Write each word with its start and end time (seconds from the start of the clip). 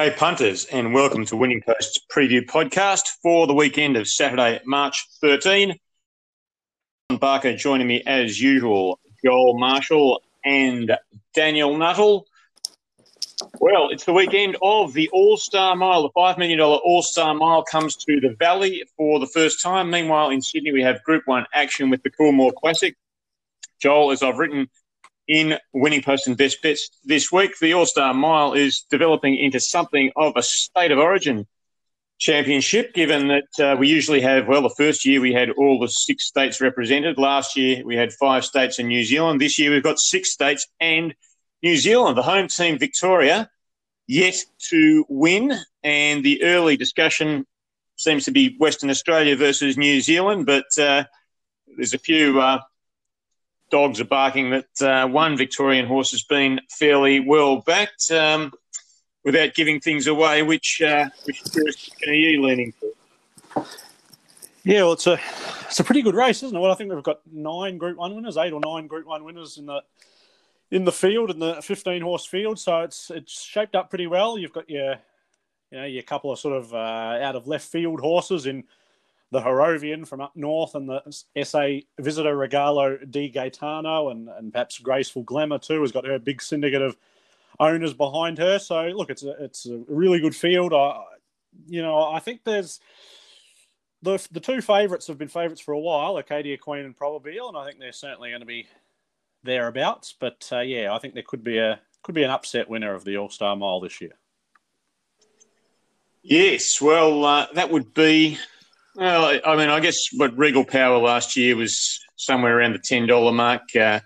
G'day, 0.00 0.16
punters, 0.16 0.64
and 0.64 0.94
welcome 0.94 1.26
to 1.26 1.36
Winning 1.36 1.60
Post's 1.60 2.00
preview 2.10 2.40
podcast 2.40 3.06
for 3.22 3.46
the 3.46 3.52
weekend 3.52 3.98
of 3.98 4.08
Saturday, 4.08 4.58
March 4.64 5.06
13. 5.20 5.78
Barker 7.18 7.54
joining 7.54 7.86
me 7.86 8.02
as 8.06 8.40
usual, 8.40 8.98
Joel 9.22 9.58
Marshall 9.58 10.22
and 10.42 10.96
Daniel 11.34 11.76
Nuttall. 11.76 12.26
Well, 13.60 13.90
it's 13.90 14.06
the 14.06 14.14
weekend 14.14 14.56
of 14.62 14.94
the 14.94 15.10
All 15.12 15.36
Star 15.36 15.76
Mile. 15.76 16.04
The 16.04 16.10
$5 16.16 16.38
million 16.38 16.58
All 16.58 17.02
Star 17.02 17.34
Mile 17.34 17.62
comes 17.64 17.94
to 17.96 18.20
the 18.20 18.34
Valley 18.38 18.82
for 18.96 19.20
the 19.20 19.26
first 19.26 19.62
time. 19.62 19.90
Meanwhile, 19.90 20.30
in 20.30 20.40
Sydney, 20.40 20.72
we 20.72 20.80
have 20.80 21.04
Group 21.04 21.24
1 21.26 21.44
action 21.52 21.90
with 21.90 22.02
the 22.02 22.10
Coolmore 22.10 22.54
Classic. 22.54 22.96
Joel, 23.82 24.12
as 24.12 24.22
I've 24.22 24.38
written 24.38 24.70
in 25.30 25.56
Winning 25.72 26.02
Post 26.02 26.26
and 26.26 26.36
Best 26.36 26.60
Bets 26.60 26.90
this 27.04 27.30
week. 27.30 27.56
The 27.60 27.72
All 27.72 27.86
Star 27.86 28.12
Mile 28.12 28.52
is 28.52 28.84
developing 28.90 29.36
into 29.36 29.60
something 29.60 30.10
of 30.16 30.32
a 30.34 30.42
state 30.42 30.90
of 30.90 30.98
origin 30.98 31.46
championship, 32.18 32.92
given 32.94 33.28
that 33.28 33.64
uh, 33.64 33.76
we 33.78 33.88
usually 33.88 34.20
have, 34.22 34.48
well, 34.48 34.60
the 34.60 34.74
first 34.76 35.06
year 35.06 35.20
we 35.20 35.32
had 35.32 35.50
all 35.50 35.78
the 35.78 35.86
six 35.86 36.26
states 36.26 36.60
represented. 36.60 37.16
Last 37.16 37.56
year 37.56 37.84
we 37.86 37.94
had 37.94 38.12
five 38.12 38.44
states 38.44 38.80
and 38.80 38.88
New 38.88 39.04
Zealand. 39.04 39.40
This 39.40 39.56
year 39.56 39.70
we've 39.70 39.84
got 39.84 40.00
six 40.00 40.32
states 40.32 40.66
and 40.80 41.14
New 41.62 41.76
Zealand. 41.76 42.18
The 42.18 42.22
home 42.22 42.48
team, 42.48 42.76
Victoria, 42.76 43.48
yet 44.08 44.34
to 44.70 45.06
win. 45.08 45.52
And 45.84 46.24
the 46.24 46.42
early 46.42 46.76
discussion 46.76 47.46
seems 47.94 48.24
to 48.24 48.32
be 48.32 48.56
Western 48.58 48.90
Australia 48.90 49.36
versus 49.36 49.78
New 49.78 50.00
Zealand, 50.00 50.44
but 50.44 50.66
uh, 50.76 51.04
there's 51.76 51.94
a 51.94 51.98
few. 51.98 52.40
Uh, 52.40 52.58
dogs 53.70 54.00
are 54.00 54.04
barking 54.04 54.50
that 54.50 54.82
uh, 54.82 55.06
one 55.08 55.36
Victorian 55.36 55.86
horse 55.86 56.10
has 56.10 56.22
been 56.22 56.60
fairly 56.68 57.20
well 57.20 57.60
backed. 57.60 58.10
Um, 58.10 58.52
without 59.24 59.54
giving 59.54 59.80
things 59.80 60.06
away, 60.06 60.42
which 60.42 60.82
uh, 60.82 61.08
which 61.24 61.90
are 62.06 62.12
you 62.12 62.42
leaning 62.42 62.72
for? 62.72 63.66
Yeah, 64.64 64.82
well, 64.82 64.92
it's 64.92 65.06
a 65.06 65.18
it's 65.66 65.80
a 65.80 65.84
pretty 65.84 66.02
good 66.02 66.14
race, 66.14 66.42
isn't 66.42 66.56
it? 66.56 66.60
Well, 66.60 66.72
I 66.72 66.74
think 66.74 66.92
we've 66.92 67.02
got 67.02 67.20
nine 67.30 67.78
Group 67.78 67.96
One 67.96 68.14
winners, 68.14 68.36
eight 68.36 68.52
or 68.52 68.60
nine 68.60 68.86
Group 68.86 69.06
One 69.06 69.24
winners 69.24 69.58
in 69.58 69.66
the 69.66 69.82
in 70.70 70.84
the 70.84 70.92
field 70.92 71.30
in 71.30 71.38
the 71.38 71.62
fifteen 71.62 72.02
horse 72.02 72.26
field. 72.26 72.58
So 72.58 72.80
it's 72.80 73.10
it's 73.10 73.42
shaped 73.42 73.74
up 73.74 73.90
pretty 73.90 74.06
well. 74.06 74.38
You've 74.38 74.52
got 74.52 74.68
your 74.68 74.96
you 75.70 75.78
know 75.78 75.84
your 75.84 76.02
couple 76.02 76.32
of 76.32 76.38
sort 76.38 76.56
of 76.56 76.74
uh, 76.74 77.18
out 77.22 77.36
of 77.36 77.46
left 77.46 77.66
field 77.66 78.00
horses 78.00 78.46
in 78.46 78.64
the 79.30 79.40
Harrovian 79.40 80.06
from 80.06 80.20
up 80.20 80.34
north 80.34 80.74
and 80.74 80.88
the 80.88 81.02
SA 81.44 81.86
Visitor 81.98 82.36
Regalo 82.36 83.08
di 83.10 83.28
Gaetano 83.28 84.10
and, 84.10 84.28
and 84.28 84.52
perhaps 84.52 84.78
Graceful 84.78 85.22
Glamour 85.22 85.58
too 85.58 85.80
has 85.82 85.92
got 85.92 86.06
her 86.06 86.18
big 86.18 86.42
syndicate 86.42 86.82
of 86.82 86.96
owners 87.60 87.94
behind 87.94 88.38
her. 88.38 88.58
So 88.58 88.82
look, 88.86 89.10
it's 89.10 89.22
a, 89.22 89.42
it's 89.42 89.66
a 89.66 89.82
really 89.86 90.20
good 90.20 90.34
field. 90.34 90.74
I, 90.74 91.02
you 91.66 91.82
know, 91.82 92.02
I 92.02 92.18
think 92.18 92.42
there's 92.44 92.80
the 94.02 94.26
the 94.32 94.40
two 94.40 94.60
favourites 94.60 95.06
have 95.06 95.18
been 95.18 95.28
favourites 95.28 95.60
for 95.60 95.72
a 95.72 95.78
while, 95.78 96.16
Arcadia 96.16 96.56
Queen 96.58 96.84
and 96.84 96.96
Probabeel, 96.96 97.48
and 97.48 97.56
I 97.56 97.66
think 97.66 97.78
they're 97.78 97.92
certainly 97.92 98.30
going 98.30 98.40
to 98.40 98.46
be 98.46 98.66
thereabouts. 99.44 100.14
But 100.18 100.48
uh, 100.52 100.60
yeah, 100.60 100.92
I 100.92 100.98
think 100.98 101.14
there 101.14 101.22
could 101.22 101.44
be 101.44 101.58
a 101.58 101.80
could 102.02 102.14
be 102.14 102.22
an 102.22 102.30
upset 102.30 102.68
winner 102.68 102.94
of 102.94 103.04
the 103.04 103.16
All 103.18 103.30
Star 103.30 103.54
Mile 103.54 103.80
this 103.80 104.00
year. 104.00 104.12
Yes, 106.22 106.80
well, 106.80 107.24
uh, 107.24 107.46
that 107.54 107.70
would 107.70 107.94
be 107.94 108.38
well, 108.96 109.40
I 109.44 109.56
mean, 109.56 109.68
I 109.68 109.80
guess 109.80 110.08
what 110.16 110.36
Regal 110.36 110.64
Power 110.64 110.98
last 110.98 111.36
year 111.36 111.56
was 111.56 112.00
somewhere 112.16 112.58
around 112.58 112.72
the 112.74 112.78
ten 112.78 113.06
dollar 113.06 113.32
mark. 113.32 113.62
Uh, 113.74 114.00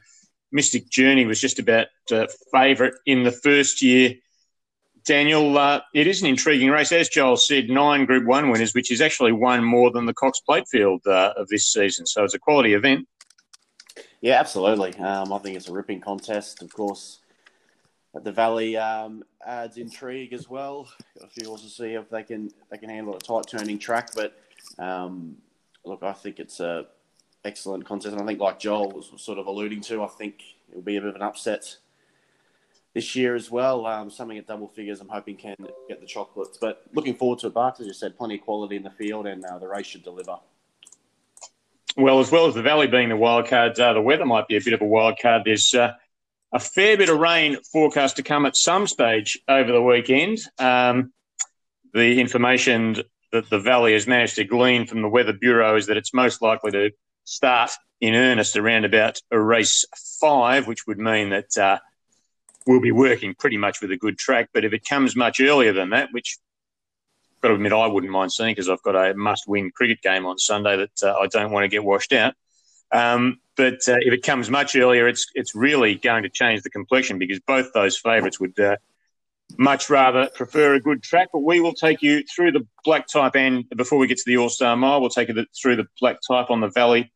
Mystic 0.53 0.89
Journey 0.89 1.27
was 1.27 1.41
just 1.41 1.59
about 1.59 1.89
uh, 2.12 2.27
favourite 2.53 2.94
in 3.06 3.25
the 3.25 3.33
first 3.33 3.83
year. 3.83 4.15
Daniel, 5.05 5.59
uh, 5.59 5.81
it 5.94 6.06
is 6.06 6.23
an 6.23 6.28
intriguing 6.28 6.71
race, 6.71 6.91
as 6.93 7.09
Joel 7.09 7.37
said. 7.37 7.69
Nine 7.69 8.06
Group 8.06 8.25
One 8.27 8.50
winners, 8.50 8.75
which 8.75 8.91
is 8.91 9.00
actually 9.00 9.33
one 9.33 9.62
more 9.62 9.91
than 9.91 10.06
the 10.06 10.15
Cox 10.15 10.41
Plate 10.41 10.67
field 10.69 11.03
uh, 11.06 11.34
of 11.37 11.49
this 11.49 11.67
season. 11.71 12.06
So 12.06 12.25
it's 12.25 12.34
a 12.34 12.39
quality 12.39 12.73
event. 12.73 13.06
Yeah, 14.23 14.41
absolutely. 14.41 14.94
Um, 14.97 15.33
I 15.33 15.39
think 15.39 15.56
it's 15.56 15.69
a 15.69 15.73
ripping 15.73 16.00
contest. 16.00 16.62
Of 16.62 16.73
course, 16.73 17.21
the 18.15 18.33
Valley 18.33 18.77
um, 18.77 19.25
adds 19.44 19.77
intrigue 19.77 20.33
as 20.33 20.49
well. 20.49 20.89
Got 21.19 21.28
a 21.28 21.31
few 21.31 21.49
horses 21.49 21.77
to 21.77 21.83
see 21.83 21.93
if 21.94 22.09
they 22.09 22.23
can 22.23 22.50
they 22.71 22.78
can 22.78 22.89
handle 22.89 23.15
a 23.15 23.19
tight 23.19 23.44
turning 23.49 23.78
track, 23.78 24.11
but 24.15 24.39
um, 24.78 25.36
look, 25.84 26.02
I 26.02 26.12
think 26.12 26.38
it's 26.38 26.60
a 26.60 26.86
excellent 27.44 27.84
contest, 27.84 28.12
and 28.12 28.22
I 28.22 28.26
think, 28.26 28.41
like 28.41 28.58
Joel 28.58 28.91
was 28.91 29.12
sort 29.16 29.38
of 29.38 29.47
alluding 29.47 29.82
to, 29.82 30.02
I 30.02 30.08
think 30.08 30.42
it'll 30.70 30.82
be 30.82 30.97
a 30.97 31.00
bit 31.00 31.10
of 31.10 31.16
an 31.16 31.22
upset 31.22 31.76
this 32.94 33.14
year 33.16 33.34
as 33.34 33.50
well. 33.50 33.86
Um, 33.86 34.10
something 34.10 34.38
at 34.38 34.47
double 34.47 34.69
figures, 34.69 35.00
I'm 35.00 35.08
hoping 35.08 35.36
can 35.36 35.56
get 35.88 36.00
the 36.00 36.06
chocolates. 36.06 36.58
But 36.58 36.82
looking 36.94 37.14
forward 37.14 37.41
to 37.41 37.48
it, 37.48 37.54
Bart. 37.54 37.80
As 37.80 37.86
you 37.86 37.92
said, 37.92 38.16
plenty 38.16 38.36
of 38.36 38.42
quality 38.42 38.76
in 38.76 38.82
the 38.82 38.91
field, 38.91 39.26
and 39.26 39.44
uh, 39.44 39.58
the 39.58 39.69
race 39.69 39.86
should 39.86 40.04
deliver. 40.04 40.38
Well, 41.96 42.19
as 42.19 42.32
well 42.32 42.46
as 42.46 42.54
the 42.54 42.62
Valley 42.62 42.88
being 42.88 43.08
the 43.08 43.16
wild 43.16 43.46
card, 43.46 43.78
uh, 43.78 43.92
the 43.92 44.00
weather 44.00 44.26
might 44.26 44.48
be 44.48 44.56
a 44.56 44.60
bit 44.60 44.72
of 44.72 44.81
a 44.81 44.86
wild 44.86 45.19
card. 45.20 45.42
There's 45.44 45.75
uh, 45.75 45.92
a 46.52 46.58
fair 46.58 46.96
bit 46.96 47.08
of 47.08 47.19
rain 47.19 47.56
forecast 47.72 48.16
to 48.16 48.22
come 48.22 48.46
at 48.46 48.56
some 48.56 48.86
stage 48.86 49.38
over 49.48 49.70
the 49.70 49.82
weekend. 49.82 50.38
Um, 50.58 51.12
the 51.92 52.20
information 52.20 52.96
that 53.34 53.50
the 53.50 53.59
Valley 53.59 53.95
has 53.95 54.06
managed 54.06 54.37
to 54.37 54.45
glean 54.45 54.87
from 54.87 55.03
the 55.03 55.09
Weather 55.09 55.33
Bureau 55.33 55.75
is 55.75 55.87
that 55.87 55.97
it's 55.97 56.15
most 56.15 56.41
likely 56.41 56.71
to 56.71 56.91
start 57.25 57.72
in 58.00 58.15
earnest 58.15 58.56
around 58.56 58.84
about 58.84 59.21
a 59.33 59.41
race 59.41 59.84
five, 60.21 60.69
which 60.69 60.87
would 60.87 60.99
mean 60.99 61.31
that 61.31 61.59
uh, 61.59 61.78
we'll 62.65 62.81
be 62.81 62.93
working 62.93 63.34
pretty 63.34 63.56
much 63.56 63.81
with 63.81 63.91
a 63.91 63.97
good 63.97 64.19
track. 64.19 64.50
But 64.55 64.65
if 64.65 64.73
it 64.73 64.84
comes 64.84 65.17
much 65.17 65.41
earlier 65.41 65.73
than 65.73 65.91
that, 65.91 66.11
which 66.12 66.39
I've 67.34 67.41
got 67.41 67.49
to 67.49 67.55
admit 67.55 67.73
I 67.73 67.89
wouldn't 67.89 68.12
mind 68.12 68.33
seeing 68.33 68.53
because 68.53 68.69
I've 68.69 68.83
got 68.83 68.94
a 68.94 69.15
must-win 69.15 69.73
cricket 69.73 70.00
game 70.00 70.27
on 70.27 70.39
Sunday 70.39 70.77
that 70.77 71.03
uh, 71.03 71.17
I 71.21 71.27
don't 71.27 71.50
want 71.50 71.65
to 71.65 71.69
get 71.69 71.83
washed 71.83 72.12
out. 72.12 72.34
Um, 72.93 73.41
but 73.56 73.81
uh, 73.89 73.99
if 73.99 74.12
it 74.12 74.23
comes 74.23 74.49
much 74.49 74.77
earlier, 74.77 75.09
it's 75.09 75.27
it's 75.34 75.56
really 75.56 75.97
going 75.97 76.23
to 76.23 76.28
change 76.28 76.62
the 76.62 76.71
complexion 76.71 77.19
because 77.19 77.41
both 77.41 77.73
those 77.73 77.99
favourites 77.99 78.39
would 78.39 78.59
uh, 78.61 78.77
much 79.56 79.91
rather 79.91 80.28
prefer 80.34 80.75
a 80.75 80.81
good 80.81 81.03
track. 81.03 81.28
But 81.32 81.41
we 81.41 81.60
will 81.60 81.75
take 81.75 82.03
you 82.03 82.22
through 82.34 82.53
the 82.53 82.66
black 82.84 83.06
type, 83.06 83.37
and 83.37 83.69
before 83.76 83.98
we 83.98 84.06
get 84.06 84.19
to 84.19 84.25
the 84.26 84.37
All 84.37 84.48
Star 84.48 84.76
Mile, 84.76 85.00
we'll 85.00 85.10
take 85.10 85.28
you 85.28 85.47
through 85.60 85.76
the 85.76 85.87
black 86.00 86.19
type 86.26 86.50
on 86.50 86.60
the 86.60 86.69
Valley 86.69 87.12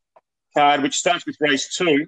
card, 0.56 0.82
which 0.82 0.96
starts 0.96 1.26
with 1.26 1.36
race 1.40 1.74
two, 1.76 2.06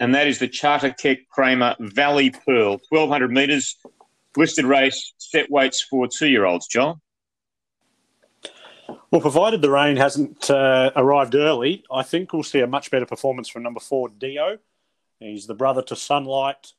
and 0.00 0.14
that 0.14 0.26
is 0.26 0.38
the 0.38 0.48
Charter 0.48 0.90
Keck 0.90 1.28
Cramer 1.28 1.76
Valley 1.78 2.30
Pearl, 2.30 2.78
twelve 2.88 3.10
hundred 3.10 3.30
metres, 3.30 3.76
listed 4.36 4.64
race, 4.64 5.14
set 5.18 5.50
weights 5.50 5.82
for 5.82 6.06
two-year-olds. 6.06 6.66
John. 6.66 7.00
Well, 9.10 9.20
provided 9.20 9.60
the 9.60 9.70
rain 9.70 9.96
hasn't 9.96 10.50
uh, 10.50 10.90
arrived 10.96 11.34
early, 11.34 11.84
I 11.90 12.02
think 12.02 12.32
we'll 12.32 12.42
see 12.42 12.60
a 12.60 12.66
much 12.66 12.90
better 12.90 13.04
performance 13.04 13.48
from 13.48 13.62
number 13.62 13.80
four, 13.80 14.08
Dio. 14.08 14.58
He's 15.20 15.46
the 15.46 15.54
brother 15.54 15.82
to 15.82 15.96
Sunlight, 15.96 16.72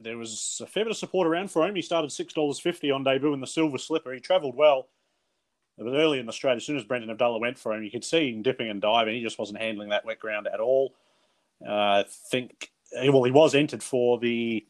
there 0.00 0.18
was 0.18 0.60
a 0.62 0.66
fair 0.66 0.84
bit 0.84 0.90
of 0.90 0.96
support 0.96 1.26
around 1.26 1.50
for 1.50 1.66
him. 1.66 1.74
He 1.74 1.82
started 1.82 2.12
six 2.12 2.32
dollars 2.32 2.58
fifty 2.58 2.90
on 2.90 3.04
debut 3.04 3.32
in 3.32 3.40
the 3.40 3.46
Silver 3.46 3.78
Slipper. 3.78 4.12
He 4.12 4.20
travelled 4.20 4.56
well. 4.56 4.88
Was 5.78 5.92
early 5.92 6.18
in 6.18 6.24
the 6.24 6.32
straight. 6.32 6.56
As 6.56 6.64
soon 6.64 6.78
as 6.78 6.84
Brendan 6.84 7.10
Abdullah 7.10 7.38
went 7.38 7.58
for 7.58 7.74
him, 7.74 7.82
you 7.82 7.90
could 7.90 8.04
see 8.04 8.32
him 8.32 8.40
dipping 8.40 8.70
and 8.70 8.80
diving. 8.80 9.14
He 9.14 9.22
just 9.22 9.38
wasn't 9.38 9.60
handling 9.60 9.90
that 9.90 10.06
wet 10.06 10.18
ground 10.18 10.46
at 10.46 10.58
all. 10.58 10.94
Uh, 11.66 11.70
I 11.70 12.04
think 12.30 12.70
well, 12.94 13.24
he 13.24 13.30
was 13.30 13.54
entered 13.54 13.82
for 13.82 14.18
the 14.18 14.64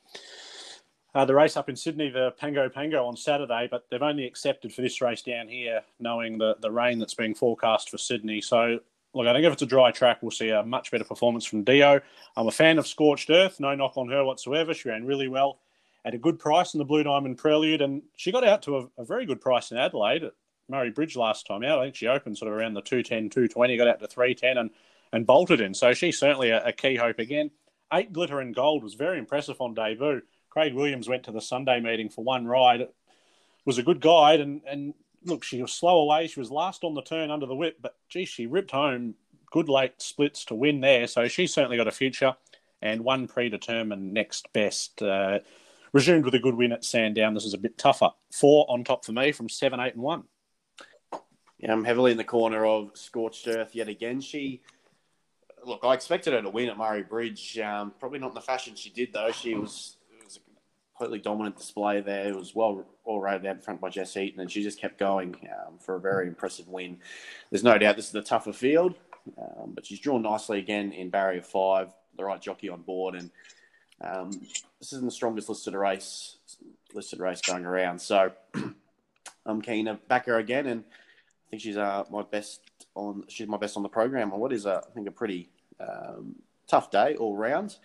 uh, 1.15 1.25
the 1.25 1.35
race 1.35 1.57
up 1.57 1.69
in 1.69 1.77
Sydney, 1.77 2.11
the 2.11 2.33
Pago 2.33 2.69
Pago 2.69 3.07
on 3.07 3.17
Saturday, 3.17 3.69
but 3.71 3.87
they've 3.89 4.03
only 4.03 4.27
accepted 4.27 4.73
for 4.73 4.83
this 4.83 5.01
race 5.01 5.23
down 5.23 5.47
here, 5.47 5.83
knowing 6.01 6.39
the 6.39 6.57
the 6.61 6.73
rain 6.73 6.99
that's 6.99 7.15
being 7.15 7.37
forecast 7.37 7.89
for 7.89 7.99
Sydney. 7.99 8.41
So 8.41 8.81
look, 9.17 9.27
I 9.27 9.33
think 9.33 9.47
if 9.47 9.53
it's 9.55 9.63
a 9.63 9.67
dry 9.67 9.91
track, 9.91 10.19
we'll 10.21 10.31
see 10.31 10.51
a 10.51 10.63
much 10.63 10.91
better 10.91 11.05
performance 11.05 11.47
from 11.47 11.65
Dio. 11.65 12.01
I'm 12.37 12.47
a 12.47 12.53
fan 12.53 12.79
of 12.79 12.87
Scorched 12.87 13.31
Earth, 13.31 13.59
no 13.59 13.75
knock 13.75 13.97
on 13.97 14.09
her 14.11 14.25
whatsoever. 14.25 14.75
She 14.75 14.91
ran 14.91 15.07
really 15.07 15.27
well 15.27 15.59
at 16.05 16.15
a 16.15 16.19
good 16.19 16.39
price 16.39 16.75
in 16.75 16.79
the 16.79 16.85
Blue 16.85 17.03
Diamond 17.03 17.39
Prelude, 17.39 17.81
and 17.81 18.03
she 18.17 18.31
got 18.31 18.47
out 18.47 18.63
to 18.63 18.77
a, 18.77 18.89
a 18.99 19.05
very 19.05 19.25
good 19.25 19.41
price 19.41 19.73
in 19.73 19.79
Adelaide 19.79 20.25
at 20.25 20.33
Murray 20.69 20.91
Bridge 20.91 21.17
last 21.17 21.47
time 21.47 21.65
out. 21.65 21.79
I 21.79 21.85
think 21.85 21.97
she 21.97 22.07
opened 22.07 22.37
sort 22.37 22.53
of 22.53 22.59
around 22.59 22.75
the 22.75 22.83
210, 22.83 23.31
220, 23.31 23.77
got 23.77 23.89
out 23.89 24.01
to 24.01 24.07
310 24.07 24.59
and, 24.59 24.71
and 25.13 25.27
bolted 25.27 25.61
in. 25.61 25.73
So 25.73 25.95
she's 25.95 26.19
certainly 26.19 26.51
a, 26.51 26.67
a 26.67 26.73
key 26.73 26.97
hope 26.97 27.19
again. 27.19 27.51
Eight 27.93 28.13
Glitter 28.13 28.41
and 28.41 28.55
Gold 28.55 28.85
was 28.85 28.95
very 28.95 29.19
impressive 29.19 29.61
on 29.61 29.75
debut. 29.75 30.23
Craig 30.51 30.75
Williams 30.75 31.09
went 31.09 31.25
to 31.25 31.33
the 31.33 31.41
Sunday 31.41 31.81
meeting 31.81 32.11
for 32.11 32.23
one 32.23 32.47
ride. 32.47 32.87
Was 33.65 33.79
a 33.79 33.83
good 33.83 34.01
guide, 34.01 34.41
and, 34.41 34.61
and 34.69 34.95
look, 35.27 35.45
she 35.45 35.61
was 35.61 35.73
slow 35.73 35.99
away. 35.99 36.27
She 36.27 36.41
was 36.41 36.51
last 36.51 36.85
on 36.85 36.95
the 36.95 37.03
turn 37.03 37.31
under 37.31 37.47
the 37.47 37.55
whip, 37.55 37.79
but 37.81 37.97
gee, 38.09 38.25
she 38.25 38.47
ripped 38.47 38.71
home 38.71 39.15
good 39.51 39.69
late 39.69 40.01
splits 40.03 40.45
to 40.47 40.55
win 40.55 40.81
there. 40.81 41.07
So 41.07 41.29
she's 41.29 41.53
certainly 41.53 41.77
got 41.77 41.89
a 41.89 41.93
future 41.93 42.35
and 42.83 43.03
one 43.03 43.27
predetermined 43.27 44.13
next 44.13 44.53
best. 44.53 45.03
Uh, 45.03 45.39
resumed 45.93 46.25
with 46.25 46.35
a 46.35 46.39
good 46.39 46.55
win 46.55 46.73
at 46.73 46.85
Sandown. 46.85 47.35
This 47.35 47.45
is 47.45 47.55
a 47.55 47.59
bit 47.59 47.79
tougher. 47.79 48.11
Four 48.31 48.67
on 48.69 48.85
top 48.85 49.05
for 49.05 49.13
me 49.13 49.33
from 49.33 49.49
seven, 49.49 49.81
eight, 49.81 49.95
and 49.95 50.03
one. 50.03 50.25
Yeah, 51.59 51.73
I'm 51.73 51.85
heavily 51.85 52.11
in 52.11 52.19
the 52.19 52.25
corner 52.25 52.67
of 52.67 52.91
Scorched 52.95 53.49
Earth 53.49 53.75
yet 53.75 53.89
again. 53.89 54.21
She, 54.21 54.61
look, 55.65 55.81
I 55.85 55.95
expected 55.95 56.35
her 56.35 56.43
to 56.43 56.51
win 56.51 56.69
at 56.69 56.77
Murray 56.77 57.03
Bridge. 57.03 57.59
Um, 57.59 57.95
probably 57.99 58.19
not 58.19 58.29
in 58.29 58.35
the 58.35 58.43
fashion 58.43 58.75
she 58.75 58.91
did, 58.91 59.15
though. 59.15 59.33
She 59.33 59.55
was, 59.55 59.63
was 59.71 59.96
completely 60.97 61.19
dominant 61.19 61.57
display 61.57 62.01
there. 62.01 62.29
It 62.29 62.37
was 62.37 62.55
well 62.55 62.85
all 63.05 63.21
rated 63.21 63.47
out 63.47 63.63
front 63.63 63.81
by 63.81 63.91
Jess 63.91 64.17
Eaton, 64.17 64.41
and 64.41 64.51
she 64.51 64.63
just 64.63 64.81
kept 64.81 64.99
going 64.99 65.37
um, 65.51 65.79
for 65.79 65.97
a 65.97 66.01
very 66.01 66.27
impressive 66.27 66.69
win. 66.69 66.99
There's 67.51 67.65
no 67.65 67.77
doubt 67.77 67.97
this 67.97 68.09
is 68.09 68.15
a 68.15 68.23
tougher 68.23 68.53
field, 68.53 68.95
um, 69.39 69.73
but 69.75 69.85
she's 69.85 70.01
drawn 70.01 70.23
nicely 70.23 70.59
again 70.59 70.93
in 70.93 71.11
barrier 71.11 71.43
five, 71.43 71.93
the 72.17 72.25
right 72.25 72.41
jockey 72.41 72.71
on 72.71 72.81
board, 72.81 73.15
and 73.15 73.31
um, 74.01 74.31
this 74.79 74.93
isn't 74.93 75.05
the 75.05 75.11
strongest 75.11 75.49
listed 75.49 75.75
race 75.75 76.37
listed 76.95 77.21
race 77.21 77.43
going 77.43 77.67
around. 77.67 78.01
So 78.01 78.33
I'm 79.47 79.61
keen 79.61 79.87
to 79.87 79.95
back 80.09 80.27
her 80.27 80.39
again, 80.39 80.67
and 80.67 80.83
I 80.83 81.51
think 81.51 81.63
she's 81.63 81.77
uh, 81.77 82.05
my 82.11 82.23
best 82.23 82.61
on 82.95 83.25
she's 83.29 83.49
my 83.49 83.59
best 83.59 83.77
on 83.77 83.83
the 83.83 83.89
program 83.91 84.33
on 84.33 84.41
what 84.41 84.53
is 84.53 84.65
a, 84.65 84.83
I 84.87 84.95
think 84.95 85.09
a 85.09 85.13
pretty 85.13 85.51
um, 85.79 86.37
tough 86.67 86.91
day 86.91 87.17
all 87.17 87.37
round. 87.37 87.77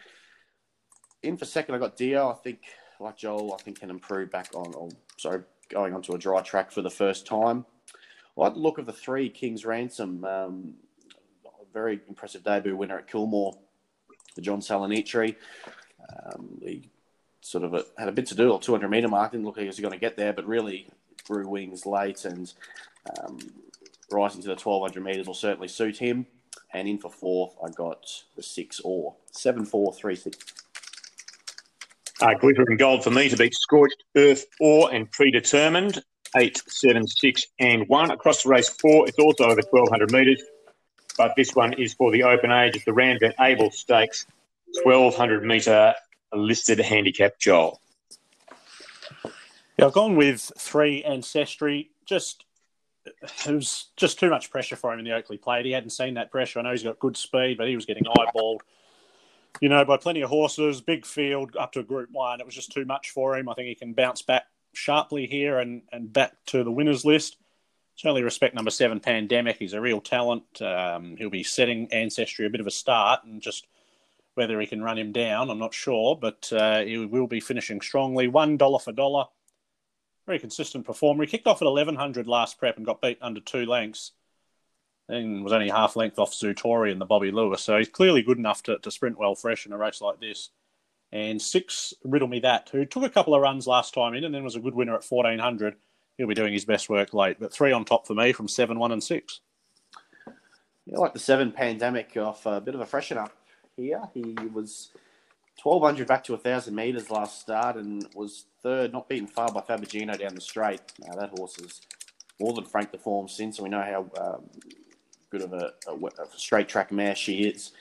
In 1.23 1.35
for 1.35 1.45
second, 1.45 1.75
I 1.75 1.77
got 1.77 1.97
Dio. 1.97 2.29
I 2.29 2.33
think 2.35 2.61
like 3.01 3.17
Joel, 3.17 3.53
I 3.53 3.61
think 3.61 3.79
can 3.79 3.89
improve 3.89 4.31
back 4.31 4.49
on. 4.53 4.73
on 4.75 4.91
sorry, 5.17 5.41
going 5.69 5.93
onto 5.93 6.13
a 6.13 6.17
dry 6.17 6.41
track 6.41 6.71
for 6.71 6.81
the 6.81 6.89
first 6.89 7.25
time. 7.25 7.65
I 8.37 8.41
like 8.41 8.53
the 8.53 8.59
look 8.59 8.77
of 8.77 8.85
the 8.85 8.93
three 8.93 9.29
King's 9.29 9.65
Ransom. 9.65 10.23
Um, 10.23 10.73
very 11.73 11.99
impressive 12.07 12.43
debut 12.43 12.75
winner 12.75 12.97
at 12.97 13.07
Kilmore, 13.07 13.57
the 14.35 14.41
John 14.41 14.59
Salonitre. 14.59 15.35
Um, 16.25 16.59
he 16.61 16.89
sort 17.41 17.63
of 17.63 17.73
a, 17.73 17.85
had 17.97 18.07
a 18.07 18.11
bit 18.11 18.27
to 18.27 18.35
do, 18.35 18.55
a 18.55 18.59
200 18.59 18.89
metre 18.89 19.07
mark. 19.07 19.31
Didn't 19.31 19.45
look 19.45 19.57
like 19.57 19.63
he 19.63 19.67
was 19.67 19.79
going 19.79 19.93
to 19.93 19.99
get 19.99 20.17
there, 20.17 20.33
but 20.33 20.45
really 20.45 20.87
grew 21.25 21.47
wings 21.47 21.85
late 21.85 22.25
and 22.25 22.53
um, 23.19 23.39
rising 24.11 24.41
to 24.41 24.47
the 24.47 24.55
1200 24.55 25.03
metres 25.03 25.27
will 25.27 25.33
certainly 25.33 25.67
suit 25.67 25.97
him. 25.97 26.25
And 26.73 26.87
in 26.87 26.97
for 26.97 27.09
fourth, 27.09 27.55
I 27.63 27.69
got 27.69 28.05
the 28.35 28.43
six 28.43 28.79
or 28.83 29.15
seven 29.31 29.65
four 29.65 29.93
three 29.93 30.15
six. 30.15 30.37
Uh, 32.21 32.35
glitter 32.35 32.63
and 32.67 32.77
gold 32.77 33.03
for 33.03 33.09
me 33.09 33.27
to 33.27 33.35
beat 33.35 33.55
Scorched 33.55 34.03
Earth 34.15 34.45
Ore 34.59 34.93
and 34.93 35.09
Predetermined. 35.09 36.03
Eight, 36.37 36.61
seven, 36.67 37.07
six, 37.07 37.47
and 37.59 37.87
one. 37.89 38.11
Across 38.11 38.43
the 38.43 38.49
race 38.49 38.69
four, 38.69 39.07
it's 39.07 39.17
also 39.17 39.45
over 39.45 39.61
1,200 39.71 40.11
metres, 40.11 40.41
but 41.17 41.33
this 41.35 41.55
one 41.55 41.73
is 41.73 41.95
for 41.95 42.11
the 42.11 42.21
open 42.21 42.51
age 42.51 42.75
of 42.75 42.85
the 42.85 42.91
Randvet 42.91 43.33
Able 43.39 43.71
Stakes, 43.71 44.27
1,200 44.83 45.43
metre 45.43 45.95
listed 46.31 46.79
handicap, 46.79 47.39
Joel. 47.39 47.81
Yeah, 49.77 49.87
I've 49.87 49.93
gone 49.93 50.15
with 50.15 50.51
three 50.57 51.03
Ancestry. 51.03 51.89
Just 52.05 52.45
it 53.05 53.51
was 53.51 53.87
just 53.97 54.19
too 54.19 54.29
much 54.29 54.51
pressure 54.51 54.75
for 54.75 54.93
him 54.93 54.99
in 54.99 55.05
the 55.05 55.11
Oakleigh 55.11 55.41
plate. 55.41 55.65
He 55.65 55.71
hadn't 55.71 55.89
seen 55.89 56.13
that 56.13 56.29
pressure. 56.29 56.59
I 56.59 56.61
know 56.61 56.71
he's 56.71 56.83
got 56.83 56.99
good 56.99 57.17
speed, 57.17 57.57
but 57.57 57.67
he 57.67 57.75
was 57.75 57.87
getting 57.87 58.03
eyeballed. 58.03 58.59
You 59.59 59.69
know, 59.69 59.83
by 59.85 59.97
plenty 59.97 60.21
of 60.21 60.29
horses, 60.29 60.81
big 60.81 61.05
field 61.05 61.55
up 61.55 61.73
to 61.73 61.83
Group 61.83 62.09
One. 62.11 62.39
It 62.39 62.45
was 62.45 62.55
just 62.55 62.71
too 62.71 62.85
much 62.85 63.11
for 63.11 63.37
him. 63.37 63.49
I 63.49 63.53
think 63.53 63.67
he 63.67 63.75
can 63.75 63.93
bounce 63.93 64.21
back 64.21 64.45
sharply 64.73 65.27
here 65.27 65.59
and 65.59 65.81
and 65.91 66.11
back 66.11 66.33
to 66.47 66.63
the 66.63 66.71
winners 66.71 67.05
list. 67.05 67.37
Certainly 67.95 68.23
respect 68.23 68.55
number 68.55 68.71
seven, 68.71 68.99
Pandemic. 68.99 69.57
He's 69.57 69.73
a 69.73 69.81
real 69.81 70.01
talent. 70.01 70.61
Um, 70.61 71.15
he'll 71.17 71.29
be 71.29 71.43
setting 71.43 71.91
Ancestry 71.91 72.45
a 72.45 72.49
bit 72.49 72.61
of 72.61 72.67
a 72.67 72.71
start 72.71 73.23
and 73.25 73.41
just 73.41 73.67
whether 74.35 74.59
he 74.59 74.67
can 74.67 74.81
run 74.81 74.97
him 74.97 75.11
down, 75.11 75.49
I'm 75.49 75.59
not 75.59 75.73
sure, 75.73 76.15
but 76.15 76.51
uh, 76.53 76.81
he 76.81 76.97
will 76.97 77.27
be 77.27 77.39
finishing 77.39 77.81
strongly. 77.81 78.27
One 78.27 78.57
dollar 78.57 78.79
for 78.79 78.91
dollar. 78.91 79.25
Very 80.25 80.39
consistent 80.39 80.85
performer. 80.85 81.23
He 81.23 81.29
kicked 81.31 81.47
off 81.47 81.61
at 81.61 81.65
1100 81.65 82.27
last 82.27 82.57
prep 82.57 82.77
and 82.77 82.85
got 82.85 83.01
beat 83.01 83.17
under 83.21 83.41
two 83.41 83.65
lengths. 83.65 84.13
Then 85.11 85.43
was 85.43 85.51
only 85.51 85.67
half 85.67 85.97
length 85.97 86.17
off 86.17 86.31
Zutori 86.31 86.89
and 86.89 87.01
the 87.01 87.05
Bobby 87.05 87.31
Lewis. 87.31 87.61
So 87.61 87.77
he's 87.77 87.89
clearly 87.89 88.21
good 88.21 88.37
enough 88.37 88.63
to, 88.63 88.77
to 88.77 88.89
sprint 88.89 89.19
well 89.19 89.35
fresh 89.35 89.65
in 89.65 89.73
a 89.73 89.77
race 89.77 89.99
like 89.99 90.21
this. 90.21 90.51
And 91.11 91.41
six, 91.41 91.93
Riddle 92.05 92.29
Me 92.29 92.39
That, 92.39 92.69
who 92.71 92.85
took 92.85 93.03
a 93.03 93.09
couple 93.09 93.35
of 93.35 93.41
runs 93.41 93.67
last 93.67 93.93
time 93.93 94.13
in 94.13 94.23
and 94.23 94.33
then 94.33 94.45
was 94.45 94.55
a 94.55 94.61
good 94.61 94.73
winner 94.73 94.95
at 94.95 95.03
1400. 95.03 95.75
He'll 96.17 96.27
be 96.27 96.33
doing 96.33 96.53
his 96.53 96.63
best 96.63 96.87
work 96.87 97.13
late. 97.13 97.41
But 97.41 97.51
three 97.51 97.73
on 97.73 97.83
top 97.83 98.07
for 98.07 98.13
me 98.13 98.31
from 98.31 98.47
seven, 98.47 98.79
one, 98.79 98.93
and 98.93 99.03
six. 99.03 99.41
Yeah, 100.85 100.99
like 100.99 101.11
the 101.11 101.19
seven 101.19 101.51
pandemic 101.51 102.15
off 102.15 102.45
a 102.45 102.61
bit 102.61 102.73
of 102.73 102.79
a 102.79 102.85
freshen 102.85 103.17
up 103.17 103.33
here. 103.75 104.01
He 104.13 104.33
was 104.53 104.91
1200 105.61 106.07
back 106.07 106.23
to 106.23 106.31
1,000 106.31 106.73
metres 106.73 107.11
last 107.11 107.41
start 107.41 107.75
and 107.75 108.07
was 108.15 108.45
third, 108.63 108.93
not 108.93 109.09
beaten 109.09 109.27
far 109.27 109.51
by 109.51 109.59
Fabergino 109.59 110.17
down 110.17 110.35
the 110.35 110.41
straight. 110.41 110.81
Now, 111.05 111.19
that 111.19 111.31
horse 111.37 111.57
is 111.59 111.81
more 112.39 112.53
than 112.53 112.63
frank 112.63 112.93
the 112.93 112.97
form 112.97 113.27
since, 113.27 113.57
and 113.57 113.65
we 113.65 113.69
know 113.69 113.81
how 113.81 114.09
um, 114.23 114.49
good 115.31 115.41
of 115.41 115.53
a, 115.53 115.73
a, 115.87 115.93
a, 115.93 116.27
straight 116.37 116.67
track 116.67 116.91
mare 116.91 117.15
she 117.15 117.43
is. 117.43 117.71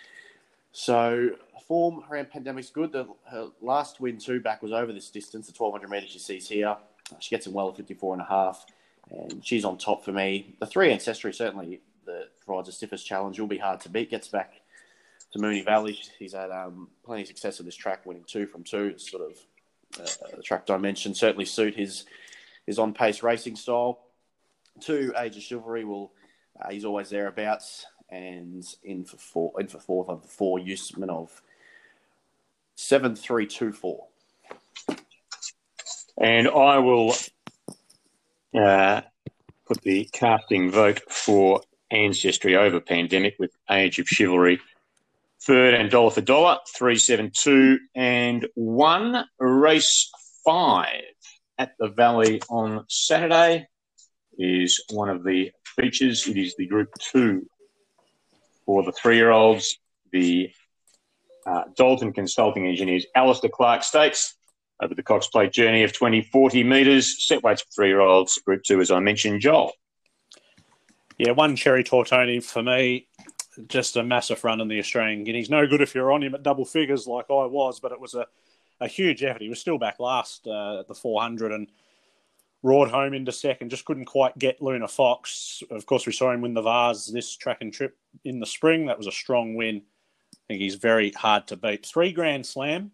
So, 0.72 1.30
form 1.70 2.02
around 2.10 2.30
Pandemic's 2.30 2.70
good. 2.70 2.90
The, 2.92 3.06
her 3.30 3.48
last 3.60 4.00
win, 4.00 4.18
two 4.18 4.40
back, 4.40 4.62
was 4.62 4.72
over 4.72 4.92
this 4.92 5.08
distance, 5.08 5.46
the 5.46 5.54
1200 5.56 5.88
metres 5.88 6.10
she 6.10 6.18
sees 6.18 6.48
here. 6.48 6.76
She 7.20 7.30
gets 7.30 7.46
in 7.46 7.52
well 7.52 7.68
at 7.68 7.76
54 7.76 8.14
and 8.14 8.22
a 8.22 8.24
half, 8.24 8.66
and 9.10 9.44
she's 9.44 9.64
on 9.64 9.78
top 9.78 10.04
for 10.04 10.10
me. 10.10 10.56
The 10.58 10.66
three 10.66 10.92
Ancestry 10.92 11.32
certainly 11.32 11.80
the, 12.06 12.28
provides 12.44 12.66
the 12.66 12.72
stiffest 12.72 13.06
challenge. 13.06 13.38
Will 13.38 13.46
be 13.46 13.58
hard 13.58 13.80
to 13.82 13.88
beat. 13.88 14.10
Gets 14.10 14.26
back 14.26 14.54
to 15.32 15.38
Moonee 15.38 15.64
Valley. 15.64 16.00
He's 16.18 16.32
had 16.32 16.50
um, 16.50 16.88
plenty 17.04 17.22
of 17.22 17.28
success 17.28 17.60
at 17.60 17.66
this 17.66 17.76
track, 17.76 18.04
winning 18.04 18.24
two 18.26 18.46
from 18.46 18.64
two. 18.64 18.98
Sort 18.98 19.30
of 19.30 19.38
uh, 20.00 20.36
the 20.36 20.42
track 20.42 20.66
dimension 20.66 21.14
certainly 21.14 21.44
suit 21.44 21.76
his 21.76 22.04
his 22.66 22.80
on 22.80 22.92
pace 22.92 23.22
racing 23.22 23.54
style. 23.54 24.00
Two 24.80 25.12
Age 25.16 25.36
of 25.36 25.42
Chivalry 25.42 25.84
will 25.84 26.12
uh, 26.60 26.70
he's 26.70 26.84
always 26.84 27.10
thereabouts, 27.10 27.86
and 28.08 28.64
in 28.82 29.04
for 29.04 29.16
four 29.16 29.52
in 29.60 29.68
for 29.68 29.78
fourth 29.78 30.08
of 30.08 30.22
the 30.22 30.28
four 30.28 30.60
Usman 30.60 31.10
of 31.10 31.42
seven 32.74 33.14
three 33.16 33.46
two 33.46 33.72
four. 33.72 34.06
And 36.18 36.48
I 36.48 36.78
will 36.78 37.14
uh, 38.54 39.02
put 39.66 39.80
the 39.82 40.08
casting 40.12 40.70
vote 40.70 41.00
for 41.08 41.62
Ancestry 41.90 42.56
over 42.56 42.80
Pandemic 42.80 43.36
with 43.38 43.52
Age 43.70 43.98
of 43.98 44.06
Chivalry 44.06 44.60
third 45.42 45.74
and 45.74 45.90
dollar 45.90 46.10
for 46.10 46.20
dollar, 46.20 46.58
three, 46.76 46.96
seven, 46.96 47.30
two, 47.34 47.78
and 47.94 48.46
one. 48.54 49.24
Race 49.38 50.10
five 50.44 51.02
at 51.58 51.72
the 51.78 51.88
Valley 51.88 52.42
on 52.48 52.84
Saturday 52.88 53.66
is 54.40 54.82
one 54.90 55.08
of 55.08 55.22
the 55.22 55.52
features. 55.64 56.26
It 56.26 56.36
is 56.36 56.56
the 56.56 56.66
Group 56.66 56.90
Two 56.98 57.46
for 58.66 58.82
the 58.82 58.92
three-year-olds. 58.92 59.78
The 60.12 60.50
uh, 61.46 61.64
Dalton 61.76 62.12
Consulting 62.12 62.66
Engineers 62.66 63.06
Alister 63.14 63.48
Clark 63.48 63.82
Stakes 63.82 64.34
over 64.82 64.94
the 64.94 65.02
Cox 65.02 65.28
Plate 65.28 65.52
journey 65.52 65.82
of 65.84 65.92
20, 65.92 66.22
40 66.22 66.64
metres. 66.64 67.26
Set 67.26 67.42
weights 67.42 67.62
for 67.62 67.70
three-year-olds. 67.72 68.38
Group 68.38 68.62
Two, 68.64 68.80
as 68.80 68.90
I 68.90 68.98
mentioned, 68.98 69.40
Joel. 69.40 69.72
Yeah, 71.18 71.32
one 71.32 71.54
Cherry 71.54 71.84
Tortoni 71.84 72.42
for 72.42 72.62
me 72.62 73.06
just 73.68 73.96
a 73.96 74.02
massive 74.02 74.42
run 74.44 74.60
in 74.60 74.68
the 74.68 74.78
Australian 74.78 75.24
Guineas. 75.24 75.50
No 75.50 75.66
good 75.66 75.80
if 75.80 75.94
you're 75.94 76.12
on 76.12 76.22
him 76.22 76.34
at 76.34 76.42
double 76.42 76.64
figures 76.64 77.06
like 77.06 77.26
I 77.30 77.46
was, 77.46 77.80
but 77.80 77.92
it 77.92 78.00
was 78.00 78.14
a, 78.14 78.26
a 78.80 78.86
huge 78.86 79.22
effort. 79.22 79.42
He 79.42 79.48
was 79.48 79.60
still 79.60 79.78
back 79.78 80.00
last 80.00 80.46
uh, 80.46 80.80
at 80.80 80.88
the 80.88 80.94
400 80.94 81.52
and 81.52 81.68
roared 82.62 82.90
home 82.90 83.14
into 83.14 83.32
second. 83.32 83.70
Just 83.70 83.84
couldn't 83.84 84.04
quite 84.04 84.38
get 84.38 84.60
Luna 84.60 84.88
Fox. 84.88 85.62
Of 85.70 85.86
course, 85.86 86.06
we 86.06 86.12
saw 86.12 86.30
him 86.30 86.42
win 86.42 86.54
the 86.54 86.62
Vase 86.62 87.06
this 87.06 87.36
track 87.36 87.58
and 87.60 87.72
trip 87.72 87.96
in 88.24 88.40
the 88.40 88.46
spring. 88.46 88.86
That 88.86 88.98
was 88.98 89.06
a 89.06 89.12
strong 89.12 89.54
win. 89.54 89.82
I 90.32 90.38
think 90.48 90.60
he's 90.60 90.74
very 90.74 91.10
hard 91.12 91.46
to 91.48 91.56
beat. 91.56 91.86
Three 91.86 92.12
Grand 92.12 92.46
Slam. 92.46 92.92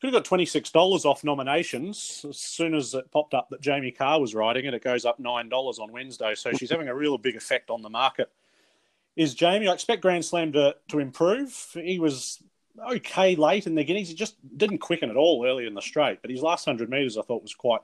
Could 0.00 0.14
have 0.14 0.24
got 0.24 0.38
$26 0.38 1.04
off 1.04 1.24
nominations. 1.24 2.24
As 2.26 2.38
soon 2.38 2.74
as 2.74 2.94
it 2.94 3.10
popped 3.10 3.34
up 3.34 3.50
that 3.50 3.60
Jamie 3.60 3.90
Kah 3.90 4.16
was 4.16 4.34
riding 4.34 4.64
it, 4.64 4.72
it 4.72 4.82
goes 4.82 5.04
up 5.04 5.18
$9 5.20 5.78
on 5.78 5.92
Wednesday. 5.92 6.34
So 6.34 6.52
she's 6.52 6.70
having 6.70 6.88
a 6.88 6.94
real 6.94 7.18
big 7.18 7.36
effect 7.36 7.68
on 7.68 7.82
the 7.82 7.90
market 7.90 8.30
is 9.14 9.34
Jamie. 9.34 9.68
I 9.68 9.74
expect 9.74 10.00
Grand 10.00 10.24
Slam 10.24 10.52
to, 10.52 10.74
to 10.88 10.98
improve. 10.98 11.54
He 11.74 11.98
was 11.98 12.42
okay 12.92 13.36
late 13.36 13.66
in 13.66 13.74
the 13.74 13.84
Guineas. 13.84 14.08
He 14.08 14.14
just 14.14 14.36
didn't 14.56 14.78
quicken 14.78 15.10
at 15.10 15.16
all 15.16 15.44
early 15.46 15.66
in 15.66 15.74
the 15.74 15.82
straight, 15.82 16.22
but 16.22 16.30
his 16.30 16.40
last 16.40 16.66
100 16.66 16.88
metres 16.88 17.18
I 17.18 17.22
thought 17.22 17.42
was 17.42 17.54
quite 17.54 17.80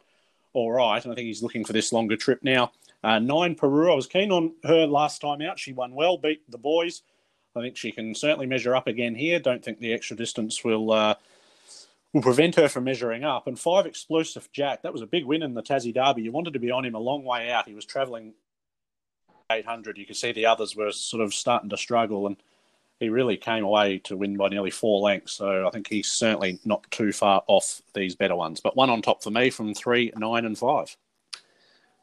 all 0.57 0.73
right. 0.73 1.05
And 1.05 1.13
I 1.13 1.15
think 1.15 1.27
he's 1.27 1.43
looking 1.43 1.67
for 1.67 1.75
this 1.75 1.93
longer 1.93 2.17
trip 2.17 2.41
now. 2.43 2.73
Uh, 3.05 3.19
nine 3.19 3.55
Peru. 3.55 3.93
I 3.93 3.95
was 3.95 4.07
keen 4.07 4.33
on 4.33 4.55
her 4.65 4.87
last 4.87 5.21
time 5.21 5.43
out. 5.43 5.59
She 5.59 5.75
won 5.75 5.95
well, 5.95 6.17
beat 6.17 6.51
the 6.51 6.57
boys. 6.57 7.03
I 7.55 7.61
think 7.61 7.77
she 7.77 7.93
can 7.93 8.15
certainly 8.15 8.47
measure 8.47 8.75
up 8.75 8.87
again 8.87 9.15
here. 9.15 9.39
Don't 9.39 9.63
think 9.63 9.81
the 9.81 9.93
extra 9.93 10.17
distance 10.17 10.65
will 10.65 10.93
uh, 10.93 11.15
will 12.15 12.23
prevent 12.23 12.55
her 12.55 12.69
from 12.69 12.85
measuring 12.85 13.23
up. 13.23 13.47
And 13.47 13.61
five 13.61 13.85
Explosive 13.85 14.51
Jack. 14.51 14.81
That 14.81 14.95
was 14.95 15.03
a 15.03 15.07
big 15.07 15.27
win 15.27 15.43
in 15.43 15.53
the 15.53 15.63
Tassie 15.63 15.95
Derby. 15.95 16.23
You 16.23 16.33
wanted 16.33 16.55
to 16.55 16.59
be 16.59 16.71
on 16.71 16.87
him 16.87 16.95
a 16.95 17.01
long 17.01 17.23
way 17.23 17.51
out. 17.51 17.69
He 17.69 17.75
was 17.75 17.85
travelling 17.85 18.33
800, 19.51 19.99
you 19.99 20.07
could 20.07 20.17
see 20.17 20.33
the 20.33 20.47
others 20.47 20.75
were 20.75 20.91
sort 20.91 21.23
of 21.23 21.35
starting 21.35 21.71
to 21.71 21.77
struggle, 21.77 22.27
and 22.27 22.37
he 22.99 23.09
really 23.09 23.37
came 23.37 23.65
away 23.65 23.99
to 23.99 24.17
win 24.17 24.37
by 24.37 24.49
nearly 24.49 24.71
four 24.71 25.01
lengths. 25.01 25.35
So 25.35 25.67
I 25.67 25.71
think 25.71 25.89
he's 25.89 26.11
certainly 26.11 26.59
not 26.65 26.91
too 26.91 27.13
far 27.13 27.43
off 27.47 27.83
these 27.95 28.15
better 28.15 28.37
ones. 28.37 28.61
But 28.61 28.77
one 28.77 28.91
on 28.91 29.03
top 29.03 29.23
for 29.23 29.31
me 29.31 29.51
from 29.51 29.75
three, 29.75 30.13
nine, 30.17 30.47
and 30.47 30.57
five. 30.57 30.97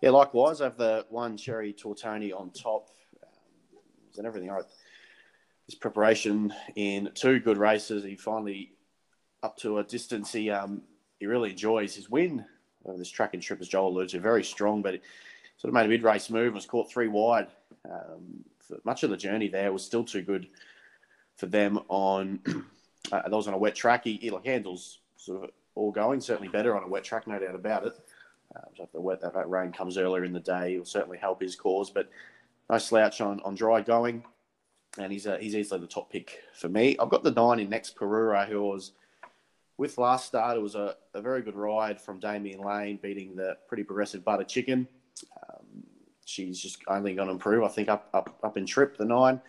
Yeah, 0.02 0.12
likewise, 0.12 0.62
I 0.62 0.66
have 0.66 0.78
the 0.78 1.06
one 1.10 1.38
Cherry 1.38 1.74
Tortoni 1.74 2.32
on 2.38 2.52
top. 2.52 2.90
Um, 3.24 3.30
and 4.18 4.28
everything 4.28 4.50
right. 4.50 4.66
His 5.66 5.76
preparation 5.76 6.54
in 6.76 7.10
two 7.16 7.40
good 7.40 7.58
races. 7.58 8.04
He 8.04 8.16
finally 8.16 8.74
up 9.42 9.58
to 9.58 9.80
a 9.80 9.84
distance 9.84 10.32
he 10.32 10.50
um, 10.50 10.82
he 11.20 11.26
really 11.26 11.52
enjoys 11.52 11.96
his 11.96 12.10
win 12.10 12.46
of 12.86 12.98
this 12.98 13.10
track 13.10 13.34
and 13.34 13.42
trip, 13.42 13.62
as 13.62 13.70
Joel 13.70 13.90
alluded 13.90 14.10
to, 14.10 14.20
very 14.20 14.44
strong, 14.44 14.82
but 14.82 15.00
sort 15.58 15.70
of 15.70 15.74
made 15.74 15.86
a 15.86 15.90
mid 15.90 16.04
race 16.04 16.30
move 16.30 16.48
and 16.48 16.56
was 16.56 16.66
caught 16.66 16.92
three 16.92 17.08
wide. 17.08 17.48
Um, 17.90 18.44
for 18.60 18.78
much 18.84 19.04
of 19.04 19.10
the 19.10 19.18
journey 19.18 19.48
there 19.48 19.72
was 19.74 19.84
still 19.84 20.04
too 20.04 20.22
good 20.22 20.48
for 21.36 21.48
them 21.48 21.80
on. 21.88 22.40
uh, 23.12 23.22
was 23.28 23.48
on 23.48 23.54
a 23.54 23.58
wet 23.58 23.76
track. 23.76 24.04
He, 24.04 24.18
he 24.18 24.32
handles 24.46 25.00
sort 25.18 25.44
of 25.44 25.50
all 25.76 25.92
going, 25.92 26.22
certainly 26.22 26.48
better 26.48 26.76
on 26.76 26.84
a 26.84 26.88
wet 26.88 27.04
track, 27.04 27.28
no 27.28 27.40
doubt 27.40 27.56
about 27.56 27.86
it. 27.86 27.94
Uh, 28.56 28.62
so 28.78 28.84
if 28.84 28.92
the 28.92 29.02
wet 29.02 29.22
that, 29.22 29.34
that 29.34 29.50
rain 29.50 29.72
comes 29.72 29.98
earlier 29.98 30.24
in 30.24 30.34
the 30.34 30.40
day, 30.40 30.76
it 30.76 30.78
will 30.78 30.86
certainly 30.86 31.18
help 31.18 31.42
his 31.42 31.56
cause. 31.56 31.90
But 31.90 32.10
no 32.70 32.78
slouch 32.78 33.22
on, 33.22 33.40
on 33.42 33.56
dry 33.56 33.82
going, 33.82 34.24
and 34.98 35.12
he's 35.12 35.26
uh, 35.26 35.38
he's 35.38 35.56
easily 35.56 35.82
the 35.82 35.88
top 35.88 36.12
pick 36.12 36.40
for 36.54 36.70
me. 36.70 36.96
I've 37.00 37.10
got 37.10 37.24
the 37.24 37.32
nine 37.32 37.60
in 37.60 37.70
next 37.70 37.98
Perura, 37.98 38.48
who 38.48 38.62
was 38.62 38.92
with 39.78 39.98
last 39.98 40.28
start. 40.28 40.58
It 40.58 40.62
was 40.62 40.76
a, 40.76 40.96
a 41.14 41.22
very 41.22 41.42
good 41.42 41.56
ride 41.56 42.00
from 42.00 42.20
Damian 42.20 42.62
Lane, 42.62 43.00
beating 43.02 43.36
the 43.36 43.58
pretty 43.68 43.84
progressive 43.84 44.24
Butter 44.24 44.44
Chicken. 44.44 44.88
Um, 45.50 45.84
she's 46.26 46.60
just 46.60 46.84
only 46.88 47.16
going 47.16 47.28
to 47.28 47.34
improve, 47.34 47.64
I 47.64 47.70
think, 47.70 47.90
up 47.90 48.10
up 48.14 48.38
up 48.44 48.58
in 48.58 48.68
trip 48.68 48.98
the 48.98 49.06
nine. 49.06 49.42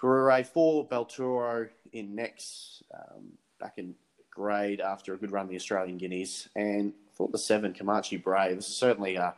Perura 0.00 0.46
four, 0.46 0.86
Belturo 0.86 1.68
in 1.92 2.14
next, 2.14 2.82
um, 2.94 3.32
back 3.60 3.74
in 3.76 3.94
grade 4.30 4.80
after 4.80 5.14
a 5.14 5.16
good 5.16 5.32
run 5.32 5.46
in 5.46 5.50
the 5.50 5.56
Australian 5.56 5.98
Guineas, 5.98 6.48
and 6.54 6.92
I 6.92 7.16
thought 7.16 7.32
the 7.32 7.38
seven 7.38 7.74
Comanche 7.74 8.16
Brave. 8.16 8.56
This 8.56 8.68
is 8.68 8.76
certainly 8.76 9.16
a, 9.16 9.34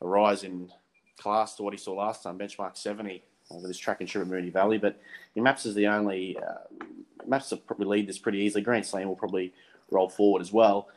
a 0.00 0.06
rise 0.06 0.44
in 0.44 0.70
class 1.18 1.56
to 1.56 1.62
what 1.62 1.74
he 1.74 1.78
saw 1.78 1.92
last 1.92 2.22
time, 2.22 2.38
benchmark 2.38 2.76
70 2.76 3.22
over 3.50 3.66
this 3.66 3.78
track 3.78 4.00
at 4.00 4.08
Moonee 4.08 4.52
Valley. 4.52 4.78
But 4.78 4.98
he 5.34 5.40
maps 5.40 5.66
is 5.66 5.74
the 5.74 5.86
only 5.86 6.38
uh, 6.38 6.84
maps 7.26 7.50
to 7.50 7.56
probably 7.56 7.86
lead 7.86 8.08
this 8.08 8.18
pretty 8.18 8.38
easily. 8.38 8.62
Grand 8.62 8.86
Slam 8.86 9.08
will 9.08 9.16
probably 9.16 9.52
roll 9.90 10.08
forward 10.08 10.40
as 10.40 10.52
well, 10.52 10.88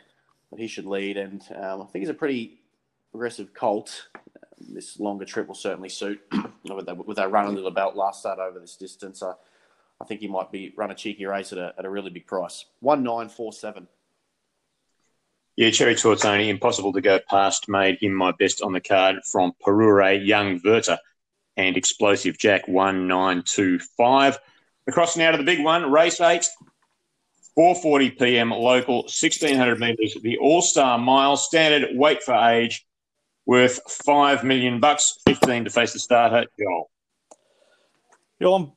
but 0.49 0.59
he 0.59 0.67
should 0.67 0.85
lead. 0.85 1.17
And 1.17 1.41
um, 1.55 1.81
I 1.81 1.85
think 1.85 2.03
he's 2.03 2.09
a 2.09 2.13
pretty 2.13 2.61
aggressive 3.13 3.53
colt. 3.53 4.07
This 4.59 4.99
longer 4.99 5.25
trip 5.25 5.47
will 5.47 5.55
certainly 5.55 5.89
suit 5.89 6.21
with 6.63 6.85
that, 6.85 7.05
with 7.05 7.17
that 7.17 7.31
run 7.31 7.47
under 7.47 7.61
the 7.61 7.71
belt 7.71 7.95
last 7.95 8.21
start 8.21 8.39
over 8.39 8.59
this 8.59 8.75
distance. 8.75 9.23
I, 9.23 9.33
I 10.01 10.05
think 10.05 10.21
he 10.21 10.27
might 10.27 10.51
be 10.51 10.73
run 10.75 10.91
a 10.91 10.95
cheeky 10.95 11.25
race 11.25 11.51
at 11.51 11.57
a, 11.57 11.73
at 11.77 11.85
a 11.85 11.89
really 11.89 12.09
big 12.09 12.27
price. 12.27 12.65
One 12.79 13.03
nine 13.03 13.29
four 13.29 13.53
seven. 13.53 13.87
Yeah, 15.55 15.69
Cherry 15.69 15.93
Tortoni, 15.93 16.47
impossible 16.47 16.93
to 16.93 17.01
go 17.01 17.19
past, 17.29 17.69
made 17.69 17.99
him 18.01 18.13
my 18.13 18.31
best 18.31 18.63
on 18.63 18.73
the 18.73 18.81
card 18.81 19.17
from 19.23 19.53
Perure 19.63 20.13
Young 20.13 20.59
Verta 20.59 20.97
and 21.57 21.77
Explosive 21.77 22.39
Jack 22.39 22.67
1925. 22.67 24.39
Across 24.87 25.15
now 25.15 25.31
to 25.31 25.37
the 25.37 25.43
big 25.43 25.63
one, 25.63 25.91
race 25.91 26.19
eight, 26.19 26.47
4:40 27.57 28.17
p.m. 28.17 28.49
local, 28.49 29.03
1600 29.03 29.79
metres. 29.79 30.17
The 30.21 30.39
All 30.39 30.63
Star 30.63 30.97
Mile, 30.97 31.37
standard 31.37 31.95
weight 31.95 32.23
for 32.23 32.33
age, 32.33 32.85
worth 33.45 33.79
five 34.05 34.43
million 34.43 34.79
bucks. 34.79 35.19
15 35.25 35.65
to 35.65 35.69
face 35.69 35.93
the 35.93 35.99
starter, 35.99 36.45
Joel. 36.59 36.89
Yeah, 38.39 38.49
I'm 38.49 38.71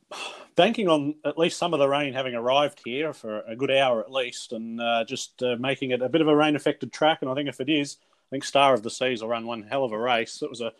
banking 0.55 0.87
on 0.87 1.15
at 1.25 1.37
least 1.37 1.57
some 1.57 1.73
of 1.73 1.79
the 1.79 1.87
rain 1.87 2.13
having 2.13 2.35
arrived 2.35 2.81
here 2.83 3.13
for 3.13 3.41
a 3.41 3.55
good 3.55 3.71
hour 3.71 4.01
at 4.01 4.11
least, 4.11 4.53
and 4.53 4.81
uh, 4.81 5.03
just 5.05 5.41
uh, 5.43 5.55
making 5.59 5.91
it 5.91 6.01
a 6.01 6.09
bit 6.09 6.21
of 6.21 6.27
a 6.27 6.35
rain-affected 6.35 6.91
track. 6.91 7.19
And 7.21 7.29
I 7.29 7.35
think 7.35 7.49
if 7.49 7.59
it 7.59 7.69
is, 7.69 7.97
I 8.01 8.29
think 8.31 8.43
Star 8.43 8.73
of 8.73 8.83
the 8.83 8.89
Seas 8.89 9.21
will 9.21 9.29
run 9.29 9.45
one 9.45 9.63
hell 9.63 9.83
of 9.83 9.91
a 9.91 9.99
race. 9.99 10.41
It 10.41 10.49
was 10.49 10.61
a, 10.61 10.73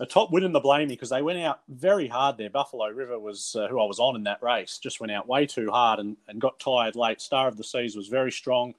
a 0.00 0.06
top 0.06 0.30
win 0.30 0.44
in 0.44 0.52
the 0.52 0.60
Blamey 0.60 0.88
because 0.88 1.10
they 1.10 1.22
went 1.22 1.40
out 1.40 1.60
very 1.68 2.06
hard 2.06 2.38
there. 2.38 2.50
Buffalo 2.50 2.88
River 2.88 3.18
was 3.18 3.56
uh, 3.56 3.66
who 3.68 3.80
I 3.80 3.86
was 3.86 3.98
on 3.98 4.16
in 4.16 4.24
that 4.24 4.42
race, 4.42 4.78
just 4.78 5.00
went 5.00 5.12
out 5.12 5.28
way 5.28 5.46
too 5.46 5.70
hard 5.70 5.98
and, 6.00 6.16
and 6.28 6.40
got 6.40 6.60
tired 6.60 6.96
late. 6.96 7.20
Star 7.20 7.48
of 7.48 7.56
the 7.56 7.64
Seas 7.64 7.96
was 7.96 8.08
very 8.08 8.30
strong. 8.30 8.74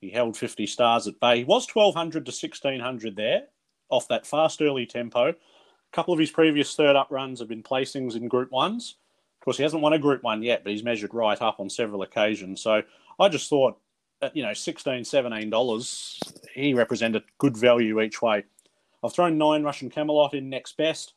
He 0.00 0.10
held 0.10 0.36
50 0.36 0.66
stars 0.66 1.06
at 1.06 1.20
bay. 1.20 1.38
He 1.38 1.44
was 1.44 1.68
1200 1.72 2.26
to 2.26 2.30
1600 2.30 3.16
there 3.16 3.44
off 3.92 4.08
that 4.08 4.26
fast 4.26 4.60
early 4.62 4.86
tempo. 4.86 5.28
A 5.28 5.34
couple 5.92 6.14
of 6.14 6.18
his 6.18 6.30
previous 6.30 6.74
third 6.74 6.96
up 6.96 7.08
runs 7.10 7.38
have 7.38 7.48
been 7.48 7.62
placings 7.62 8.16
in 8.16 8.26
Group 8.26 8.50
Ones. 8.50 8.96
Of 9.40 9.44
course, 9.44 9.56
he 9.58 9.62
hasn't 9.62 9.82
won 9.82 9.92
a 9.92 9.98
Group 9.98 10.22
One 10.22 10.42
yet, 10.42 10.64
but 10.64 10.72
he's 10.72 10.82
measured 10.82 11.14
right 11.14 11.40
up 11.40 11.60
on 11.60 11.68
several 11.68 12.02
occasions. 12.02 12.60
So 12.62 12.82
I 13.20 13.28
just 13.28 13.48
thought, 13.48 13.78
at, 14.22 14.34
you 14.34 14.42
know, 14.42 14.54
16 14.54 15.02
$17, 15.02 16.32
he 16.54 16.74
represented 16.74 17.24
good 17.38 17.56
value 17.56 18.00
each 18.00 18.22
way. 18.22 18.44
I've 19.04 19.12
thrown 19.12 19.36
nine 19.36 19.62
Russian 19.62 19.90
Camelot 19.90 20.34
in 20.34 20.48
next 20.48 20.76
best. 20.76 21.14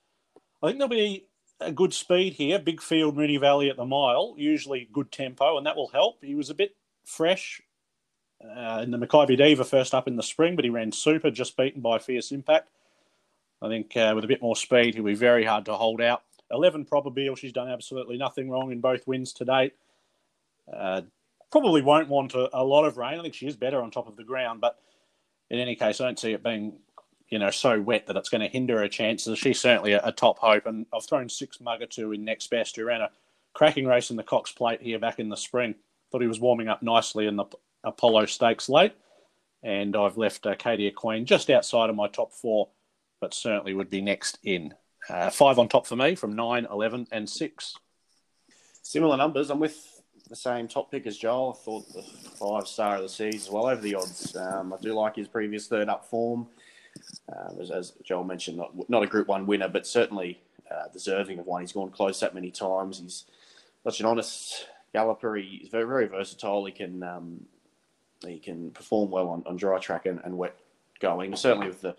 I 0.62 0.68
think 0.68 0.80
there'll 0.80 0.90
be 0.90 1.28
a 1.60 1.72
good 1.72 1.94
speed 1.94 2.34
here. 2.34 2.60
Big 2.60 2.82
field, 2.82 3.16
Moonee 3.16 3.40
Valley 3.40 3.70
at 3.70 3.78
the 3.78 3.86
mile, 3.86 4.34
usually 4.38 4.90
good 4.92 5.12
tempo, 5.12 5.58
and 5.58 5.66
that 5.66 5.76
will 5.76 5.88
help. 5.90 6.24
He 6.24 6.36
was 6.36 6.50
a 6.50 6.56
bit 6.56 6.76
fresh 7.06 7.62
uh, 8.44 8.82
in 8.84 8.92
the 8.92 8.98
Makybe 8.98 9.38
Diva 9.38 9.64
first 9.64 9.94
up 9.94 10.08
in 10.08 10.16
the 10.16 10.24
spring, 10.24 10.56
but 10.56 10.66
he 10.66 10.72
ran 10.72 10.92
super, 10.92 11.32
just 11.32 11.58
beaten 11.58 11.82
by 11.82 12.00
Fierce 12.00 12.32
Impact. 12.32 12.70
I 13.62 13.70
think 13.70 13.96
uh, 13.96 14.12
with 14.16 14.24
a 14.24 14.28
bit 14.28 14.42
more 14.42 14.56
speed, 14.56 14.96
he'll 14.96 15.04
be 15.04 15.16
very 15.16 15.46
hard 15.46 15.66
to 15.66 15.74
hold 15.76 16.02
out. 16.02 16.24
11 16.52 16.86
Probabeel. 16.86 17.38
She's 17.38 17.54
done 17.54 17.70
absolutely 17.70 18.18
nothing 18.18 18.50
wrong 18.50 18.72
in 18.72 18.82
both 18.82 19.08
wins 19.08 19.34
to 19.34 19.46
date. 19.46 19.74
Uh, 20.72 21.02
probably 21.52 21.82
won't 21.82 22.10
want 22.10 22.34
a, 22.34 22.50
a, 22.54 22.64
lot 22.64 22.86
of 22.86 22.98
rain. 22.98 23.20
I 23.20 23.22
think 23.22 23.34
she 23.34 23.48
is 23.48 23.56
better 23.56 23.82
on 23.82 23.92
top 23.92 24.08
of 24.08 24.16
the 24.16 24.24
ground, 24.24 24.62
but 24.62 24.78
in 25.50 25.60
any 25.60 25.76
case, 25.76 26.02
I 26.02 26.06
don't 26.06 26.20
see 26.20 26.34
it 26.34 26.44
being, 26.44 26.74
you 27.30 27.40
know, 27.40 27.52
so 27.52 27.80
wet 27.80 28.08
that 28.08 28.18
it's 28.18 28.30
going 28.30 28.42
to 28.42 28.48
hinder 28.48 28.80
her 28.80 28.88
chances. 28.88 29.40
She's 29.40 29.60
certainly 29.60 29.94
a, 29.94 30.02
a 30.04 30.12
top 30.12 30.40
hope, 30.40 30.66
and 30.66 30.86
I've 30.94 31.06
thrown 31.06 31.30
six 31.30 31.58
Mugatoo 31.58 32.14
in 32.14 32.26
next 32.26 32.50
best, 32.50 32.76
who 32.76 32.86
ran 32.86 33.02
a 33.02 33.10
cracking 33.54 33.86
race 33.86 34.10
in 34.10 34.18
the 34.18 34.24
Cox 34.24 34.52
Plate 34.52 34.82
here 34.82 35.00
back 35.00 35.20
in 35.20 35.30
the 35.30 35.38
spring. 35.38 35.76
Thought 36.12 36.22
he 36.22 36.28
was 36.28 36.40
warming 36.40 36.68
up 36.68 36.84
nicely 36.84 37.26
in 37.26 37.36
the 37.36 37.46
Apollo 37.86 38.26
Stakes 38.26 38.68
late, 38.68 38.94
and 39.64 39.96
I've 39.96 40.18
left 40.18 40.46
Arcadia 40.46 40.92
Queen 40.92 41.26
just 41.26 41.50
outside 41.50 41.90
of 41.90 41.96
my 41.96 42.08
top 42.08 42.34
four, 42.34 42.70
but 43.22 43.34
certainly 43.34 43.74
would 43.74 43.90
be 43.90 44.02
next 44.02 44.40
in. 44.44 44.74
Uh, 45.10 45.30
five 45.30 45.60
on 45.60 45.70
top 45.70 45.86
for 45.86 45.96
me 45.96 46.16
from 46.16 46.36
9, 46.36 46.68
11, 46.70 47.08
and 47.12 47.30
6. 47.30 47.76
Similar 48.82 49.18
numbers. 49.18 49.50
I'm 49.50 49.60
with 49.60 50.02
the 50.30 50.36
same 50.36 50.68
top 50.68 50.92
pick 50.92 51.06
as 51.06 51.18
Joel. 51.18 51.56
I 51.58 51.64
thought 51.64 51.94
the 51.94 52.02
five 52.02 52.68
star 52.68 52.96
of 52.96 53.04
the 53.04 53.10
season 53.10 53.40
as 53.40 53.50
well 53.50 53.68
over 53.68 53.82
the 53.82 53.96
odds. 53.96 54.36
Um, 54.36 54.74
I 54.74 54.78
do 54.82 54.94
like 54.94 55.16
his 55.16 55.28
previous 55.28 55.68
third 55.68 55.90
up 55.90 56.06
form. 56.06 56.48
Uh, 57.32 57.62
as, 57.62 57.72
as, 57.72 57.94
Joel 58.04 58.24
mentioned, 58.24 58.58
not, 58.58 58.90
not 58.90 59.04
a 59.04 59.08
Group 59.08 59.28
1 59.28 59.46
winner, 59.46 59.68
but 59.68 59.86
certainly 59.86 60.40
uh, 60.72 60.88
deserving 60.92 61.40
of 61.40 61.46
one. 61.46 61.62
He's 61.62 61.74
gone 61.74 61.90
close 61.90 62.20
that 62.22 62.34
many 62.34 62.52
times. 62.52 63.00
He's 63.00 63.26
such 63.84 64.00
an 64.00 64.06
honest 64.06 64.68
galloper. 64.94 65.36
He's 65.36 65.70
very, 65.70 65.86
very 65.86 66.08
versatile. 66.08 66.66
He 66.66 66.72
can 66.72 67.04
um, 67.04 67.46
he 68.26 68.40
can 68.40 68.72
perform 68.72 69.12
well 69.12 69.30
on, 69.30 69.44
on 69.46 69.58
dry 69.58 69.80
track 69.80 70.06
and, 70.06 70.20
and 70.24 70.38
wet 70.38 70.56
going. 71.00 71.36
Certainly, 71.36 71.68
with 71.68 71.82
the 71.82 71.96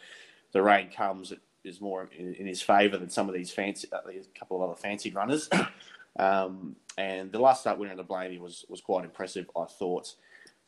the 0.53 0.63
rain 0.63 0.91
comes, 0.91 1.33
it 1.33 1.41
is 1.65 1.81
more 1.81 2.09
in, 2.17 2.35
in 2.35 2.47
his 2.47 2.63
favour 2.63 2.97
than 2.97 3.11
some 3.11 3.29
of 3.29 3.35
these 3.35 3.51
fancy, 3.51 3.89
uh, 3.93 3.99
a 4.09 4.39
couple 4.39 4.57
of 4.57 4.71
other 4.71 4.81
fancied 4.81 5.15
runners. 5.15 5.49
um, 6.19 6.77
and 6.97 7.33
the 7.33 7.39
last 7.39 7.61
start 7.61 7.79
winner 7.79 7.93
of 7.93 7.99
the 7.99 8.05
Blamey 8.05 8.41
was 8.41 8.65
was 8.69 8.81
quite 8.81 9.05
impressive, 9.05 9.51
I 9.57 9.65
thought. 9.65 10.15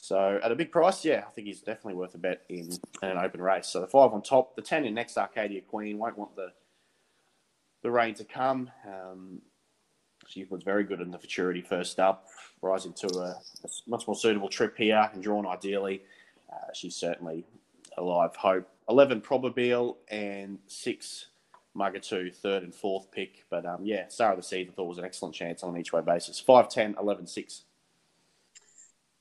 So 0.00 0.38
at 0.43 0.52
a 0.52 0.55
big 0.55 0.71
price, 0.71 1.05
yeah, 1.05 1.25
I 1.26 1.31
think 1.31 1.49
he's 1.49 1.61
definitely 1.61 1.95
worth 1.95 2.14
a 2.14 2.19
bet 2.19 2.45
in, 2.49 2.71
in 3.02 3.09
an 3.09 3.19
open 3.19 3.43
race. 3.43 3.67
So 3.67 3.81
the 3.81 3.88
five 3.88 4.12
on 4.12 4.23
top, 4.23 4.55
the 4.55 4.62
ten 4.62 4.85
in 4.85 4.95
next 4.95 5.19
Arcadia 5.19 5.61
Queen 5.62 5.99
won't 5.99 6.17
want 6.19 6.37
the 6.37 6.52
the 7.83 7.90
rain 7.90 8.14
to 8.14 8.25
come. 8.25 8.71
Um, 8.87 9.43
she 10.26 10.45
was 10.45 10.62
very 10.62 10.85
good 10.85 11.00
in 11.00 11.11
the 11.11 11.19
futurity 11.19 11.62
first 11.62 11.99
up, 11.99 12.26
rising 12.62 12.92
to 12.94 13.06
a, 13.18 13.40
a 13.64 13.68
much 13.86 14.06
more 14.06 14.16
suitable 14.16 14.48
trip 14.48 14.76
here 14.76 15.08
and 15.12 15.22
drawn 15.22 15.46
ideally. 15.46 16.02
Uh, 16.52 16.72
she's 16.72 16.96
certainly 16.96 17.44
a 17.96 18.02
live 18.02 18.34
hope 18.36 18.68
11 18.88 19.20
Probabeel 19.20 19.96
and 20.08 20.58
six 20.66 21.26
Mugatoo, 21.76 22.34
third 22.34 22.62
and 22.62 22.74
fourth 22.74 23.10
pick. 23.10 23.44
But 23.50 23.66
um, 23.66 23.84
yeah, 23.84 24.08
Star 24.08 24.32
of 24.32 24.38
the 24.38 24.42
Seas 24.42 24.68
I 24.68 24.72
thought 24.72 24.88
was 24.88 24.98
an 24.98 25.04
excellent 25.04 25.34
chance 25.34 25.62
on 25.62 25.74
an 25.74 25.80
each 25.80 25.92
way 25.92 26.00
basis. 26.00 26.40
5, 26.40 26.68
10, 26.68 26.96
11, 27.00 27.26
6. 27.26 27.62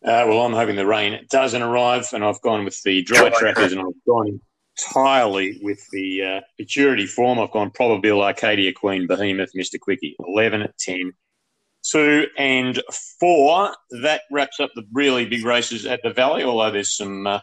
Uh, 0.03 0.23
well, 0.27 0.45
I'm 0.45 0.53
hoping 0.53 0.75
the 0.75 0.85
rain 0.85 1.25
doesn't 1.29 1.61
arrive, 1.61 2.07
and 2.13 2.23
I've 2.23 2.41
gone 2.41 2.63
with 2.63 2.81
the 2.83 3.01
dry 3.01 3.29
trackers, 3.29 3.71
and 3.71 3.81
I've 3.81 4.05
gone 4.05 4.39
entirely 4.77 5.59
with 5.63 5.85
the 5.91 6.23
uh, 6.23 6.41
futurity 6.55 7.07
form. 7.07 7.39
I've 7.39 7.51
gone 7.51 7.71
Probabeel 7.71 8.23
Arcadia 8.23 8.73
Queen 8.73 9.07
Behemoth 9.07 9.53
Mr. 9.53 9.79
Quickie 9.79 10.15
11, 10.19 10.71
10, 10.77 11.13
2, 11.91 12.27
and 12.37 12.81
4. 13.19 13.75
That 14.01 14.21
wraps 14.31 14.59
up 14.59 14.71
the 14.75 14.85
really 14.91 15.25
big 15.25 15.45
races 15.45 15.85
at 15.85 16.01
the 16.03 16.11
Valley, 16.11 16.43
although 16.43 16.71
there's 16.71 16.95
some 16.95 17.27
uh, 17.27 17.39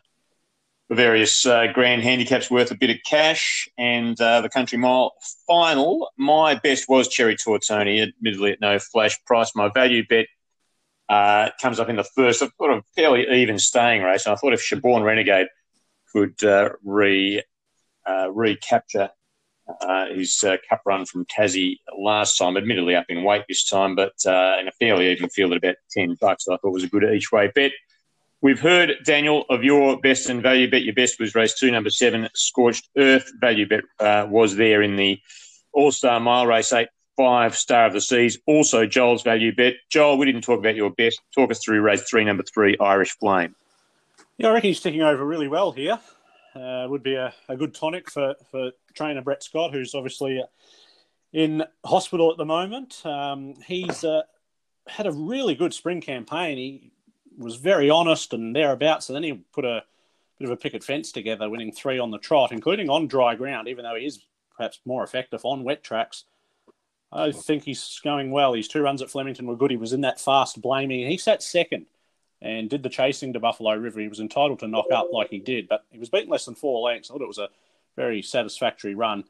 various 0.90 1.46
uh, 1.46 1.66
grand 1.72 2.02
handicaps 2.02 2.50
worth 2.50 2.70
a 2.70 2.76
bit 2.76 2.90
of 2.90 2.96
cash 3.06 3.68
and 3.78 4.20
uh, 4.20 4.40
the 4.40 4.48
country 4.48 4.78
mile 4.78 5.12
final. 5.46 6.10
My 6.16 6.54
best 6.54 6.88
was 6.88 7.08
Cherry 7.08 7.36
Tortoni, 7.36 8.02
admittedly 8.02 8.52
at 8.52 8.60
no 8.60 8.78
flash 8.78 9.18
price. 9.24 9.52
My 9.54 9.70
value 9.72 10.06
bet 10.06 10.26
uh, 11.08 11.50
comes 11.60 11.80
up 11.80 11.88
in 11.88 11.96
the 11.96 12.04
first. 12.04 12.42
I've 12.42 12.56
got 12.58 12.70
a 12.70 12.82
fairly 12.94 13.26
even 13.40 13.58
staying 13.58 14.02
race, 14.02 14.26
and 14.26 14.32
I 14.32 14.36
thought 14.36 14.52
if 14.52 14.62
Shaborn 14.62 15.04
Renegade 15.04 15.48
could 16.12 16.42
uh, 16.44 16.70
re 16.84 17.42
uh, 18.06 18.30
recapture 18.30 19.10
uh, 19.80 20.06
his 20.06 20.44
cup 20.68 20.82
run 20.84 21.06
from 21.06 21.24
Tassie 21.26 21.78
last 21.96 22.36
time, 22.36 22.56
admittedly 22.56 22.94
up 22.94 23.06
in 23.08 23.24
weight 23.24 23.44
this 23.48 23.68
time, 23.68 23.94
but 23.94 24.14
in 24.24 24.68
a 24.68 24.72
fairly 24.78 25.10
even 25.10 25.28
field 25.28 25.52
at 25.52 25.58
about 25.58 25.76
ten 25.90 26.16
bucks, 26.20 26.48
I 26.48 26.56
thought 26.56 26.72
was 26.72 26.84
a 26.84 26.88
good 26.88 27.04
each 27.04 27.32
way 27.32 27.50
bet 27.54 27.72
We've 28.44 28.60
heard, 28.60 28.96
Daniel, 29.06 29.46
of 29.48 29.64
your 29.64 29.98
best 29.98 30.28
and 30.28 30.42
value 30.42 30.70
bet. 30.70 30.82
Your 30.82 30.92
best 30.92 31.18
was 31.18 31.34
race 31.34 31.58
two, 31.58 31.70
number 31.70 31.88
seven, 31.88 32.28
Scorched 32.34 32.90
Earth. 32.94 33.32
Value 33.40 33.66
bet 33.66 33.84
uh, 33.98 34.26
was 34.28 34.54
there 34.54 34.82
in 34.82 34.96
the 34.96 35.18
All 35.72 35.90
Star 35.90 36.20
Mile 36.20 36.46
race 36.46 36.70
eight, 36.74 36.88
five 37.16 37.56
Star 37.56 37.86
of 37.86 37.94
the 37.94 38.02
Seas. 38.02 38.38
Also, 38.46 38.84
Joel's 38.84 39.22
value 39.22 39.54
bet. 39.54 39.76
Joel, 39.88 40.18
we 40.18 40.26
didn't 40.26 40.42
talk 40.42 40.58
about 40.58 40.74
your 40.74 40.90
best. 40.90 41.22
Talk 41.34 41.50
us 41.50 41.64
through 41.64 41.80
race 41.80 42.02
three, 42.02 42.22
number 42.22 42.42
three, 42.42 42.76
Irish 42.78 43.16
Flame. 43.18 43.54
Yeah, 44.36 44.48
I 44.48 44.52
reckon 44.52 44.68
he's 44.68 44.78
sticking 44.78 45.00
over 45.00 45.24
really 45.24 45.48
well 45.48 45.72
here. 45.72 45.98
Uh, 46.54 46.86
would 46.88 47.02
be 47.02 47.14
a, 47.14 47.34
a 47.48 47.56
good 47.56 47.74
tonic 47.74 48.10
for, 48.10 48.34
for 48.50 48.70
trainer 48.94 49.20
Brett 49.22 49.42
Scott, 49.42 49.72
who's 49.72 49.94
obviously 49.94 50.42
in 51.32 51.64
hospital 51.84 52.30
at 52.30 52.36
the 52.36 52.44
moment. 52.44 53.04
Um, 53.04 53.54
he's 53.66 54.04
uh, 54.04 54.22
had 54.86 55.06
a 55.06 55.12
really 55.12 55.56
good 55.56 55.74
spring 55.74 56.00
campaign. 56.00 56.56
He 56.56 56.92
was 57.36 57.56
very 57.56 57.90
honest 57.90 58.32
and 58.32 58.54
thereabouts. 58.54 59.08
And 59.08 59.16
then 59.16 59.24
he 59.24 59.32
put 59.52 59.64
a 59.64 59.82
bit 60.38 60.44
of 60.44 60.52
a 60.52 60.56
picket 60.56 60.84
fence 60.84 61.10
together, 61.10 61.50
winning 61.50 61.72
three 61.72 61.98
on 61.98 62.12
the 62.12 62.18
trot, 62.18 62.52
including 62.52 62.88
on 62.88 63.08
dry 63.08 63.34
ground, 63.34 63.66
even 63.66 63.84
though 63.84 63.96
he 63.96 64.06
is 64.06 64.24
perhaps 64.56 64.80
more 64.84 65.02
effective 65.02 65.44
on 65.44 65.64
wet 65.64 65.82
tracks. 65.82 66.24
I 67.12 67.32
think 67.32 67.64
he's 67.64 68.00
going 68.02 68.30
well. 68.30 68.54
His 68.54 68.68
two 68.68 68.82
runs 68.82 69.02
at 69.02 69.10
Flemington 69.10 69.46
were 69.46 69.56
good. 69.56 69.70
He 69.70 69.76
was 69.76 69.92
in 69.92 70.02
that 70.02 70.20
fast 70.20 70.60
Blamey, 70.60 71.08
he 71.08 71.16
sat 71.16 71.42
second 71.42 71.86
and 72.44 72.68
did 72.68 72.82
the 72.82 72.90
chasing 72.90 73.32
to 73.32 73.40
Buffalo 73.40 73.74
River. 73.74 74.00
He 74.00 74.08
was 74.08 74.20
entitled 74.20 74.58
to 74.60 74.68
knock 74.68 74.86
up 74.94 75.08
like 75.12 75.30
he 75.30 75.38
did, 75.38 75.66
but 75.66 75.84
he 75.90 75.98
was 75.98 76.10
beaten 76.10 76.28
less 76.28 76.44
than 76.44 76.54
four 76.54 76.82
lengths. 76.82 77.10
I 77.10 77.14
thought 77.14 77.22
it 77.22 77.26
was 77.28 77.38
a 77.38 77.48
very 77.96 78.20
satisfactory 78.20 78.94
run 78.94 79.24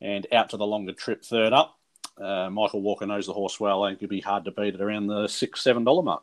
and 0.00 0.26
out 0.32 0.50
to 0.50 0.56
the 0.56 0.66
longer 0.66 0.92
trip 0.92 1.24
third 1.24 1.52
up. 1.52 1.76
Uh, 2.16 2.48
Michael 2.48 2.82
Walker 2.82 3.04
knows 3.04 3.26
the 3.26 3.32
horse 3.32 3.58
well. 3.58 3.84
Think 3.84 3.98
it'd 3.98 4.10
be 4.10 4.20
hard 4.20 4.44
to 4.44 4.52
beat 4.52 4.74
at 4.74 4.80
around 4.80 5.08
the 5.08 5.26
six, 5.26 5.60
seven 5.60 5.82
dollar 5.82 6.02
mark. 6.02 6.22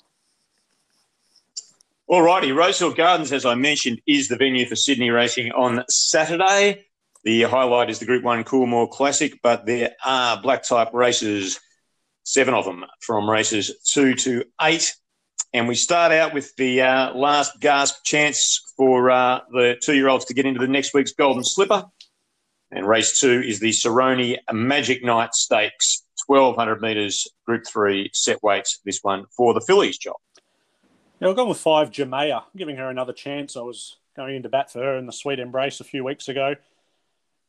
All 2.07 2.21
righty, 2.21 2.53
Rosehill 2.53 2.93
Gardens, 2.93 3.33
as 3.33 3.45
I 3.45 3.55
mentioned, 3.55 4.01
is 4.07 4.29
the 4.29 4.37
venue 4.37 4.65
for 4.65 4.75
Sydney 4.75 5.09
racing 5.09 5.51
on 5.51 5.83
Saturday. 5.89 6.85
The 7.23 7.43
highlight 7.43 7.89
is 7.89 7.99
the 7.99 8.05
Group 8.05 8.23
One 8.23 8.43
Coolmore 8.45 8.89
Classic, 8.89 9.39
but 9.41 9.65
there 9.65 9.91
are 10.05 10.41
black 10.41 10.63
type 10.63 10.93
races, 10.93 11.59
seven 12.23 12.53
of 12.53 12.65
them, 12.65 12.85
from 13.01 13.29
races 13.29 13.71
two 13.85 14.15
to 14.15 14.45
eight. 14.61 14.95
And 15.53 15.67
we 15.67 15.75
start 15.75 16.12
out 16.12 16.33
with 16.33 16.55
the 16.55 16.81
uh, 16.81 17.13
last 17.13 17.60
gasp 17.60 18.03
chance 18.03 18.60
for 18.75 19.12
uh, 19.12 19.41
the 19.51 19.77
two 19.79 19.93
year 19.93 20.10
olds 20.10 20.25
to 20.25 20.33
get 20.33 20.48
into 20.48 20.60
the 20.60 20.67
next 20.67 20.95
week's 20.95 21.13
Golden 21.13 21.43
Slipper. 21.43 21.83
And 22.72 22.88
race 22.88 23.19
two 23.19 23.39
is 23.45 23.60
the 23.60 23.69
Saroni 23.69 24.38
Magic 24.51 25.03
Night 25.03 25.36
Stakes, 25.36 26.03
1200 26.25 26.81
metres, 26.81 27.27
Group 27.45 27.65
Three 27.67 28.10
set 28.13 28.41
weights. 28.41 28.79
This 28.83 29.01
one 29.03 29.25
for 29.38 29.53
the 29.53 29.62
fillies, 29.62 30.00
job. 30.00 30.15
Yeah, 31.19 31.29
I've 31.29 31.36
gone 31.36 31.50
with 31.50 31.60
five 31.60 31.91
Jamea, 31.91 32.45
giving 32.57 32.77
her 32.77 32.89
another 32.89 33.13
chance. 33.13 33.55
I 33.55 33.62
was 33.62 33.98
going 34.15 34.36
into 34.36 34.50
bat 34.50 34.72
for 34.72 34.79
her 34.79 34.98
in 34.98 35.05
the 35.05 35.12
sweet 35.12 35.38
embrace 35.38 35.80
a 35.80 35.84
few 35.84 36.04
weeks 36.04 36.27
ago. 36.27 36.56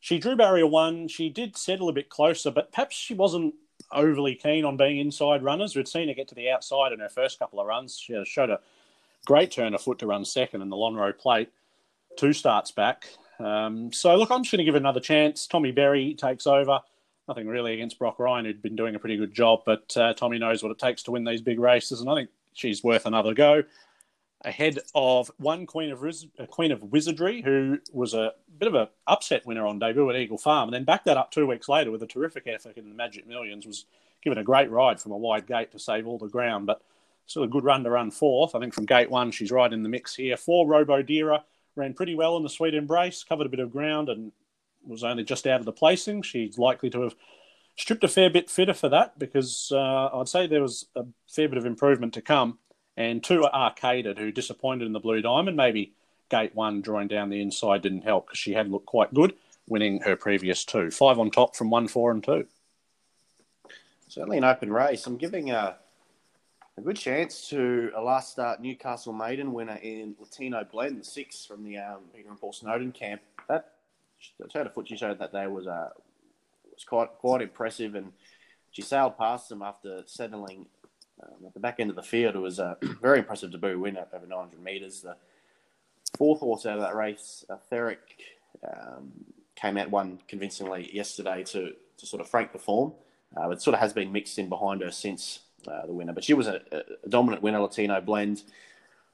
She 0.00 0.18
drew 0.18 0.37
barrier 0.37 0.66
one. 0.66 1.09
She 1.09 1.31
did 1.31 1.57
settle 1.57 1.88
a 1.88 1.94
bit 1.94 2.11
closer, 2.11 2.50
but 2.50 2.70
perhaps 2.70 2.96
she 2.96 3.14
wasn't 3.14 3.55
overly 3.94 4.35
keen 4.35 4.64
on 4.64 4.76
being 4.76 4.98
inside 4.98 5.42
runners. 5.42 5.74
We'd 5.74 5.88
seen 5.88 6.09
her 6.09 6.14
get 6.14 6.28
to 6.28 6.35
the 6.35 6.50
outside 6.50 6.92
in 6.92 7.00
her 7.00 7.09
first 7.09 7.38
couple 7.38 7.61
of 7.61 7.66
runs. 7.66 7.96
She 7.96 8.20
showed 8.24 8.50
a 8.50 8.61
great 9.26 9.50
turn 9.50 9.74
of 9.74 9.80
foot 9.80 9.98
to 10.00 10.07
run 10.07 10.24
second 10.24 10.62
in 10.62 10.68
the 10.68 10.76
Lonhro 10.76 11.16
plate, 11.16 11.50
two 12.16 12.33
starts 12.33 12.70
back. 12.70 13.09
Um, 13.38 13.92
so, 13.92 14.14
look, 14.16 14.30
I'm 14.30 14.42
just 14.42 14.52
going 14.52 14.59
to 14.59 14.64
give 14.64 14.74
it 14.74 14.83
another 14.83 15.00
chance. 15.00 15.46
Tommy 15.46 15.72
Berry 15.72 16.14
takes 16.14 16.46
over. 16.46 16.80
Nothing 17.26 17.46
really 17.46 17.72
against 17.72 17.98
Brock 17.98 18.18
Ryan, 18.18 18.44
who'd 18.44 18.62
been 18.62 18.76
doing 18.76 18.94
a 18.94 18.98
pretty 18.98 19.16
good 19.16 19.33
job, 19.33 19.62
but 19.64 19.96
uh, 19.96 20.12
Tommy 20.12 20.38
knows 20.38 20.62
what 20.62 20.70
it 20.70 20.78
takes 20.78 21.02
to 21.04 21.11
win 21.11 21.24
these 21.24 21.40
big 21.40 21.59
races, 21.59 22.00
and 22.00 22.11
I 22.11 22.14
think 22.14 22.30
she's 22.52 22.85
worth 22.85 23.07
another 23.07 23.33
go. 23.33 23.62
Ahead 24.44 24.78
of 24.94 25.30
one 25.38 25.66
Queen 25.66 25.90
of 25.90 26.02
Riz- 26.02 26.26
uh, 26.38 26.46
Queen 26.46 26.70
of 26.70 26.83
Wizardry, 26.92 27.42
who 27.42 27.78
was 27.92 28.14
a 28.14 28.33
bit 28.59 28.68
of 28.68 28.74
an 28.74 28.88
upset 29.07 29.46
winner 29.46 29.66
on 29.66 29.78
debut 29.78 30.11
at 30.11 30.16
Eagle 30.16 30.38
Farm, 30.38 30.68
and 30.68 30.74
then 30.74 30.85
backed 30.85 31.07
that 31.07 31.16
up 31.16 31.30
two 31.30 31.46
weeks 31.46 31.68
later 31.68 31.90
with 31.90 32.02
a 32.02 32.07
terrific 32.07 32.46
effort 32.46 32.76
in 32.76 32.88
the 32.88 32.94
Magic 32.94 33.26
Millions. 33.26 33.66
Was 33.66 33.87
given 34.22 34.38
a 34.38 34.44
great 34.44 34.70
ride 34.70 35.00
from 35.00 35.12
a 35.12 35.16
wide 35.16 35.46
gate 35.46 35.72
to 35.72 35.78
save 35.78 36.07
all 36.07 36.18
the 36.18 36.28
ground, 36.28 36.66
but 36.66 36.83
still 37.26 37.42
a 37.42 37.48
good 37.48 37.64
run 37.64 37.85
to 37.85 37.90
run 37.90 38.11
fourth. 38.11 38.54
I 38.54 38.61
think 38.61 38.74
from 38.74 38.87
gate 38.87 39.11
one, 39.11 39.30
she's 39.30 39.50
right 39.50 39.72
in 39.72 39.83
the 39.83 39.88
mix 39.88 40.14
here. 40.14 40.37
Four 40.37 40.66
Robo 40.66 41.02
Dira 41.02 41.44
ran 41.76 41.94
pretty 41.94 42.14
well 42.14 42.37
in 42.37 42.42
the 42.42 42.50
Sweet 42.50 42.74
Embrace, 42.74 43.24
covered 43.24 43.46
a 43.46 43.50
bit 43.50 43.61
of 43.61 43.72
ground, 43.72 44.09
and 44.09 44.33
was 44.87 45.04
only 45.04 45.24
just 45.24 45.46
out 45.46 45.61
of 45.61 45.66
the 45.66 45.72
placing. 45.72 46.22
She's 46.22 46.59
likely 46.59 46.90
to 46.90 47.02
have 47.02 47.14
stripped 47.76 48.04
a 48.04 48.09
fair 48.09 48.30
bit 48.30 48.50
fitter 48.50 48.74
for 48.74 48.88
that 48.88 49.18
because 49.18 49.72
uh, 49.74 50.09
I'd 50.12 50.28
say 50.28 50.46
there 50.46 50.62
was 50.62 50.87
a 50.94 51.04
fair 51.26 51.48
bit 51.48 51.59
of 51.59 51.66
improvement 51.66 52.14
to 52.14 52.22
come. 52.22 52.59
And 52.96 53.22
two 53.22 53.44
are 53.44 53.72
arcaded, 53.72 54.18
who 54.18 54.30
disappointed 54.30 54.87
in 54.87 54.92
the 54.92 55.00
Blue 55.00 55.20
Diamond. 55.20 55.57
Maybe 55.57 55.92
gate 56.30 56.54
one 56.54 56.80
drawing 56.80 57.09
down 57.09 57.30
the 57.30 57.40
inside 57.40 57.83
didn't 57.83 58.02
help 58.02 58.26
because 58.26 58.38
she 58.38 58.52
had 58.52 58.70
looked 58.70 58.87
quite 58.87 59.12
good, 59.12 59.35
winning 59.68 60.00
her 60.02 60.16
previous 60.16 60.64
two. 60.64 60.90
Five 60.90 61.18
on 61.18 61.30
top 61.30 61.57
from 61.57 61.70
one, 61.70 61.88
four, 61.88 62.11
and 62.11 62.22
two. 62.22 62.46
Certainly 64.09 64.38
an 64.38 64.44
open 64.44 64.72
race. 64.72 65.07
I'm 65.07 65.16
giving 65.16 65.50
a, 65.50 65.76
a 66.76 66.80
good 66.80 66.96
chance 66.96 67.48
to 67.48 67.90
a 67.96 68.00
last 68.00 68.30
start 68.33 68.61
Newcastle 68.61 69.12
maiden 69.12 69.52
winner 69.52 69.78
in 69.83 70.14
Latino 70.20 70.64
Blend, 70.64 71.00
the 71.00 71.04
six 71.04 71.44
from 71.44 71.64
the 71.64 71.78
um, 71.78 72.02
Peter 72.14 72.28
and 72.28 72.38
Paul 72.38 72.52
Snowden 72.52 72.92
camp. 72.92 73.22
That 73.48 73.72
the 74.38 74.46
turn 74.46 74.68
foot 74.68 74.88
she 74.88 74.96
showed 74.96 75.18
that 75.18 75.33
day 75.33 75.46
was 75.48 75.66
uh, 75.66 75.90
was 76.72 76.85
quite 76.85 77.09
quite 77.18 77.42
impressive, 77.42 77.96
and 77.96 78.12
she 78.70 78.83
sailed 78.83 79.18
past 79.18 79.48
them 79.48 79.62
after 79.62 80.02
settling 80.07 80.66
um, 81.24 81.46
at 81.46 81.54
the 81.54 81.60
back 81.60 81.80
end 81.80 81.90
of 81.90 81.96
the 81.96 82.02
field. 82.02 82.37
It 82.37 82.40
was 82.40 82.58
a 82.58 82.76
very 83.00 83.18
impressive 83.18 83.50
debut 83.50 83.78
win 83.78 83.96
at 83.96 84.10
over 84.12 84.26
900 84.26 84.62
metres. 84.62 85.00
The 85.00 85.16
fourth 86.16 86.40
horse 86.40 86.66
out 86.66 86.78
of 86.78 86.82
that 86.82 86.94
race, 86.94 87.44
uh, 87.48 87.56
Theric, 87.70 87.98
um, 88.66 89.12
came 89.56 89.76
out 89.76 89.90
one 89.90 90.18
convincingly 90.28 90.90
yesterday 90.92 91.44
to, 91.44 91.74
to 91.98 92.06
sort 92.06 92.20
of 92.20 92.28
frank 92.28 92.52
the 92.52 92.58
form. 92.58 92.92
Uh, 93.37 93.50
it 93.50 93.62
sort 93.62 93.74
of 93.74 93.80
has 93.80 93.92
been 93.92 94.12
mixed 94.12 94.38
in 94.38 94.48
behind 94.48 94.80
her 94.80 94.90
since 94.90 95.40
uh, 95.66 95.87
the 95.87 95.92
winner, 95.92 96.12
but 96.12 96.24
she 96.24 96.34
was 96.34 96.46
a, 96.46 96.60
a, 96.72 97.08
dominant 97.08 97.42
winner, 97.42 97.60
Latino 97.60 98.00
blend. 98.00 98.42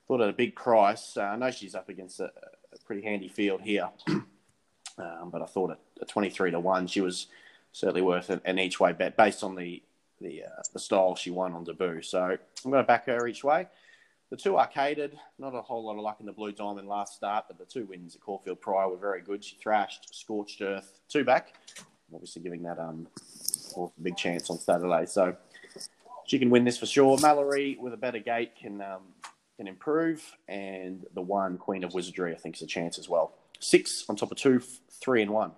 Thought 0.06 0.22
at 0.22 0.28
a 0.28 0.32
big 0.32 0.56
price. 0.56 1.16
Uh, 1.16 1.22
I 1.22 1.36
know 1.36 1.50
she's 1.50 1.74
up 1.74 1.88
against 1.88 2.20
a, 2.20 2.24
a 2.72 2.78
pretty 2.84 3.02
handy 3.02 3.28
field 3.28 3.62
here, 3.62 3.88
um, 4.08 5.30
but 5.30 5.40
I 5.40 5.46
thought 5.46 5.70
at, 5.70 5.78
at 6.00 6.08
23 6.08 6.50
to 6.50 6.60
1, 6.60 6.86
she 6.88 7.00
was 7.00 7.28
certainly 7.72 8.02
worth 8.02 8.30
an, 8.30 8.40
an 8.44 8.58
each 8.58 8.80
way 8.80 8.92
bet 8.92 9.16
based 9.16 9.44
on 9.44 9.54
the 9.54 9.82
the 10.20 10.44
uh, 10.44 10.62
the 10.72 10.78
style 10.78 11.14
she 11.14 11.30
won 11.30 11.52
on 11.52 11.64
debut. 11.64 12.02
So 12.02 12.22
I'm 12.22 12.70
going 12.70 12.82
to 12.82 12.86
back 12.86 13.06
her 13.06 13.26
each 13.26 13.44
way. 13.44 13.66
The 14.30 14.36
two 14.36 14.52
arcaded, 14.52 15.14
not 15.38 15.56
a 15.56 15.60
whole 15.60 15.84
lot 15.84 15.96
of 15.96 16.02
luck 16.02 16.18
in 16.20 16.26
the 16.26 16.32
Blue 16.32 16.52
Diamond 16.52 16.86
last 16.86 17.14
start, 17.14 17.46
but 17.48 17.58
the 17.58 17.64
two 17.64 17.86
wins 17.86 18.14
at 18.14 18.20
Caulfield 18.20 18.60
Prior 18.60 18.88
were 18.88 18.96
very 18.96 19.22
good. 19.22 19.42
She 19.44 19.56
thrashed 19.56 20.14
Scorched 20.14 20.62
Earth 20.62 21.00
two 21.08 21.24
back, 21.24 21.54
obviously 22.14 22.42
giving 22.42 22.62
that 22.62 22.78
um 22.78 23.08
a 23.76 23.86
big 24.00 24.16
chance 24.16 24.48
on 24.50 24.58
Saturday. 24.58 25.06
So 25.06 25.36
she 26.26 26.38
can 26.38 26.50
win 26.50 26.64
this 26.64 26.78
for 26.78 26.86
sure. 26.86 27.18
Mallory 27.18 27.76
with 27.80 27.92
a 27.92 27.96
better 27.96 28.20
gate 28.20 28.54
can 28.56 28.80
um, 28.80 29.02
can 29.56 29.66
improve, 29.66 30.22
and 30.48 31.04
the 31.14 31.20
one 31.20 31.58
Queen 31.58 31.82
of 31.82 31.92
Wizardry 31.92 32.32
I 32.32 32.38
think 32.38 32.54
is 32.56 32.62
a 32.62 32.66
chance 32.66 32.98
as 32.98 33.08
well. 33.08 33.32
Six 33.58 34.04
on 34.08 34.14
top 34.14 34.30
of 34.30 34.38
two, 34.38 34.62
three 34.90 35.22
and 35.22 35.32
one. 35.32 35.52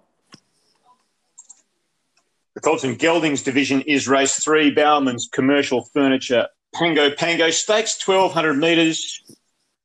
The 2.55 2.61
Colton 2.61 2.97
Geldings 2.97 3.43
division 3.43 3.81
is 3.83 4.07
race 4.07 4.39
three, 4.39 4.75
Bowerman's 4.75 5.27
Commercial 5.33 5.85
Furniture 5.95 6.49
Pago 6.75 7.11
Pago 7.11 7.51
Stakes, 7.51 8.07
1200 8.07 8.55
metres, 8.55 9.23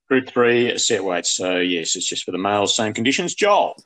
group 0.09 0.29
three 0.29 0.77
set 0.77 1.03
weight. 1.03 1.25
So, 1.25 1.59
yes, 1.59 1.95
it's 1.95 2.07
just 2.07 2.25
for 2.25 2.31
the 2.31 2.37
males, 2.37 2.75
same 2.75 2.93
conditions. 2.93 3.33
Joel. 3.35 3.81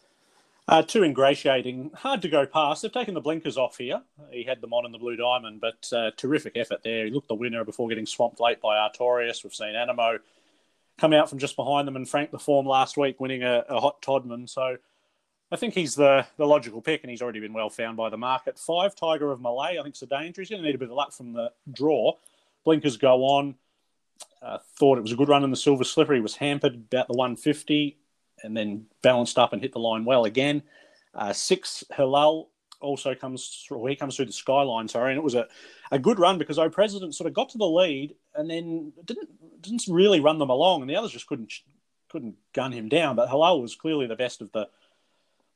Uh, 0.68 0.82
too 0.82 1.04
ingratiating, 1.04 1.92
hard 1.94 2.22
to 2.22 2.30
go 2.30 2.46
past. 2.46 2.82
They've 2.82 2.92
taken 2.92 3.14
the 3.14 3.22
blinkers 3.22 3.58
off 3.58 3.78
here. 3.78 4.02
He 4.32 4.44
had 4.44 4.62
them 4.62 4.74
on 4.74 4.86
in 4.86 4.92
the 4.92 5.00
Blue 5.00 5.16
Diamond, 5.16 5.60
but 5.60 5.92
uh, 5.92 6.12
terrific 6.16 6.54
effort 6.56 6.82
there. 6.84 7.06
He 7.06 7.12
looked 7.12 7.28
the 7.28 7.36
winner 7.36 7.64
before 7.64 7.90
getting 7.90 8.06
swamped 8.06 8.40
late 8.40 8.62
by 8.62 8.78
Artorias. 8.78 9.44
We've 9.44 9.54
seen 9.54 9.76
Animo 9.76 10.20
come 10.98 11.14
out 11.14 11.30
from 11.30 11.40
just 11.40 11.56
behind 11.56 11.88
them 11.88 11.96
and 11.96 12.08
frank 12.08 12.32
the 12.32 12.40
form 12.40 12.66
last 12.66 12.96
week, 12.96 13.20
winning 13.20 13.44
a, 13.44 13.66
a 13.68 13.80
hot 13.82 14.02
Todman. 14.02 14.48
So 14.48 14.78
I 15.52 15.58
think 15.58 15.74
he's 15.74 15.96
the, 15.96 16.26
the 16.38 16.46
logical 16.46 16.82
pick, 16.82 17.04
and 17.04 17.12
he's 17.12 17.22
already 17.22 17.42
been 17.42 17.54
well 17.54 17.70
found 17.70 17.98
by 17.98 18.10
the 18.10 18.18
market. 18.18 18.58
Five, 18.58 18.96
Tiger 18.96 19.32
of 19.32 19.42
Malay. 19.42 19.78
I 19.78 19.84
think 19.84 19.90
it's 19.90 20.02
a 20.02 20.08
danger. 20.08 20.42
He's 20.42 20.50
going 20.50 20.62
to 20.62 20.66
need 20.66 20.76
a 20.76 20.80
bit 20.80 20.90
of 20.90 20.96
luck 20.96 21.12
from 21.12 21.34
the 21.34 21.52
draw. 21.72 22.14
Blinkers 22.64 22.98
go 22.98 23.24
on. 23.24 23.56
Uh, 24.42 24.60
thought 24.80 24.98
it 24.98 25.02
was 25.02 25.12
a 25.12 25.16
good 25.16 25.28
run 25.28 25.44
in 25.44 25.52
the 25.52 25.58
Silver 25.58 25.84
Slipper. 25.84 26.14
He 26.14 26.22
was 26.22 26.36
hampered 26.36 26.76
about 26.76 27.08
the 27.08 27.18
150 27.18 27.98
and 28.44 28.56
then 28.56 28.86
balanced 29.02 29.38
up 29.38 29.52
and 29.54 29.62
hit 29.62 29.74
the 29.74 29.80
line 29.80 30.06
well 30.06 30.26
again. 30.26 30.64
Uh, 31.14 31.34
six, 31.34 31.84
Hilal 31.96 32.50
also 32.80 33.14
comes 33.14 33.66
through, 33.68 33.86
he 33.88 33.96
comes 33.96 34.16
through 34.16 34.26
the 34.26 34.32
skyline, 34.32 34.88
sorry, 34.88 35.12
and 35.12 35.18
it 35.18 35.24
was 35.24 35.36
a, 35.36 35.48
a 35.92 36.00
good 36.00 36.18
run 36.18 36.38
because 36.38 36.58
O 36.58 36.70
President 36.70 37.14
sort 37.14 37.28
of 37.28 37.34
got 37.34 37.50
to 37.50 37.58
the 37.58 37.68
lead 37.68 38.16
and 38.36 38.50
then 38.50 38.94
didn't 39.06 39.30
didn't 39.62 39.84
really 39.88 40.20
run 40.20 40.40
them 40.40 40.50
along, 40.50 40.82
and 40.82 40.90
the 40.90 40.96
others 40.96 41.12
just 41.12 41.28
couldn't 41.28 41.54
couldn't 42.10 42.36
gun 42.54 42.72
him 42.72 42.90
down. 42.90 43.16
But 43.16 43.30
Halal 43.30 43.62
was 43.62 43.76
clearly 43.76 44.08
the 44.08 44.16
best 44.16 44.42
of 44.42 44.52
the 44.54 44.68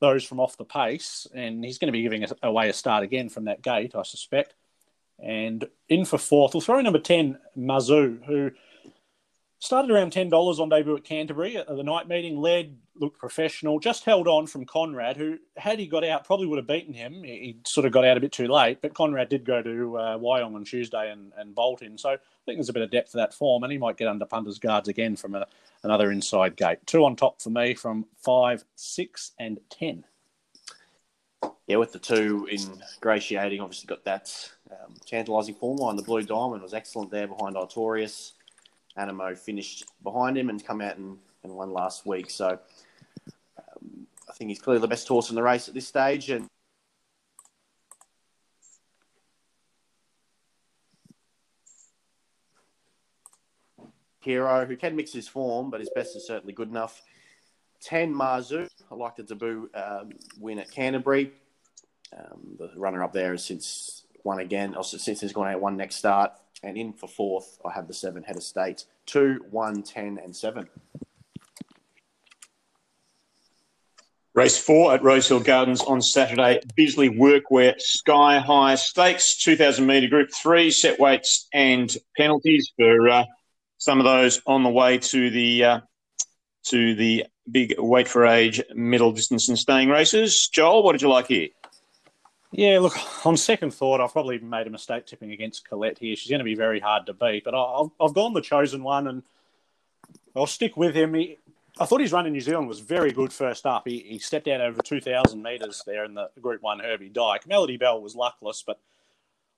those 0.00 0.24
from 0.24 0.40
off 0.40 0.56
the 0.56 0.64
pace, 0.64 1.26
and 1.34 1.64
he's 1.64 1.78
going 1.78 1.88
to 1.88 1.92
be 1.92 2.02
giving 2.02 2.24
away 2.42 2.68
a 2.68 2.72
start 2.72 3.02
again 3.02 3.28
from 3.28 3.44
that 3.44 3.62
gate, 3.62 3.94
I 3.94 4.02
suspect. 4.02 4.54
And 5.18 5.66
in 5.88 6.04
for 6.04 6.18
fourth, 6.18 6.52
we'll 6.52 6.60
throw 6.60 6.78
in 6.78 6.84
number 6.84 6.98
10, 6.98 7.38
Mazu, 7.56 8.24
who 8.26 8.50
Started 9.58 9.90
around 9.90 10.12
ten 10.12 10.28
dollars 10.28 10.60
on 10.60 10.68
debut 10.68 10.96
at 10.96 11.04
Canterbury 11.04 11.56
at 11.56 11.66
the 11.66 11.82
night 11.82 12.06
meeting. 12.06 12.36
Led, 12.36 12.76
looked 12.94 13.18
professional. 13.18 13.80
Just 13.80 14.04
held 14.04 14.28
on 14.28 14.46
from 14.46 14.66
Conrad, 14.66 15.16
who 15.16 15.38
had 15.56 15.78
he 15.78 15.86
got 15.86 16.04
out 16.04 16.24
probably 16.24 16.46
would 16.46 16.58
have 16.58 16.66
beaten 16.66 16.92
him. 16.92 17.24
He, 17.24 17.30
he 17.30 17.56
sort 17.66 17.86
of 17.86 17.92
got 17.92 18.04
out 18.04 18.18
a 18.18 18.20
bit 18.20 18.32
too 18.32 18.48
late, 18.48 18.82
but 18.82 18.92
Conrad 18.92 19.30
did 19.30 19.46
go 19.46 19.62
to 19.62 19.96
uh, 19.96 20.18
Wyong 20.18 20.54
on 20.54 20.64
Tuesday 20.64 21.10
and, 21.10 21.32
and 21.38 21.54
bolt 21.54 21.80
in. 21.80 21.96
So 21.96 22.18
think 22.46 22.58
there's 22.58 22.68
a 22.68 22.72
bit 22.72 22.82
of 22.82 22.90
depth 22.90 23.10
to 23.10 23.18
that 23.18 23.34
form, 23.34 23.62
and 23.64 23.72
he 23.72 23.78
might 23.78 23.96
get 23.96 24.08
under 24.08 24.24
punters' 24.24 24.58
guards 24.58 24.88
again 24.88 25.16
from 25.16 25.34
a, 25.34 25.46
another 25.82 26.10
inside 26.10 26.56
gate. 26.56 26.78
Two 26.86 27.04
on 27.04 27.16
top 27.16 27.42
for 27.42 27.50
me 27.50 27.74
from 27.74 28.06
five, 28.16 28.64
six, 28.76 29.32
and 29.38 29.58
ten. 29.68 30.04
Yeah, 31.66 31.76
with 31.76 31.92
the 31.92 31.98
two 31.98 32.48
ingratiating, 32.50 33.60
obviously 33.60 33.88
got 33.88 34.04
that 34.04 34.50
um, 34.70 34.94
tantalising 35.04 35.56
form 35.56 35.78
line. 35.78 35.96
The 35.96 36.02
Blue 36.02 36.22
Diamond 36.22 36.62
was 36.62 36.72
excellent 36.72 37.10
there 37.10 37.26
behind 37.26 37.56
Artorias. 37.56 38.32
Animo 38.96 39.34
finished 39.34 39.84
behind 40.02 40.38
him 40.38 40.48
and 40.48 40.64
come 40.64 40.80
out 40.80 40.96
and, 40.96 41.18
and 41.42 41.52
won 41.52 41.72
last 41.72 42.06
week. 42.06 42.30
So 42.30 42.58
um, 43.58 44.06
I 44.28 44.32
think 44.32 44.48
he's 44.48 44.60
clearly 44.60 44.80
the 44.80 44.88
best 44.88 45.06
horse 45.08 45.28
in 45.28 45.36
the 45.36 45.42
race 45.42 45.68
at 45.68 45.74
this 45.74 45.86
stage. 45.86 46.30
And 46.30 46.48
Hero, 54.26 54.66
who 54.66 54.76
can 54.76 54.96
mix 54.96 55.12
his 55.12 55.28
form, 55.28 55.70
but 55.70 55.78
his 55.78 55.90
best 55.94 56.16
is 56.16 56.26
certainly 56.26 56.52
good 56.52 56.68
enough. 56.68 57.00
10 57.80 58.12
Marzu, 58.12 58.68
I 58.90 58.94
like 58.96 59.14
the 59.14 59.22
debut 59.22 59.70
um, 59.72 60.10
win 60.40 60.58
at 60.58 60.68
Canterbury. 60.70 61.30
Um, 62.16 62.56
the 62.58 62.70
runner 62.76 63.04
up 63.04 63.12
there 63.12 63.30
has 63.30 63.44
since 63.44 64.04
won 64.24 64.40
again, 64.40 64.74
also 64.74 64.96
since 64.96 65.20
he's 65.20 65.32
gone 65.32 65.46
out 65.46 65.60
one 65.60 65.76
next 65.76 65.96
start. 65.96 66.32
And 66.64 66.76
in 66.76 66.92
for 66.92 67.06
fourth, 67.06 67.60
I 67.64 67.72
have 67.72 67.86
the 67.86 67.94
seven 67.94 68.24
head 68.24 68.36
of 68.36 68.42
state. 68.42 68.84
Two, 69.04 69.44
one, 69.50 69.84
ten, 69.84 70.18
and 70.18 70.34
seven. 70.34 70.68
Race 74.34 74.58
four 74.58 74.92
at 74.92 75.04
Rosehill 75.04 75.40
Gardens 75.40 75.82
on 75.82 76.02
Saturday. 76.02 76.60
Bisley 76.74 77.10
Workwear 77.10 77.80
Sky 77.80 78.40
High 78.40 78.74
Stakes, 78.74 79.36
2,000 79.38 79.86
metre 79.86 80.08
group 80.08 80.30
three, 80.34 80.72
set 80.72 80.98
weights 80.98 81.46
and 81.54 81.96
penalties 82.16 82.72
for 82.76 83.08
uh, 83.08 83.24
some 83.78 83.98
of 83.98 84.04
those 84.04 84.40
on 84.46 84.62
the 84.62 84.70
way 84.70 84.98
to 84.98 85.30
the 85.30 85.64
uh, 85.64 85.80
to 86.64 86.94
the 86.94 87.26
big 87.50 87.74
weight 87.78 88.08
for 88.08 88.26
age 88.26 88.60
middle 88.74 89.12
distance 89.12 89.48
and 89.48 89.58
staying 89.58 89.88
races. 89.88 90.48
Joel, 90.52 90.82
what 90.82 90.92
did 90.92 91.02
you 91.02 91.08
like 91.08 91.28
here? 91.28 91.48
Yeah, 92.52 92.78
look, 92.78 92.94
on 93.26 93.36
second 93.36 93.72
thought, 93.74 94.00
I've 94.00 94.12
probably 94.12 94.38
made 94.38 94.66
a 94.66 94.70
mistake 94.70 95.06
tipping 95.06 95.32
against 95.32 95.68
Colette 95.68 95.98
here. 95.98 96.16
She's 96.16 96.30
going 96.30 96.40
to 96.40 96.44
be 96.44 96.54
very 96.54 96.80
hard 96.80 97.06
to 97.06 97.12
beat, 97.12 97.44
but 97.44 97.54
I've, 97.54 97.90
I've 98.00 98.14
gone 98.14 98.32
the 98.32 98.40
chosen 98.40 98.82
one 98.82 99.06
and 99.06 99.22
I'll 100.34 100.46
stick 100.46 100.76
with 100.76 100.96
him. 100.96 101.14
He, 101.14 101.38
I 101.78 101.84
thought 101.84 102.00
his 102.00 102.12
run 102.12 102.26
in 102.26 102.32
New 102.32 102.40
Zealand 102.40 102.68
was 102.68 102.80
very 102.80 103.12
good 103.12 103.32
first 103.32 103.66
up. 103.66 103.86
He, 103.86 103.98
he 103.98 104.18
stepped 104.18 104.48
out 104.48 104.60
over 104.60 104.80
2,000 104.80 105.42
metres 105.42 105.82
there 105.86 106.04
in 106.04 106.14
the 106.14 106.30
Group 106.40 106.62
1 106.62 106.78
Herbie 106.80 107.10
Dyke. 107.10 107.46
Melody 107.46 107.76
Bell 107.76 108.00
was 108.00 108.16
luckless, 108.16 108.62
but 108.66 108.80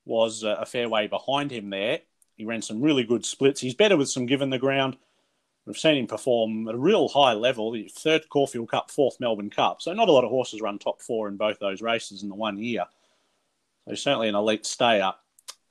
was 0.05 0.43
a 0.43 0.67
fair 0.67 0.89
way 0.89 1.07
behind 1.07 1.53
him 1.53 1.71
there. 1.71 2.01
He 2.39 2.45
ran 2.45 2.63
some 2.63 2.81
really 2.81 3.05
good 3.05 3.27
splits. 3.27 3.61
He's 3.61 3.75
better 3.75 3.97
with 3.97 4.09
some 4.09 4.25
given 4.25 4.49
the 4.49 4.59
ground. 4.59 4.97
We've 5.67 5.77
seen 5.77 5.99
him 5.99 6.07
perform 6.07 6.67
at 6.69 6.77
a 6.77 6.79
real 6.79 7.09
high 7.09 7.35
level. 7.35 7.77
Third 7.91 8.29
Caulfield 8.31 8.71
Cup, 8.71 8.91
fourth 8.91 9.21
Melbourne 9.21 9.51
Cup. 9.51 9.83
So 9.83 9.93
not 9.93 10.09
a 10.09 10.13
lot 10.13 10.25
of 10.25 10.31
horses 10.31 10.63
run 10.63 10.79
top 10.79 11.03
four 11.03 11.29
in 11.29 11.37
both 11.37 11.59
those 11.59 11.83
races 11.83 12.23
in 12.23 12.29
the 12.29 12.35
one 12.37 12.57
year. 12.57 12.87
So 13.87 13.95
certainly 13.97 14.29
an 14.29 14.37
elite 14.37 14.65
stayer. 14.65 15.13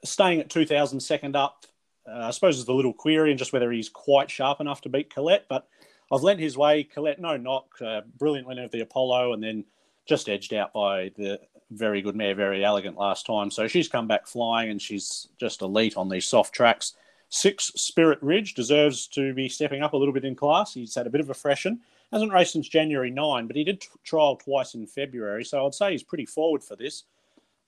Staying 0.03 0.41
at 0.41 0.49
2,000 0.49 0.99
second 0.99 1.35
up, 1.35 1.65
uh, 2.07 2.27
I 2.27 2.31
suppose 2.31 2.59
is 2.59 2.65
the 2.65 2.73
little 2.73 2.93
query 2.93 3.31
and 3.31 3.39
just 3.39 3.53
whether 3.53 3.71
he's 3.71 3.89
quite 3.89 4.29
sharp 4.29 4.59
enough 4.59 4.81
to 4.81 4.89
beat 4.89 5.11
Colette. 5.11 5.45
But 5.49 5.67
I've 6.11 6.21
lent 6.21 6.39
his 6.39 6.57
way. 6.57 6.83
Colette, 6.83 7.19
no 7.19 7.37
knock, 7.37 7.81
uh, 7.81 8.01
brilliant 8.17 8.47
winner 8.47 8.65
of 8.65 8.71
the 8.71 8.81
Apollo, 8.81 9.33
and 9.33 9.41
then 9.41 9.65
just 10.05 10.29
edged 10.29 10.53
out 10.53 10.73
by 10.73 11.11
the 11.15 11.39
very 11.71 12.01
good 12.01 12.15
mare, 12.15 12.35
very 12.35 12.63
elegant 12.63 12.97
last 12.97 13.25
time. 13.25 13.51
So 13.51 13.67
she's 13.67 13.87
come 13.87 14.07
back 14.07 14.27
flying 14.27 14.69
and 14.69 14.81
she's 14.81 15.27
just 15.39 15.61
elite 15.61 15.97
on 15.97 16.09
these 16.09 16.27
soft 16.27 16.53
tracks. 16.53 16.93
Six, 17.29 17.73
Spirit 17.75 18.19
Ridge 18.21 18.53
deserves 18.53 19.07
to 19.07 19.33
be 19.33 19.49
stepping 19.49 19.83
up 19.83 19.93
a 19.93 19.97
little 19.97 20.13
bit 20.13 20.23
in 20.23 20.35
class. 20.35 20.73
He's 20.73 20.95
had 20.95 21.07
a 21.07 21.09
bit 21.09 21.21
of 21.21 21.29
a 21.29 21.33
freshen. 21.33 21.81
Hasn't 22.11 22.31
raced 22.31 22.53
since 22.53 22.69
January 22.69 23.11
9, 23.11 23.47
but 23.47 23.57
he 23.57 23.65
did 23.65 23.81
t- 23.81 23.89
trial 24.05 24.37
twice 24.37 24.73
in 24.73 24.87
February, 24.87 25.43
so 25.43 25.65
I'd 25.65 25.73
say 25.73 25.91
he's 25.91 26.03
pretty 26.03 26.25
forward 26.25 26.63
for 26.63 26.77
this. 26.77 27.03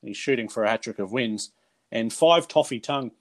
He's 0.01 0.15
shooting 0.15 0.47
for 0.47 0.63
a 0.63 0.69
hat 0.69 0.83
trick 0.83 0.99
of 0.99 1.11
wins. 1.11 1.51
And 1.91 2.13
five, 2.13 2.47
Toffee 2.47 2.79
Tongue. 2.79 3.11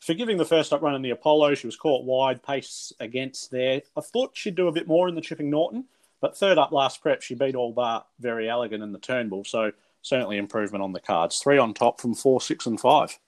Forgiving 0.00 0.38
the 0.38 0.46
first 0.46 0.72
up 0.72 0.80
run 0.80 0.94
in 0.94 1.02
the 1.02 1.10
Apollo, 1.10 1.56
she 1.56 1.66
was 1.66 1.76
caught 1.76 2.04
wide, 2.04 2.42
pace 2.42 2.92
against 2.98 3.50
there. 3.50 3.82
I 3.96 4.00
thought 4.00 4.30
she'd 4.32 4.54
do 4.54 4.66
a 4.66 4.72
bit 4.72 4.88
more 4.88 5.08
in 5.08 5.14
the 5.14 5.20
Chipping 5.20 5.50
Norton, 5.50 5.84
but 6.20 6.36
third 6.36 6.56
up 6.56 6.72
last 6.72 7.02
prep, 7.02 7.20
she 7.20 7.34
beat 7.34 7.54
all 7.54 7.72
bar 7.72 8.06
very 8.18 8.48
elegant 8.48 8.82
in 8.82 8.92
the 8.92 8.98
Turnbull, 8.98 9.44
so 9.44 9.72
certainly 10.02 10.36
improvement 10.36 10.84
on 10.84 10.92
the 10.92 11.00
cards. 11.00 11.38
Three 11.38 11.58
on 11.58 11.72
top 11.72 12.00
from 12.00 12.14
four, 12.14 12.40
six, 12.40 12.66
and 12.66 12.78
five. 12.78 13.18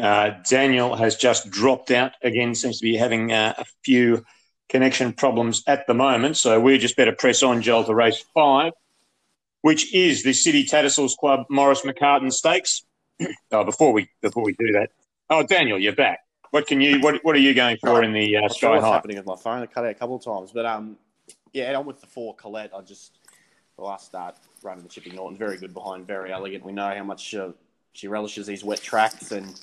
Uh, 0.00 0.30
Daniel 0.48 0.96
has 0.96 1.16
just 1.16 1.50
dropped 1.50 1.90
out 1.90 2.12
again, 2.22 2.54
seems 2.54 2.78
to 2.78 2.82
be 2.82 2.96
having 2.96 3.32
uh, 3.32 3.54
a 3.56 3.64
few 3.84 4.24
connection 4.68 5.12
problems 5.12 5.62
at 5.66 5.86
the 5.86 5.94
moment. 5.94 6.36
So 6.36 6.60
we 6.60 6.76
just 6.78 6.96
better 6.96 7.12
press 7.12 7.42
on, 7.42 7.62
Joel, 7.62 7.84
to 7.84 7.94
race 7.94 8.24
five, 8.34 8.72
which 9.62 9.94
is 9.94 10.22
the 10.22 10.32
City 10.32 10.64
Tattersalls 10.64 11.16
Club 11.16 11.46
Maurice 11.48 11.82
McCarten 11.82 12.32
Stakes. 12.32 12.82
oh, 13.52 13.64
before 13.64 13.92
we 13.92 14.10
before 14.20 14.42
we 14.42 14.52
do 14.54 14.72
that, 14.72 14.90
oh 15.30 15.44
Daniel, 15.44 15.78
you're 15.78 15.94
back. 15.94 16.25
What 16.50 16.66
can 16.66 16.80
you 16.80 17.00
what 17.00 17.22
what 17.24 17.34
are 17.34 17.40
you 17.40 17.54
going 17.54 17.76
for 17.78 18.02
in 18.02 18.12
the 18.12 18.36
uh, 18.36 18.48
Sky 18.48 18.70
what's 18.70 18.84
High? 18.84 18.92
happening 18.92 19.16
with 19.16 19.26
my 19.26 19.36
phone. 19.36 19.62
I 19.62 19.66
cut 19.66 19.84
out 19.84 19.90
a 19.90 19.94
couple 19.94 20.16
of 20.16 20.24
times, 20.24 20.52
but 20.52 20.64
um, 20.64 20.96
yeah, 21.52 21.74
on 21.74 21.86
with 21.86 22.00
the 22.00 22.06
four 22.06 22.34
Colette. 22.34 22.72
I 22.74 22.80
just 22.82 23.18
the 23.76 23.82
last 23.82 24.06
start 24.06 24.36
running 24.62 24.82
the 24.82 24.88
Chipping 24.88 25.14
Norton, 25.14 25.36
very 25.36 25.58
good 25.58 25.74
behind, 25.74 26.06
very 26.06 26.32
elegant. 26.32 26.64
We 26.64 26.72
know 26.72 26.94
how 26.94 27.04
much 27.04 27.34
uh, 27.34 27.50
she 27.92 28.08
relishes 28.08 28.46
these 28.46 28.64
wet 28.64 28.80
tracks 28.80 29.32
and 29.32 29.60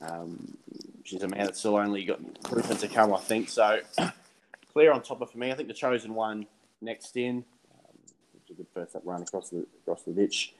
um, 0.00 0.56
she's 1.04 1.22
a 1.22 1.28
man 1.28 1.46
that's 1.46 1.58
still 1.58 1.76
only 1.76 2.04
got 2.04 2.20
improvement 2.20 2.80
to 2.80 2.88
come, 2.88 3.12
I 3.14 3.18
think. 3.18 3.48
So 3.48 3.80
clear 4.72 4.92
on 4.92 5.02
top 5.02 5.20
of 5.20 5.30
for 5.30 5.38
me. 5.38 5.50
I 5.50 5.54
think 5.54 5.68
the 5.68 5.74
chosen 5.74 6.14
one 6.14 6.46
next 6.80 7.16
in. 7.16 7.44
Um, 7.72 7.96
a 8.50 8.52
good 8.52 8.66
first 8.74 8.94
up 8.94 9.02
run 9.04 9.22
across 9.22 9.50
the 9.50 9.66
across 9.82 10.02
the 10.02 10.12
ditch. 10.12 10.54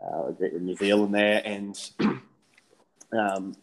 Uh, 0.00 0.32
in 0.40 0.64
New 0.64 0.74
Zealand 0.76 1.14
there, 1.14 1.42
and 1.44 1.90
um, 3.12 3.54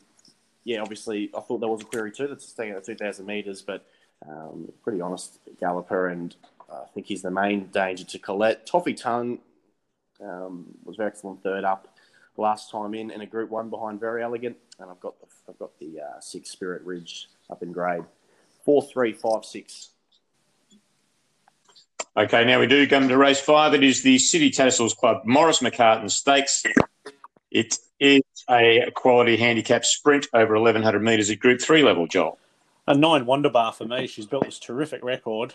yeah, 0.63 0.82
obviously 0.82 1.30
I 1.36 1.39
thought 1.41 1.60
there 1.60 1.69
was 1.69 1.82
a 1.82 1.86
query 1.86 2.12
too 2.12 2.28
that's 2.28 2.48
staying 2.48 2.74
at 2.74 2.84
two 2.84 2.95
thousand 2.95 3.26
meters, 3.26 3.62
but 3.62 3.86
um, 4.28 4.72
pretty 4.84 5.02
honest 5.02 5.39
galloper, 5.60 6.08
and 6.08 6.36
I 6.72 6.86
think 6.93 7.08
he's 7.08 7.22
the 7.22 7.32
main 7.32 7.67
danger 7.67 8.04
to 8.04 8.19
Colette. 8.19 8.67
Toffee 8.67 8.93
Tongue 8.93 9.39
um, 10.22 10.65
was 10.84 10.98
very 10.98 11.08
excellent 11.08 11.41
third 11.41 11.63
up 11.63 11.95
last 12.38 12.72
time 12.72 12.93
in, 12.93 13.12
in 13.12 13.22
a 13.22 13.26
Group 13.26 13.50
One 13.50 13.69
behind 13.69 14.00
Very 14.00 14.24
Elegant, 14.24 14.58
and 14.80 14.89
I've 14.89 15.00
got 15.00 15.19
the 15.19 15.28
I've 15.48 15.60
got 15.60 15.78
the 15.80 16.02
uh, 16.02 16.19
Six 16.19 16.50
Spirit 16.50 16.84
Ridge 16.84 17.30
up 17.50 17.63
in 17.63 17.72
grade 17.72 18.04
four, 18.65 18.84
three, 18.84 19.13
five, 19.13 19.43
six. 19.45 19.89
Okay, 22.15 22.45
now 22.45 22.60
we 22.60 22.67
do 22.67 22.88
come 22.88 23.08
to 23.08 23.17
race 23.17 23.39
five. 23.39 23.74
It 23.74 23.84
is 23.84 24.04
the 24.04 24.17
City 24.19 24.52
Tattersalls 24.52 24.95
Club 24.95 25.22
Maurice 25.26 25.60
McCarten 25.60 26.10
Stakes. 26.12 26.63
It 27.50 27.78
a 28.49 28.91
quality 28.93 29.38
handicap 29.38 29.86
sprint 29.86 30.28
over 30.34 30.54
1100 30.56 31.02
metres 31.02 31.30
at 31.30 31.39
Group 31.39 31.62
Three 31.62 31.84
level. 31.84 32.08
Joel, 32.08 32.38
A 32.88 32.95
nine 32.95 33.25
wonder 33.25 33.49
bar 33.49 33.73
for 33.73 33.86
me. 33.86 34.08
She's 34.08 34.25
built 34.25 34.45
this 34.45 34.60
terrific 34.60 35.04
record. 35.04 35.54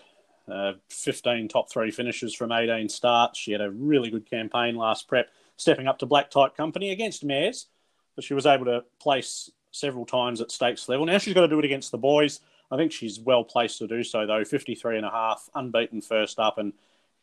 Uh, 0.51 0.73
15 0.91 1.49
top 1.49 1.71
three 1.71 1.91
finishes 1.91 2.35
from 2.35 2.53
18 2.53 2.89
starts. 2.89 3.39
She 3.39 3.53
had 3.53 3.63
a 3.63 3.71
really 3.71 4.11
good 4.11 4.29
campaign 4.29 4.77
last 4.77 5.09
prep, 5.09 5.31
stepping 5.57 5.87
up 5.87 5.99
to 6.01 6.07
black 6.07 6.31
type 6.31 6.55
company 6.57 6.91
against 6.91 7.25
mares, 7.25 7.67
but 8.15 8.25
she 8.25 8.35
was 8.35 8.45
able 8.45 8.67
to 8.67 8.85
place 9.01 9.51
several 9.71 10.05
times 10.05 10.41
at 10.41 10.51
stakes 10.51 10.89
level. 10.89 11.07
Now 11.07 11.19
she's 11.19 11.35
got 11.35 11.43
to 11.43 11.49
do 11.49 11.59
it 11.59 11.65
against 11.65 11.91
the 11.91 11.99
boys. 11.99 12.41
I 12.71 12.77
think 12.77 12.93
she's 12.93 13.21
well 13.21 13.45
placed 13.45 13.79
to 13.79 13.87
do 13.87 14.03
so, 14.03 14.27
though. 14.27 14.45
53 14.45 14.97
and 14.97 15.07
a 15.07 15.11
half, 15.11 15.49
unbeaten 15.55 16.01
first 16.01 16.39
up, 16.39 16.59
and 16.59 16.73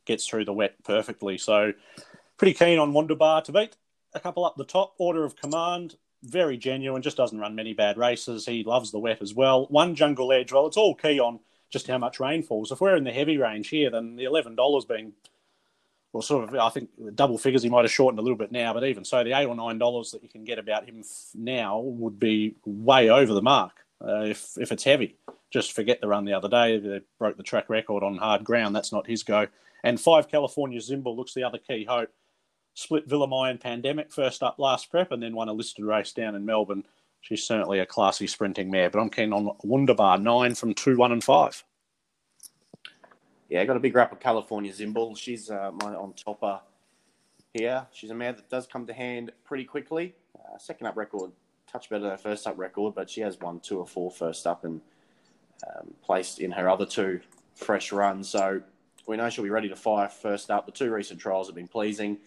gets 0.05 0.25
through 0.25 0.45
the 0.45 0.53
wet 0.53 0.75
perfectly. 0.83 1.37
So, 1.37 1.73
pretty 2.37 2.53
keen 2.53 2.79
on 2.79 2.93
Wonderbar 2.93 3.43
to 3.43 3.51
beat. 3.51 3.75
A 4.13 4.19
couple 4.19 4.45
up 4.45 4.55
the 4.57 4.65
top, 4.65 4.93
order 4.97 5.23
of 5.23 5.35
command, 5.35 5.95
very 6.23 6.57
genuine, 6.57 7.01
just 7.01 7.17
doesn't 7.17 7.39
run 7.39 7.55
many 7.55 7.73
bad 7.73 7.97
races. 7.97 8.45
He 8.45 8.63
loves 8.63 8.91
the 8.91 8.99
wet 8.99 9.21
as 9.21 9.33
well. 9.33 9.67
One 9.67 9.95
Jungle 9.95 10.31
Edge, 10.31 10.51
well, 10.51 10.67
it's 10.67 10.77
all 10.77 10.95
key 10.95 11.19
on 11.19 11.39
just 11.69 11.87
how 11.87 11.97
much 11.97 12.19
rain 12.19 12.43
falls. 12.43 12.71
If 12.71 12.81
we're 12.81 12.95
in 12.95 13.05
the 13.05 13.11
heavy 13.11 13.37
range 13.37 13.69
here, 13.69 13.89
then 13.89 14.17
the 14.17 14.25
$11 14.25 14.87
being, 14.87 15.13
well, 16.11 16.21
sort 16.21 16.49
of, 16.49 16.55
I 16.55 16.69
think 16.69 16.89
double 17.15 17.37
figures 17.37 17.63
he 17.63 17.69
might 17.69 17.85
have 17.85 17.91
shortened 17.91 18.19
a 18.19 18.21
little 18.21 18.37
bit 18.37 18.51
now, 18.51 18.73
but 18.73 18.83
even 18.83 19.05
so, 19.05 19.23
the 19.23 19.31
8 19.31 19.45
or 19.45 19.55
$9 19.55 20.11
that 20.11 20.23
you 20.23 20.29
can 20.29 20.43
get 20.43 20.59
about 20.59 20.85
him 20.85 21.03
now 21.33 21.79
would 21.79 22.19
be 22.19 22.55
way 22.65 23.09
over 23.09 23.33
the 23.33 23.41
mark 23.41 23.73
uh, 24.05 24.25
if, 24.25 24.57
if 24.59 24.71
it's 24.71 24.83
heavy. 24.83 25.15
Just 25.49 25.71
forget 25.73 26.01
the 26.01 26.07
run 26.07 26.25
the 26.25 26.33
other 26.33 26.49
day. 26.49 26.79
They 26.79 27.01
broke 27.17 27.37
the 27.37 27.43
track 27.43 27.69
record 27.69 28.03
on 28.03 28.17
hard 28.17 28.43
ground. 28.43 28.75
That's 28.75 28.91
not 28.91 29.07
his 29.07 29.23
go. 29.23 29.47
And 29.83 29.99
five 29.99 30.29
California 30.29 30.79
Zimbal 30.79 31.15
looks 31.15 31.33
the 31.33 31.43
other 31.43 31.57
key 31.57 31.85
hope. 31.85 32.09
Split 32.73 33.07
Villamai 33.07 33.51
and 33.51 33.59
Pandemic 33.59 34.11
first 34.11 34.43
up 34.43 34.59
last 34.59 34.89
prep, 34.89 35.11
and 35.11 35.21
then 35.21 35.35
won 35.35 35.49
a 35.49 35.53
listed 35.53 35.85
race 35.85 36.11
down 36.11 36.35
in 36.35 36.45
Melbourne. 36.45 36.85
She's 37.21 37.43
certainly 37.43 37.79
a 37.79 37.85
classy 37.85 38.27
sprinting 38.27 38.71
mare, 38.71 38.89
but 38.89 38.99
I'm 38.99 39.09
keen 39.09 39.31
on 39.33 39.55
Wunderbar, 39.63 40.17
nine 40.17 40.55
from 40.55 40.73
two, 40.73 40.97
one, 40.97 41.11
and 41.11 41.23
five. 41.23 41.63
Yeah, 43.49 43.63
got 43.65 43.75
a 43.75 43.81
big 43.81 43.95
rap 43.95 44.11
of 44.11 44.19
California 44.19 44.71
Zimbal. 44.71 45.17
She's 45.17 45.51
uh, 45.51 45.71
my 45.73 45.93
on 45.93 46.13
topper 46.13 46.61
here. 47.53 47.85
She's 47.91 48.09
a 48.09 48.15
mare 48.15 48.33
that 48.33 48.49
does 48.49 48.65
come 48.65 48.87
to 48.87 48.93
hand 48.93 49.31
pretty 49.43 49.65
quickly. 49.65 50.15
Uh, 50.35 50.57
second 50.57 50.87
up 50.87 50.95
record, 50.95 51.31
touch 51.71 51.89
better 51.89 52.03
than 52.03 52.11
her 52.11 52.17
first 52.17 52.47
up 52.47 52.57
record, 52.57 52.95
but 52.95 53.09
she 53.09 53.21
has 53.21 53.39
won 53.39 53.59
two 53.59 53.77
or 53.77 53.85
four 53.85 54.09
first 54.09 54.47
up 54.47 54.63
and 54.63 54.81
um, 55.67 55.93
placed 56.01 56.39
in 56.39 56.51
her 56.51 56.69
other 56.69 56.85
two 56.85 57.19
fresh 57.53 57.91
runs. 57.91 58.29
So 58.29 58.61
we 59.05 59.17
know 59.17 59.29
she'll 59.29 59.43
be 59.43 59.49
ready 59.49 59.69
to 59.69 59.75
fire 59.75 60.07
first 60.07 60.49
up. 60.49 60.65
The 60.65 60.71
two 60.71 60.91
recent 60.91 61.19
trials 61.19 61.47
have 61.47 61.55
been 61.55 61.67
pleasing, 61.67 62.17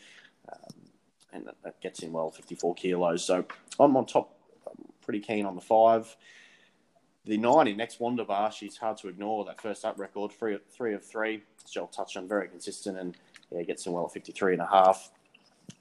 and 1.34 1.46
that, 1.46 1.56
that, 1.64 1.80
gets 1.80 2.00
in 2.00 2.12
well 2.12 2.30
54 2.30 2.74
kilos. 2.74 3.24
So 3.24 3.44
I'm 3.78 3.96
on 3.96 4.06
top, 4.06 4.34
I'm 4.66 4.84
pretty 5.02 5.20
keen 5.20 5.44
on 5.44 5.54
the 5.54 5.60
five. 5.60 6.16
The 7.26 7.36
nine 7.38 7.68
in 7.68 7.76
next 7.76 8.00
Wunderbar, 8.00 8.52
she's 8.52 8.76
hard 8.76 8.98
to 8.98 9.08
ignore. 9.08 9.44
That 9.44 9.60
first 9.60 9.84
up 9.84 9.98
record, 9.98 10.32
three, 10.32 10.58
three 10.70 10.94
of 10.94 11.04
three. 11.04 11.42
Joel 11.70 11.88
touched 11.88 12.16
on 12.16 12.28
very 12.28 12.48
consistent 12.48 12.98
and 12.98 13.16
yeah, 13.50 13.62
gets 13.62 13.86
in 13.86 13.92
well 13.92 14.06
at 14.06 14.12
53 14.12 14.54
and 14.54 14.62
a 14.62 14.66
half. 14.66 15.10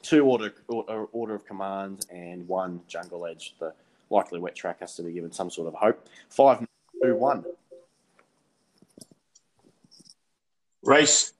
Two 0.01 0.25
order, 0.25 0.53
order, 0.67 1.05
order 1.11 1.35
of 1.35 1.45
command 1.45 2.05
and 2.09 2.47
one 2.47 2.81
jungle 2.87 3.25
edge. 3.25 3.55
The 3.59 3.73
likely 4.09 4.39
wet 4.39 4.55
track 4.55 4.79
has 4.79 4.95
to 4.95 5.03
be 5.03 5.11
given 5.11 5.31
some 5.31 5.49
sort 5.49 5.67
of 5.67 5.73
hope. 5.73 6.07
Five, 6.29 6.65
two, 7.01 7.15
one. 7.15 7.43
Race 10.81 11.33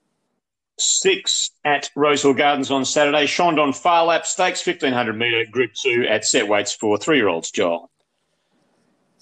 six 0.83 1.51
at 1.65 1.89
Rosehill 1.95 2.33
Gardens 2.33 2.71
on 2.71 2.85
Saturday. 2.85 3.25
Chandon 3.25 3.73
Phar 3.73 4.05
Lap 4.05 4.25
Stakes, 4.25 4.65
1500 4.65 5.13
metre 5.13 5.45
Group 5.49 5.71
2 5.81 6.05
at 6.09 6.25
set 6.25 6.47
weights 6.47 6.73
for 6.73 6.97
three 6.97 7.17
year 7.17 7.27
olds, 7.27 7.51
Joel. 7.51 7.89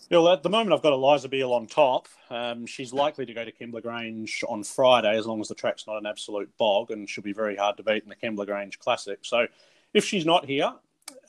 Well, 0.10 0.28
at 0.28 0.44
the 0.44 0.50
moment, 0.50 0.74
I've 0.74 0.82
got 0.82 0.92
Eliza 0.92 1.30
Beale 1.30 1.54
on 1.54 1.68
top. 1.68 2.10
Um, 2.30 2.66
she's 2.66 2.92
likely 2.92 3.26
to 3.26 3.34
go 3.34 3.46
to 3.46 3.52
Kembla 3.52 3.82
Grange 3.82 4.44
on 4.50 4.64
Friday 4.64 5.18
as 5.18 5.26
long 5.26 5.40
as 5.40 5.48
the 5.48 5.56
track's 5.56 5.88
not 5.88 5.98
an 5.98 6.06
absolute 6.06 6.50
bog 6.58 6.92
and 6.92 7.10
she'll 7.10 7.24
be 7.24 7.32
very 7.32 7.56
hard 7.56 7.78
to 7.78 7.84
beat 7.84 8.04
in 8.04 8.10
the 8.10 8.16
Kembla 8.16 8.46
Grange 8.46 8.78
Classic. 8.78 9.20
So 9.22 9.48
if 9.94 10.04
she's 10.04 10.26
not 10.26 10.46
here, 10.46 10.74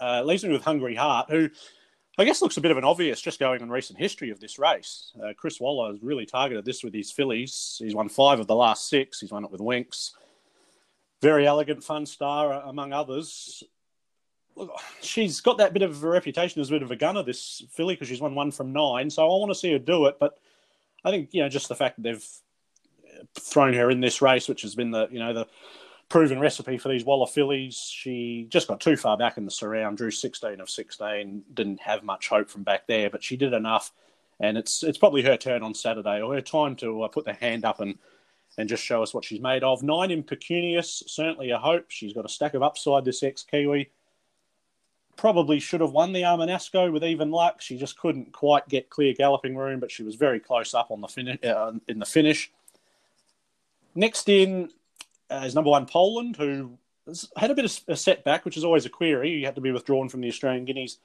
uh, 0.01 0.23
leaves 0.25 0.45
me 0.45 0.51
with 0.51 0.65
Hungry 0.65 0.97
Heart, 0.97 1.31
who 1.31 1.51
I 2.19 2.25
guess 2.25 2.43
looks 2.43 2.59
a 2.59 2.61
bit 2.61 2.71
of 2.71 2.77
an 2.77 2.85
obvious 2.85 3.21
just 3.21 3.41
going 3.41 3.63
on 3.63 3.71
recent 3.71 3.99
history 3.99 4.31
of 4.31 4.39
this 4.39 4.59
race. 4.59 5.13
Uh, 5.23 5.33
Chris 5.37 5.59
Waller 5.59 5.93
has 5.93 6.03
really 6.03 6.27
targeted 6.27 6.65
this 6.65 6.85
with 6.85 6.93
his 6.93 7.11
fillies. 7.11 7.77
He's 7.79 7.95
won 7.95 8.09
five 8.09 8.39
of 8.39 8.47
the 8.47 8.55
last 8.55 8.89
six. 8.89 9.21
He's 9.21 9.33
won 9.33 9.45
it 9.45 9.51
with 9.51 9.61
Winx. 9.61 10.13
Very 11.23 11.47
elegant, 11.47 11.81
Funstar, 11.81 12.55
uh, 12.55 12.69
among 12.69 12.93
others 12.93 13.65
she's 15.01 15.41
got 15.41 15.59
that 15.59 15.73
bit 15.73 15.83
of 15.83 16.03
a 16.03 16.09
reputation 16.09 16.61
as 16.61 16.69
a 16.69 16.73
bit 16.73 16.83
of 16.83 16.91
a 16.91 16.97
gunner, 16.97 17.23
this 17.23 17.65
filly, 17.71 17.95
because 17.95 18.09
she's 18.09 18.21
won 18.21 18.35
one 18.35 18.51
from 18.51 18.73
nine. 18.73 19.11
So 19.11 19.23
I 19.23 19.27
want 19.27 19.51
to 19.51 19.59
see 19.59 19.73
her 19.73 19.79
do 19.79 20.07
it. 20.07 20.17
But 20.19 20.39
I 21.05 21.11
think 21.11 21.31
you 21.33 21.43
know 21.43 21.49
just 21.49 21.69
the 21.69 21.75
fact 21.75 21.97
that 21.97 22.03
they've 22.03 22.27
thrown 23.39 23.75
her 23.75 23.91
in 23.91 24.01
this 24.01 24.23
race, 24.23 24.49
which 24.49 24.63
has 24.63 24.75
been 24.75 24.91
the 24.91 25.09
you 25.11 25.19
know 25.19 25.33
the 25.33 25.47
proven 26.13 26.39
recipe 26.39 26.77
for 26.77 26.91
these 26.91 27.07
Waller 27.07 27.27
fillies. 27.27 27.79
She 27.91 28.45
just 28.51 28.69
got 28.69 28.83
too 28.83 28.99
far 28.99 29.17
back 29.17 29.39
in 29.39 29.47
the 29.47 29.51
surround, 29.51 29.97
drew 29.97 30.11
16 30.11 30.61
of 30.61 30.69
16, 30.69 31.43
didn't 31.55 31.81
have 31.81 32.03
much 32.03 32.29
hope 32.29 32.51
from 32.51 32.65
back 32.65 32.87
there, 32.87 33.09
but 33.09 33.25
she 33.25 33.35
did 33.35 33.55
enough. 33.55 33.93
And 34.39 34.59
it's 34.59 34.83
it's 34.83 34.99
probably 34.99 35.23
her 35.23 35.39
turn 35.39 35.63
on 35.63 35.73
Saturday, 35.73 36.21
or 36.21 36.35
her 36.35 36.43
time 36.43 36.77
to 36.77 37.05
uh, 37.05 37.09
put 37.09 37.25
the 37.25 37.33
hand 37.33 37.65
up 37.65 37.81
and 37.81 37.99
and 38.59 38.69
just 38.69 38.85
show 38.85 39.03
us 39.03 39.15
what 39.15 39.25
she's 39.25 39.41
made 39.41 39.65
of. 39.65 39.83
Nine 39.83 40.11
Impecunious, 40.11 41.03
certainly 41.07 41.49
a 41.49 41.59
hope. 41.59 41.87
She's 41.89 42.13
got 42.13 42.27
a 42.27 42.29
stack 42.29 42.53
of 42.53 42.63
upside, 42.63 43.07
this 43.07 43.23
ex 43.23 43.43
Kiwi 43.43 43.91
probably 45.17 45.61
should 45.61 45.81
have 45.81 45.93
won 45.93 46.13
the 46.13 46.23
Armanasco 46.23 46.93
with 46.93 47.05
even 47.05 47.31
luck. 47.31 47.61
She 47.61 47.77
just 47.79 47.99
couldn't 47.99 48.33
quite 48.33 48.69
get 48.69 48.91
clear 48.91 49.15
galloping 49.15 49.57
room, 49.57 49.79
but 49.79 49.91
she 49.91 50.03
was 50.03 50.17
very 50.17 50.41
close 50.41 50.75
up 50.75 50.91
on 50.91 51.01
the 51.01 51.09
finish 51.09 51.39
uh, 51.45 51.73
in 51.89 51.99
the 51.99 52.07
finish. 52.07 52.51
Next 53.95 54.29
in 54.29 54.71
uh, 55.33 55.45
is 55.45 55.55
number 55.55 55.71
one 55.71 55.87
Poland, 55.87 56.37
who 56.37 56.79
had 57.37 57.51
a 57.51 57.55
bit 57.55 57.65
of 57.65 57.81
a 57.89 57.97
setback, 57.97 58.45
which 58.45 58.57
is 58.57 58.65
always 58.65 58.87
a 58.87 58.91
query. 58.91 59.39
He 59.39 59.43
had 59.43 59.55
to 59.57 59.61
be 59.61 59.73
withdrawn 59.73 60.09
from 60.09 60.21
the 60.21 60.29
Australian 60.29 60.65
Guineas 60.65 60.99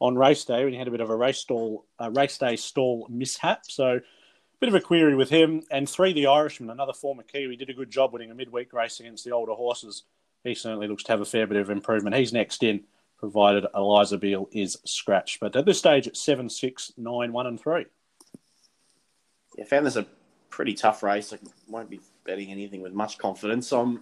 on 0.00 0.16
race 0.16 0.44
day 0.44 0.64
when 0.64 0.72
he 0.72 0.78
had 0.78 0.88
a 0.88 0.92
bit 0.92 1.00
of 1.00 1.10
a 1.10 1.16
race 1.16 1.38
stall, 1.38 1.84
uh, 2.00 2.10
race 2.10 2.38
day 2.38 2.56
stall 2.56 3.06
mishap. 3.08 3.64
So, 3.68 3.96
a 3.96 4.58
bit 4.60 4.68
of 4.68 4.74
a 4.74 4.80
query 4.80 5.14
with 5.14 5.30
him. 5.30 5.62
And 5.70 5.88
three, 5.88 6.12
the 6.12 6.26
Irishman, 6.26 6.70
another 6.70 6.92
former 6.92 7.22
Kiwi, 7.22 7.56
did 7.56 7.70
a 7.70 7.74
good 7.74 7.90
job 7.90 8.12
winning 8.12 8.30
a 8.30 8.34
midweek 8.34 8.72
race 8.72 8.98
against 9.00 9.24
the 9.24 9.32
older 9.32 9.52
horses. 9.52 10.02
He 10.42 10.54
certainly 10.54 10.88
looks 10.88 11.04
to 11.04 11.12
have 11.12 11.20
a 11.20 11.24
fair 11.24 11.46
bit 11.46 11.58
of 11.58 11.70
improvement. 11.70 12.16
He's 12.16 12.32
next 12.32 12.62
in 12.62 12.84
provided 13.22 13.64
Eliza 13.72 14.18
Beale 14.18 14.48
is 14.50 14.76
scratched. 14.84 15.38
But 15.38 15.54
at 15.54 15.64
this 15.64 15.78
stage, 15.78 16.08
it's 16.08 16.20
7, 16.20 16.48
6, 16.48 16.92
9, 16.96 17.32
1, 17.32 17.46
and 17.46 17.60
3. 17.60 17.86
Yeah, 19.56 19.64
I 19.64 19.68
found 19.68 19.86
this 19.86 19.94
a 19.94 20.06
pretty 20.50 20.74
tough 20.74 21.04
race. 21.04 21.32
I 21.32 21.38
won't 21.68 21.88
be 21.88 22.00
betting 22.24 22.50
anything 22.50 22.80
with 22.80 22.92
much 22.92 23.18
confidence. 23.18 23.68
So 23.68 23.80
I'm 23.80 24.00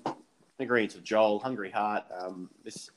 agreeing 0.59 0.89
to 0.89 1.01
Joel. 1.01 1.39
Hungry 1.41 1.71
Heart. 1.71 2.05
Um, 2.19 2.51
this 2.65 2.91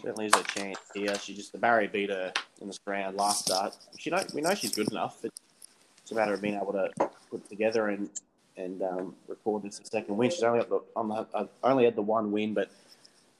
certainly 0.00 0.26
is 0.26 0.34
a 0.34 0.42
chance 0.44 0.78
here. 0.94 1.18
She 1.18 1.34
just, 1.34 1.52
the 1.52 1.58
barrier 1.58 1.88
beat 1.88 2.10
her 2.10 2.32
in 2.60 2.68
the 2.68 2.78
round 2.86 3.16
last 3.16 3.46
start. 3.46 3.76
She 3.98 4.10
know, 4.10 4.22
we 4.34 4.40
know 4.40 4.54
she's 4.54 4.74
good 4.74 4.90
enough. 4.90 5.24
It's 5.24 6.12
a 6.12 6.14
matter 6.14 6.34
of 6.34 6.42
being 6.42 6.54
able 6.54 6.72
to 6.72 6.90
put 7.30 7.48
together 7.48 7.88
and 7.88 8.08
and 8.56 8.82
um, 8.82 9.16
record 9.26 9.62
this 9.62 9.80
second 9.84 10.16
win. 10.16 10.30
She's 10.30 10.42
only 10.42 10.60
got 10.60 10.68
the, 10.68 10.80
on 10.94 11.08
the, 11.08 11.26
uh, 11.34 11.46
only 11.62 11.84
had 11.84 11.96
the 11.96 12.02
one 12.02 12.30
win, 12.30 12.54
but 12.54 12.70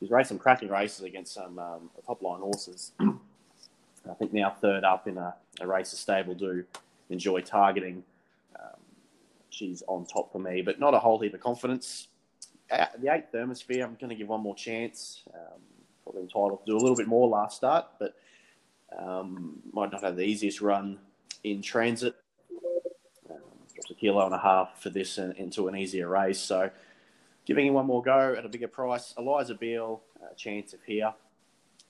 she's 0.00 0.10
raced 0.10 0.30
some 0.30 0.38
cracking 0.38 0.68
races 0.68 1.04
against 1.04 1.34
some 1.34 1.58
um, 1.58 1.90
top 2.06 2.20
line 2.22 2.40
horses. 2.40 2.92
I 3.00 4.14
think 4.18 4.32
now 4.32 4.50
third 4.50 4.84
up 4.84 5.06
in 5.06 5.16
a, 5.16 5.34
a 5.60 5.66
race 5.66 5.92
the 5.92 5.96
stable 5.96 6.34
do 6.34 6.64
enjoy 7.10 7.40
targeting. 7.40 8.02
She's 9.54 9.82
on 9.86 10.04
top 10.04 10.32
for 10.32 10.40
me, 10.40 10.62
but 10.62 10.80
not 10.80 10.94
a 10.94 10.98
whole 10.98 11.20
heap 11.20 11.34
of 11.34 11.40
confidence. 11.40 12.08
The 12.68 13.12
eighth 13.12 13.30
Thermosphere, 13.32 13.84
I'm 13.84 13.94
going 14.00 14.10
to 14.10 14.16
give 14.16 14.28
one 14.28 14.40
more 14.40 14.56
chance. 14.56 15.22
Um, 15.32 15.60
probably 16.02 16.22
entitled 16.22 16.64
to 16.64 16.72
do 16.72 16.76
a 16.76 16.80
little 16.80 16.96
bit 16.96 17.06
more 17.06 17.28
last 17.28 17.56
start, 17.56 17.86
but 17.98 18.16
um, 18.98 19.62
might 19.72 19.92
not 19.92 20.02
have 20.02 20.16
the 20.16 20.24
easiest 20.24 20.60
run 20.60 20.98
in 21.44 21.62
transit. 21.62 22.16
Um, 23.30 23.36
a 23.90 23.94
kilo 23.94 24.24
and 24.26 24.34
a 24.34 24.38
half 24.38 24.82
for 24.82 24.90
this 24.90 25.18
and, 25.18 25.36
into 25.36 25.68
an 25.68 25.76
easier 25.76 26.08
race. 26.08 26.40
So 26.40 26.70
giving 27.44 27.66
him 27.66 27.74
one 27.74 27.86
more 27.86 28.02
go 28.02 28.34
at 28.36 28.44
a 28.44 28.48
bigger 28.48 28.68
price. 28.68 29.14
Eliza 29.16 29.54
Beale, 29.54 30.02
a 30.30 30.34
chance 30.34 30.72
of 30.72 30.80
here, 30.84 31.12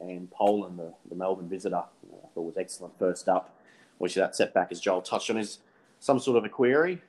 and 0.01 0.31
Poland, 0.31 0.79
the, 0.79 0.93
the 1.09 1.15
Melbourne 1.15 1.49
visitor, 1.49 1.77
I 1.77 2.29
thought 2.35 2.43
was 2.43 2.57
excellent 2.59 2.99
first 2.99 3.29
up. 3.29 3.59
Which 3.99 4.17
that 4.17 4.35
setback, 4.35 4.73
as 4.73 4.81
Joel 4.81 5.03
touched 5.03 5.31
on, 5.31 5.39
is 5.39 5.61
some 6.01 6.19
sort 6.19 6.37
of 6.37 6.45
a 6.45 6.49
query. 6.49 7.01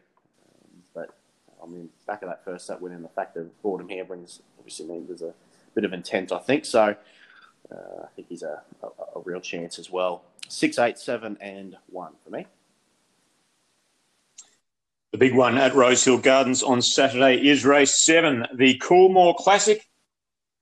I 1.66 1.70
mean, 1.70 1.90
back 2.06 2.22
of 2.22 2.30
that 2.30 2.46
first 2.46 2.70
up 2.70 2.82
win 2.82 2.94
and 2.94 3.04
the 3.04 3.10
fact 3.10 3.34
that 3.36 3.62
Boredom 3.62 3.90
here 3.90 4.06
brings 4.06 4.42
obviously 4.58 4.86
means 4.88 5.08
there's 5.08 5.22
a 5.22 5.34
bit 5.74 5.84
of 5.84 5.94
intent, 5.94 6.32
I 6.32 6.40
think. 6.40 6.66
So 6.66 6.96
uh, 7.72 8.04
I 8.04 8.08
think 8.16 8.28
he's 8.30 8.44
a, 8.44 8.62
a, 8.84 8.88
a 9.18 9.22
real 9.24 9.42
chance 9.42 9.80
as 9.80 9.90
well. 9.90 10.24
Six, 10.48 10.78
eight, 10.78 11.00
seven, 11.00 11.38
and 11.42 11.76
one 11.88 12.14
for 12.24 12.30
me. 12.30 12.46
The 15.12 15.18
big 15.18 15.34
one 15.34 15.58
at 15.58 15.74
Rosehill 15.74 16.20
Gardens 16.20 16.62
on 16.62 16.82
Saturday 16.82 17.48
is 17.48 17.66
race 17.66 18.04
seven, 18.04 18.46
the 18.54 18.78
Coolmore 18.80 19.36
Classic. 19.36 19.82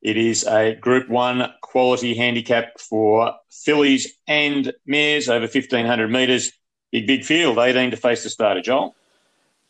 It 0.01 0.17
is 0.17 0.45
a 0.45 0.75
Group 0.75 1.09
One 1.09 1.51
quality 1.61 2.13
handicap 2.13 2.79
for 2.79 3.33
fillies 3.49 4.17
and 4.27 4.71
mares 4.85 5.27
over 5.27 5.45
1500 5.45 6.07
metres. 6.07 6.51
Big, 6.91 7.07
big 7.07 7.23
field, 7.23 7.57
18 7.57 7.91
to 7.91 7.97
face 7.97 8.23
the 8.23 8.29
starter, 8.29 8.61
Joel. 8.61 8.95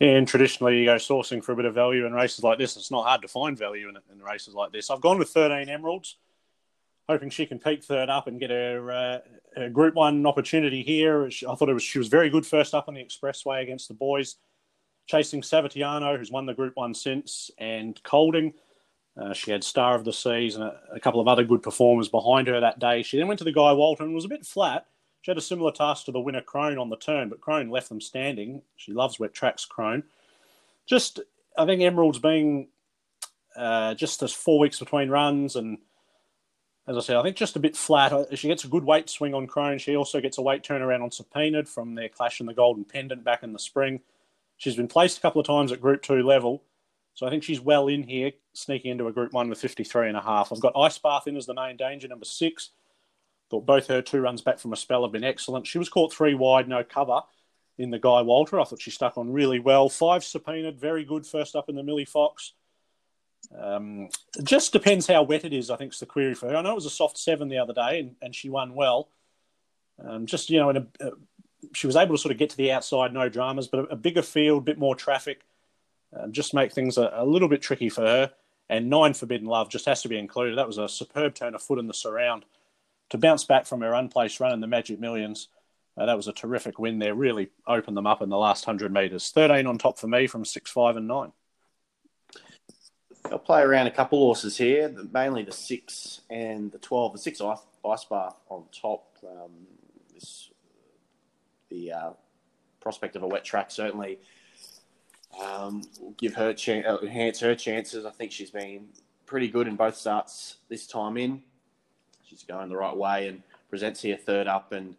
And 0.04 0.28
traditionally, 0.28 0.80
you 0.80 0.86
go 0.86 0.96
sourcing 0.96 1.42
for 1.42 1.54
a 1.54 1.56
bit 1.56 1.64
of 1.64 1.74
value 1.74 2.06
in 2.06 2.12
races 2.12 2.44
like 2.44 2.58
this. 2.58 2.76
It's 2.76 2.92
not 2.92 3.06
hard 3.06 3.22
to 3.22 3.30
find 3.30 3.58
value 3.58 3.88
in, 3.88 3.98
in 4.12 4.22
races 4.22 4.54
like 4.54 4.74
this. 4.74 4.90
I've 4.90 5.00
gone 5.00 5.18
with 5.18 5.30
13 5.30 5.70
Emeralds, 5.70 6.18
hoping 7.08 7.30
she 7.30 7.46
can 7.46 7.58
peak 7.58 7.86
third 7.86 8.10
up 8.10 8.28
and 8.28 8.38
get 8.38 8.50
her, 8.50 8.92
uh, 8.92 9.20
her 9.56 9.70
Group 9.70 9.96
One 9.96 10.26
opportunity 10.26 10.84
here. 10.84 11.26
I 11.28 11.56
thought 11.56 11.70
it 11.70 11.74
was 11.74 11.84
she 11.84 12.00
was 12.00 12.10
very 12.10 12.30
good 12.30 12.46
first 12.46 12.74
up 12.74 12.90
on 12.90 12.96
the 12.96 13.02
expressway 13.02 13.64
against 13.64 13.88
the 13.88 13.94
boys 13.94 14.36
chasing 15.08 15.42
Savatiano, 15.42 16.18
who's 16.18 16.32
won 16.32 16.48
the 16.48 16.54
Group 16.54 16.76
One 16.76 16.94
since, 16.94 17.50
and 17.58 18.02
Colding. 18.04 18.54
Uh, 19.16 19.32
she 19.32 19.52
had 19.52 19.64
Star 19.64 19.96
of 19.96 20.04
the 20.04 20.12
Seas 20.12 20.56
and 20.56 20.66
a, 20.66 20.80
a, 20.96 21.00
couple 21.00 21.22
of 21.22 21.30
other 21.30 21.46
good 21.46 21.62
performers 21.62 22.10
behind 22.10 22.48
her 22.48 22.60
that 22.60 22.80
day. 22.80 23.04
She 23.04 23.18
then 23.18 23.28
went 23.28 23.38
to 23.38 23.44
the 23.44 23.52
Guy 23.54 23.72
Walter 23.72 24.04
and 24.04 24.14
was 24.14 24.26
a 24.26 24.30
bit 24.30 24.46
flat. 24.46 24.88
She 25.24 25.32
had 25.32 25.38
a 25.38 25.42
similar 25.42 25.72
task 25.72 26.04
to 26.06 26.12
the 26.12 26.20
winner 26.20 26.42
Crone 26.42 26.78
on 26.78 26.90
the 26.90 26.98
turn, 26.98 27.30
but 27.30 27.40
Crone 27.40 27.70
left 27.70 27.88
them 27.88 28.02
standing. 28.02 28.62
She 28.76 28.92
loves 28.92 29.22
wet 29.22 29.34
tracks, 29.34 29.64
Crone. 29.64 30.04
Just, 30.86 31.22
I 31.58 31.66
think 31.66 31.82
Emerald's 31.82 32.20
being 32.20 32.68
uh, 33.56 33.94
just 33.94 34.20
this 34.20 34.34
four 34.34 34.60
weeks 34.60 34.80
between 34.80 35.08
runs, 35.08 35.56
and 35.56 35.78
as 36.90 36.98
I 36.98 37.00
said, 37.00 37.16
I 37.16 37.24
think 37.24 37.38
just 37.38 37.56
a 37.56 37.62
bit 37.62 37.78
flat. 37.78 38.12
Uh, 38.12 38.26
she 38.36 38.50
gets 38.50 38.66
a 38.66 38.68
good 38.68 38.84
weight 38.84 39.10
swing 39.10 39.34
on 39.34 39.48
Crone. 39.48 39.78
She 39.78 39.96
also 39.96 40.20
gets 40.20 40.40
a 40.40 40.42
weight 40.42 40.62
turnaround 40.62 41.02
on 41.02 41.10
Subpoenaed 41.10 41.70
from 41.70 41.96
their 41.96 42.10
clash 42.10 42.42
in 42.42 42.46
the 42.46 42.54
Golden 42.54 42.84
Pendant 42.84 43.24
back 43.24 43.44
in 43.44 43.54
the 43.54 43.60
spring. 43.60 44.02
She's 44.58 44.76
been 44.76 44.90
placed 44.90 45.20
a 45.20 45.22
couple 45.22 45.40
of 45.40 45.48
times 45.48 45.72
at 45.72 45.80
Group 45.80 46.02
Two 46.02 46.22
level, 46.22 46.64
So 47.14 47.26
I 47.26 47.30
think 47.30 47.44
she's 47.44 47.62
well 47.62 47.88
in 47.88 48.04
here, 48.04 48.34
sneaking 48.52 48.92
into 48.92 49.08
a 49.08 49.14
Group 49.14 49.32
One 49.32 49.48
with 49.48 49.62
53 49.62 50.10
and 50.10 50.18
a 50.18 50.22
half. 50.22 50.52
I've 50.52 50.60
got 50.60 50.76
Ice 50.76 50.98
Bath 50.98 51.28
in 51.28 51.38
as 51.38 51.46
the 51.46 51.54
main 51.54 51.78
danger, 51.78 52.10
number 52.10 52.26
six. 52.26 52.72
Thought 53.54 53.68
both 53.68 53.86
her 53.86 54.02
two 54.02 54.20
runs 54.20 54.42
back 54.42 54.58
from 54.58 54.74
a 54.74 54.76
spell 54.76 55.04
have 55.04 55.12
been 55.12 55.24
excellent. 55.24 55.68
She 55.68 55.78
was 55.78 55.88
caught 55.88 56.12
three 56.12 56.34
wide, 56.34 56.68
no 56.68 56.84
cover 56.84 57.22
in 57.78 57.92
the 57.92 58.00
Guy 58.00 58.24
Walter. 58.24 58.60
I 58.60 58.64
thought 58.64 58.82
she 58.82 58.90
stuck 58.90 59.16
on 59.16 59.32
really 59.32 59.60
well. 59.60 59.90
Five 59.90 60.24
subpoenaed, 60.24 60.80
very 60.80 61.06
good 61.06 61.24
first 61.24 61.56
up 61.56 61.70
in 61.70 61.76
the 61.76 61.84
Millie 61.84 62.04
Fox. 62.04 62.54
Um, 63.56 64.10
just 64.42 64.74
depends 64.74 65.06
how 65.06 65.22
wet 65.22 65.46
it 65.46 65.54
is, 65.54 65.70
I 65.70 65.76
think, 65.76 65.94
is 65.94 66.00
the 66.00 66.08
query 66.08 66.34
for 66.34 66.50
her. 66.50 66.56
I 66.56 66.64
know 66.64 66.72
it 66.72 66.74
was 66.74 66.88
a 66.88 66.90
soft 66.90 67.16
seven 67.16 67.48
the 67.48 67.60
other 67.60 67.76
day 67.76 68.00
and, 68.00 68.16
and 68.24 68.34
she 68.34 68.50
won 68.50 68.74
well. 68.74 69.10
Um, 70.04 70.26
just, 70.26 70.50
you 70.50 70.58
know, 70.58 70.72
in 70.72 70.78
a, 70.78 70.88
uh, 71.00 71.12
she 71.76 71.86
was 71.86 71.96
able 71.96 72.16
to 72.16 72.20
sort 72.20 72.32
of 72.32 72.40
get 72.40 72.50
to 72.50 72.58
the 72.58 72.72
outside, 72.72 73.14
no 73.14 73.30
dramas, 73.30 73.68
but 73.68 73.82
a, 73.82 73.84
a 73.84 73.96
bigger 73.96 74.24
field, 74.24 74.64
a 74.64 74.66
bit 74.66 74.80
more 74.80 74.96
traffic, 74.96 75.42
uh, 76.20 76.26
just 76.30 76.56
make 76.56 76.72
things 76.72 76.98
a, 76.98 77.12
a, 77.14 77.24
little 77.24 77.48
bit 77.48 77.62
tricky 77.62 77.90
for 77.90 78.02
her. 78.02 78.32
And 78.68 78.90
nine 78.90 79.14
Forbidden 79.14 79.46
Love 79.46 79.70
just 79.70 79.86
has 79.86 80.02
to 80.02 80.10
be 80.10 80.18
included. 80.18 80.58
That 80.58 80.66
was 80.66 80.80
a 80.80 80.90
superb 80.90 81.36
turn 81.36 81.54
of 81.54 81.62
foot 81.62 81.78
in 81.78 81.86
the 81.86 81.94
surround. 81.94 82.46
To 83.14 83.20
bounce 83.20 83.44
back 83.44 83.68
from 83.68 83.82
her 83.82 83.94
unplaced 83.94 84.40
run 84.40 84.54
in 84.54 84.60
the 84.60 84.66
Magic 84.66 85.00
Millions, 85.00 85.50
uh, 85.96 86.08
that 86.08 86.18
was 86.18 86.28
a 86.28 86.34
terrific 86.34 86.80
win 86.80 86.98
there. 86.98 87.14
Really 87.14 87.52
opened 87.68 87.96
them 87.96 88.08
up 88.08 88.24
in 88.24 88.30
the 88.30 88.40
last 88.40 88.66
100 88.66 88.92
metres. 88.92 89.30
13 89.30 89.68
on 89.68 89.78
top 89.78 90.00
for 90.00 90.08
me 90.08 90.26
from 90.26 90.44
6, 90.44 90.72
5, 90.72 90.98
and 90.98 91.08
9. 91.08 91.32
I'll 93.26 93.38
play 93.38 93.62
around 93.62 93.86
a 93.86 93.92
couple 93.92 94.18
horses 94.18 94.58
here, 94.58 94.92
mainly 95.12 95.44
the 95.44 95.52
6 95.52 96.22
and 96.32 96.72
the 96.72 96.80
12. 96.80 97.14
The 97.14 97.20
6 97.20 97.42
ice, 97.42 97.60
ice 97.88 98.06
bath 98.06 98.36
on 98.50 98.64
top. 98.72 99.16
Um, 99.24 99.68
this, 100.12 100.50
the 101.70 101.92
uh, 101.92 102.12
prospect 102.80 103.16
of 103.16 103.22
a 103.22 103.28
wet 103.28 103.46
track 103.46 103.70
certainly 103.70 104.18
um, 105.40 105.84
will 106.02 106.16
give 106.18 106.34
her 106.34 106.52
chance, 106.52 106.88
uh, 106.88 106.98
enhance 107.04 107.40
her 107.42 107.54
chances. 107.54 108.08
I 108.08 108.10
think 108.10 108.32
she's 108.32 108.50
been 108.50 108.88
pretty 109.28 109.50
good 109.50 109.68
in 109.68 109.76
both 109.76 109.98
starts 109.98 110.56
this 110.68 110.88
time 110.88 111.16
in. 111.18 111.44
She's 112.34 112.44
going 112.44 112.70
the 112.70 112.78
right 112.78 112.96
way 112.96 113.28
and 113.28 113.44
presents 113.70 114.02
here 114.02 114.18
third 114.18 114.48
up 114.48 114.72
and 114.72 114.96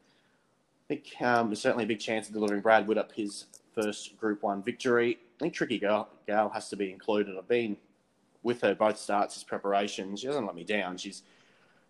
I 0.84 0.86
think 0.86 1.14
um, 1.20 1.48
there's 1.48 1.60
certainly 1.60 1.84
a 1.84 1.86
big 1.88 1.98
chance 1.98 2.28
of 2.28 2.34
delivering 2.34 2.60
Brad 2.60 2.86
Widdup 2.86 3.10
his 3.12 3.46
first 3.74 4.16
Group 4.18 4.42
1 4.42 4.62
victory. 4.62 5.18
I 5.38 5.42
think 5.42 5.54
Tricky 5.54 5.78
Gal, 5.78 6.08
Gal 6.26 6.50
has 6.50 6.68
to 6.68 6.76
be 6.76 6.92
included. 6.92 7.36
I've 7.36 7.48
been 7.48 7.76
with 8.42 8.60
her 8.60 8.74
both 8.74 8.98
starts 8.98 9.36
as 9.36 9.42
preparation. 9.42 10.14
She 10.14 10.26
doesn't 10.26 10.44
let 10.46 10.54
me 10.54 10.62
down. 10.62 10.98
She's 10.98 11.22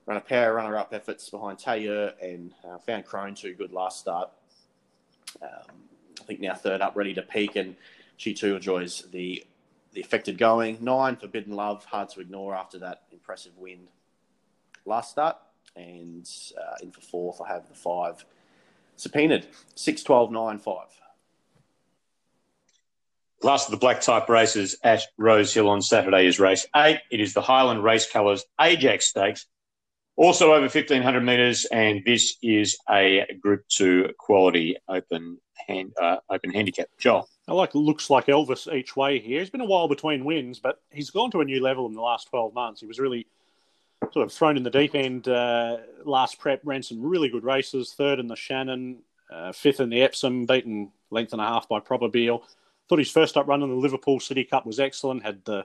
run 0.07 0.16
a 0.16 0.20
pair 0.20 0.50
of 0.50 0.57
runner-up 0.57 0.94
efforts 0.94 1.28
behind 1.28 1.59
Taylor 1.59 2.12
and 2.22 2.54
uh, 2.66 2.78
found 2.78 3.04
Crone 3.04 3.35
too 3.35 3.54
good 3.54 3.72
last 3.72 3.98
start. 3.98 4.30
Um, 5.42 5.74
I 6.20 6.24
think 6.24 6.40
now 6.40 6.54
third 6.54 6.80
up, 6.80 6.94
ready 6.94 7.12
to 7.14 7.22
peak, 7.22 7.57
and 7.57 7.74
she 8.16 8.33
too 8.33 8.57
enjoys 8.57 9.02
the 9.11 9.44
the 9.92 10.00
affected 10.00 10.38
going. 10.38 10.78
Nine, 10.80 11.16
Forbidden 11.16 11.54
Love, 11.54 11.85
hard 11.85 12.09
to 12.11 12.20
ignore 12.20 12.54
after 12.54 12.78
that 12.80 13.02
impressive 13.12 13.57
win 13.57 13.88
last 14.84 15.10
start. 15.10 15.36
And 15.76 16.28
uh, 16.56 16.76
in 16.82 16.92
for 16.92 17.00
fourth, 17.00 17.40
I 17.40 17.52
have 17.52 17.68
the 17.68 17.74
five, 17.74 18.24
subpoenaed 18.96 19.46
6 19.74 20.02
12 20.02 20.30
9 20.30 20.58
5. 20.58 20.76
Last 23.42 23.66
of 23.66 23.72
the 23.72 23.76
black 23.76 24.00
type 24.00 24.28
races 24.28 24.78
at 24.82 25.02
Rose 25.18 25.52
Hill 25.52 25.68
on 25.68 25.82
Saturday 25.82 26.26
is 26.26 26.40
race 26.40 26.66
eight. 26.74 27.00
It 27.10 27.20
is 27.20 27.34
the 27.34 27.42
Highland 27.42 27.84
Race 27.84 28.10
Colours 28.10 28.44
Ajax 28.58 29.08
Stakes, 29.08 29.46
also 30.16 30.52
over 30.52 30.62
1500 30.62 31.20
metres, 31.20 31.66
and 31.66 32.02
this 32.06 32.36
is 32.42 32.78
a 32.88 33.26
Group 33.42 33.64
Two 33.68 34.14
quality 34.18 34.76
open 34.88 35.38
hand, 35.68 35.92
uh, 36.00 36.16
open 36.30 36.52
handicap. 36.52 36.86
Joel. 36.98 37.28
I 37.46 37.52
like 37.52 37.74
looks 37.74 38.08
like 38.08 38.26
Elvis 38.26 38.72
each 38.72 38.96
way 38.96 39.18
here. 39.18 39.42
It's 39.42 39.50
been 39.50 39.60
a 39.60 39.66
while 39.66 39.88
between 39.88 40.24
wins, 40.24 40.58
but 40.58 40.80
he's 40.90 41.10
gone 41.10 41.30
to 41.32 41.42
a 41.42 41.44
new 41.44 41.62
level 41.62 41.86
in 41.86 41.92
the 41.92 42.00
last 42.00 42.28
12 42.30 42.54
months. 42.54 42.80
He 42.80 42.86
was 42.86 42.98
really 42.98 43.26
sort 44.12 44.26
of 44.26 44.32
thrown 44.32 44.56
in 44.56 44.62
the 44.62 44.70
deep 44.70 44.94
end 44.94 45.28
uh, 45.28 45.78
last 46.04 46.38
prep, 46.38 46.60
ran 46.64 46.82
some 46.82 47.02
really 47.02 47.28
good 47.28 47.44
races. 47.44 47.92
Third 47.92 48.18
in 48.18 48.28
the 48.28 48.36
Shannon, 48.36 48.98
uh, 49.32 49.52
fifth 49.52 49.80
in 49.80 49.90
the 49.90 50.02
Epsom, 50.02 50.46
beaten 50.46 50.92
length 51.10 51.32
and 51.32 51.40
a 51.40 51.46
half 51.46 51.68
by 51.68 51.80
Probabeel. 51.80 52.42
Thought 52.88 52.98
his 52.98 53.10
first 53.10 53.36
up 53.36 53.46
run 53.46 53.62
in 53.62 53.70
the 53.70 53.74
Liverpool 53.74 54.20
City 54.20 54.44
Cup 54.44 54.66
was 54.66 54.78
excellent. 54.78 55.22
Had 55.22 55.44
the 55.44 55.64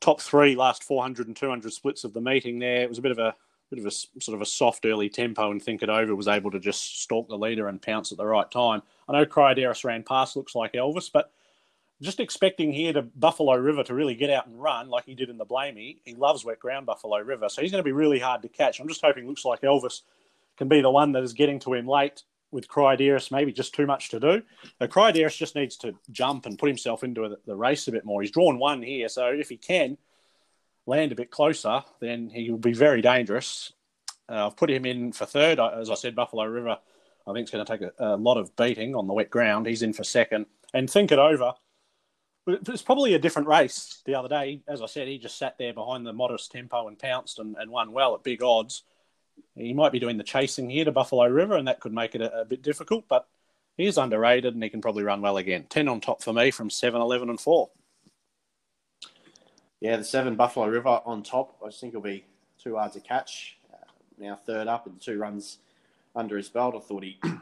top 0.00 0.20
three 0.20 0.56
last 0.56 0.84
400 0.84 1.28
and 1.28 1.36
200 1.36 1.72
splits 1.72 2.04
of 2.04 2.12
the 2.12 2.20
meeting 2.20 2.58
there. 2.58 2.82
It 2.82 2.88
was 2.88 2.98
a 2.98 3.02
bit 3.02 3.12
of 3.12 3.18
a 3.18 3.34
bit 3.70 3.78
of 3.78 3.86
a 3.86 3.90
sort 3.90 4.34
of 4.34 4.42
a 4.42 4.46
soft 4.46 4.84
early 4.84 5.08
tempo 5.08 5.50
and 5.50 5.62
think 5.62 5.82
it 5.82 5.88
over. 5.88 6.14
Was 6.14 6.28
able 6.28 6.50
to 6.50 6.60
just 6.60 7.02
stalk 7.02 7.28
the 7.28 7.38
leader 7.38 7.68
and 7.68 7.80
pounce 7.80 8.12
at 8.12 8.18
the 8.18 8.26
right 8.26 8.50
time. 8.50 8.82
I 9.08 9.12
know 9.12 9.26
Cryodaris 9.26 9.84
ran 9.84 10.02
past, 10.02 10.36
looks 10.36 10.54
like 10.54 10.72
Elvis, 10.72 11.10
but 11.12 11.30
just 12.02 12.20
expecting 12.20 12.72
here 12.72 12.92
to 12.92 13.02
Buffalo 13.02 13.54
River 13.54 13.84
to 13.84 13.94
really 13.94 14.14
get 14.14 14.30
out 14.30 14.46
and 14.46 14.60
run 14.60 14.88
like 14.88 15.04
he 15.04 15.14
did 15.14 15.30
in 15.30 15.38
the 15.38 15.46
Blamey. 15.46 15.98
He 16.04 16.14
loves 16.14 16.44
wet 16.44 16.58
ground, 16.58 16.86
Buffalo 16.86 17.18
River, 17.18 17.48
so 17.48 17.62
he's 17.62 17.70
going 17.70 17.82
to 17.82 17.84
be 17.84 17.92
really 17.92 18.18
hard 18.18 18.42
to 18.42 18.48
catch. 18.48 18.80
I'm 18.80 18.88
just 18.88 19.00
hoping 19.00 19.26
looks 19.26 19.44
like 19.44 19.62
Elvis 19.62 20.02
can 20.56 20.68
be 20.68 20.80
the 20.80 20.90
one 20.90 21.12
that 21.12 21.22
is 21.22 21.32
getting 21.32 21.58
to 21.60 21.74
him 21.74 21.86
late 21.86 22.22
with 22.50 22.68
Cryodaris, 22.68 23.32
maybe 23.32 23.52
just 23.52 23.74
too 23.74 23.86
much 23.86 24.10
to 24.10 24.20
do. 24.20 24.42
Uh, 24.80 24.86
Cryodaris 24.86 25.36
just 25.36 25.56
needs 25.56 25.76
to 25.78 25.94
jump 26.10 26.46
and 26.46 26.58
put 26.58 26.68
himself 26.68 27.02
into 27.02 27.28
the, 27.28 27.38
the 27.46 27.56
race 27.56 27.88
a 27.88 27.92
bit 27.92 28.04
more. 28.04 28.22
He's 28.22 28.30
drawn 28.30 28.58
one 28.58 28.82
here, 28.82 29.08
so 29.08 29.26
if 29.26 29.48
he 29.48 29.56
can 29.56 29.98
land 30.86 31.12
a 31.12 31.16
bit 31.16 31.30
closer, 31.30 31.82
then 32.00 32.30
he 32.30 32.50
will 32.50 32.58
be 32.58 32.72
very 32.72 33.02
dangerous. 33.02 33.72
Uh, 34.28 34.46
I've 34.46 34.56
put 34.56 34.70
him 34.70 34.86
in 34.86 35.12
for 35.12 35.26
third. 35.26 35.58
As 35.58 35.90
I 35.90 35.94
said, 35.94 36.14
Buffalo 36.14 36.44
River, 36.44 36.78
I 37.26 37.32
think, 37.32 37.44
is 37.44 37.50
going 37.50 37.64
to 37.64 37.78
take 37.78 37.90
a, 37.98 38.14
a 38.14 38.16
lot 38.16 38.36
of 38.36 38.54
beating 38.56 38.94
on 38.94 39.06
the 39.06 39.14
wet 39.14 39.30
ground. 39.30 39.66
He's 39.66 39.82
in 39.82 39.92
for 39.92 40.04
second. 40.04 40.46
And 40.72 40.90
think 40.90 41.12
it 41.12 41.18
over 41.18 41.54
it's 42.46 42.82
probably 42.82 43.14
a 43.14 43.18
different 43.18 43.48
race 43.48 44.02
the 44.04 44.14
other 44.14 44.28
day. 44.28 44.60
As 44.68 44.82
I 44.82 44.86
said, 44.86 45.08
he 45.08 45.18
just 45.18 45.38
sat 45.38 45.56
there 45.58 45.72
behind 45.72 46.06
the 46.06 46.12
modest 46.12 46.52
tempo 46.52 46.88
and 46.88 46.98
pounced 46.98 47.38
and, 47.38 47.56
and 47.56 47.70
won 47.70 47.92
well 47.92 48.14
at 48.14 48.22
big 48.22 48.42
odds. 48.42 48.82
He 49.56 49.72
might 49.72 49.92
be 49.92 49.98
doing 49.98 50.18
the 50.18 50.24
chasing 50.24 50.68
here 50.68 50.84
to 50.84 50.92
Buffalo 50.92 51.26
River, 51.26 51.56
and 51.56 51.66
that 51.68 51.80
could 51.80 51.92
make 51.92 52.14
it 52.14 52.20
a, 52.20 52.40
a 52.40 52.44
bit 52.44 52.62
difficult, 52.62 53.04
but 53.08 53.26
he 53.76 53.86
is 53.86 53.98
underrated 53.98 54.54
and 54.54 54.62
he 54.62 54.70
can 54.70 54.80
probably 54.80 55.02
run 55.02 55.20
well 55.20 55.36
again. 55.36 55.66
10 55.68 55.88
on 55.88 56.00
top 56.00 56.22
for 56.22 56.32
me 56.32 56.50
from 56.50 56.70
7, 56.70 57.00
11, 57.00 57.30
and 57.30 57.40
4. 57.40 57.70
Yeah, 59.80 59.96
the 59.96 60.04
7 60.04 60.36
Buffalo 60.36 60.68
River 60.68 61.00
on 61.04 61.22
top, 61.22 61.56
I 61.64 61.70
think 61.70 61.94
will 61.94 62.00
be 62.00 62.24
too 62.62 62.76
hard 62.76 62.92
to 62.92 63.00
catch. 63.00 63.58
Uh, 63.72 63.76
now 64.18 64.36
third 64.36 64.68
up 64.68 64.86
and 64.86 65.00
two 65.00 65.18
runs 65.18 65.58
under 66.14 66.36
his 66.36 66.48
belt. 66.48 66.74
I 66.76 66.80
thought 66.80 67.02
he, 67.02 67.18
uh, 67.24 67.38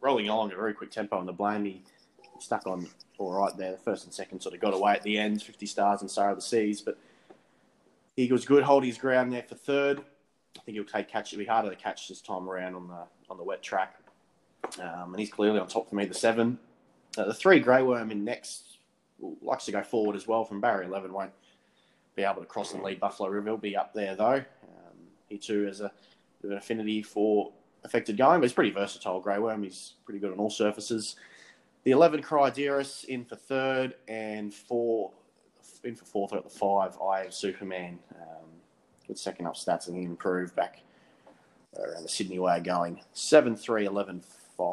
rolling 0.00 0.28
along 0.28 0.50
at 0.50 0.54
a 0.54 0.60
very 0.60 0.74
quick 0.74 0.90
tempo 0.90 1.16
on 1.16 1.26
the 1.26 1.32
blame, 1.32 1.64
he 1.64 1.82
stuck 2.40 2.66
on 2.66 2.86
all 3.18 3.32
right 3.32 3.56
there. 3.56 3.72
The 3.72 3.78
first 3.78 4.04
and 4.04 4.12
second 4.12 4.40
sort 4.40 4.54
of 4.54 4.60
got 4.60 4.74
away 4.74 4.92
at 4.92 5.02
the 5.02 5.18
end, 5.18 5.42
50 5.42 5.66
stars 5.66 6.00
and 6.00 6.10
Star 6.10 6.30
of 6.30 6.36
the 6.36 6.42
Seas. 6.42 6.80
But 6.80 6.98
he 8.16 8.30
was 8.32 8.44
good 8.44 8.62
holding 8.62 8.88
his 8.88 8.98
ground 8.98 9.32
there 9.32 9.42
for 9.42 9.54
third. 9.54 10.00
I 10.56 10.60
think 10.62 10.76
he'll 10.76 10.84
take 10.84 11.08
catch. 11.08 11.32
It'll 11.32 11.40
be 11.40 11.46
harder 11.46 11.70
to 11.70 11.76
catch 11.76 12.08
this 12.08 12.20
time 12.20 12.48
around 12.48 12.74
on 12.74 12.88
the 12.88 13.04
on 13.30 13.36
the 13.36 13.44
wet 13.44 13.62
track. 13.62 13.96
Um, 14.80 15.12
and 15.14 15.20
he's 15.20 15.30
clearly 15.30 15.60
on 15.60 15.68
top 15.68 15.88
for 15.88 15.94
me. 15.94 16.04
The 16.04 16.14
seven, 16.14 16.58
uh, 17.16 17.24
the 17.24 17.34
three 17.34 17.60
Grey 17.60 17.82
Worm 17.82 18.10
in 18.10 18.24
next 18.24 18.78
likes 19.42 19.66
to 19.66 19.72
go 19.72 19.82
forward 19.82 20.16
as 20.16 20.26
well 20.26 20.44
from 20.44 20.60
Barry 20.60 20.86
eleven. 20.86 21.12
Won't 21.12 21.32
be 22.16 22.22
able 22.24 22.40
to 22.40 22.46
cross 22.46 22.74
and 22.74 22.82
lead 22.82 22.98
Buffalo 22.98 23.28
River. 23.28 23.46
He'll 23.50 23.56
be 23.56 23.76
up 23.76 23.94
there 23.94 24.16
though. 24.16 24.34
Um, 24.34 24.96
he 25.28 25.38
too 25.38 25.66
has 25.66 25.80
a 25.80 25.92
an 26.42 26.52
affinity 26.52 27.02
for 27.02 27.52
affected 27.84 28.16
going, 28.16 28.40
but 28.40 28.44
he's 28.44 28.52
pretty 28.52 28.70
versatile. 28.70 29.20
Grey 29.20 29.38
Worm. 29.38 29.62
He's 29.62 29.94
pretty 30.04 30.20
good 30.20 30.32
on 30.32 30.38
all 30.38 30.50
surfaces. 30.50 31.16
The 31.88 31.92
11 31.92 32.22
Cryodaris 32.22 33.06
in 33.06 33.24
for 33.24 33.36
third 33.36 33.94
and 34.08 34.52
four 34.52 35.10
in 35.82 35.96
for 35.96 36.04
fourth 36.04 36.34
at 36.34 36.44
the 36.44 36.50
five. 36.50 36.98
I 37.00 37.20
have 37.20 37.32
Superman. 37.32 37.98
Um, 38.14 38.44
good 39.06 39.18
second 39.18 39.46
up 39.46 39.54
stats 39.54 39.88
and 39.88 39.96
he 39.96 40.02
improved 40.02 40.54
back 40.54 40.82
around 41.78 42.02
the 42.02 42.08
Sydney 42.10 42.38
way 42.38 42.60
going. 42.60 43.00
7 43.14 43.56
3 43.56 43.86
11 43.86 44.20
5. 44.58 44.66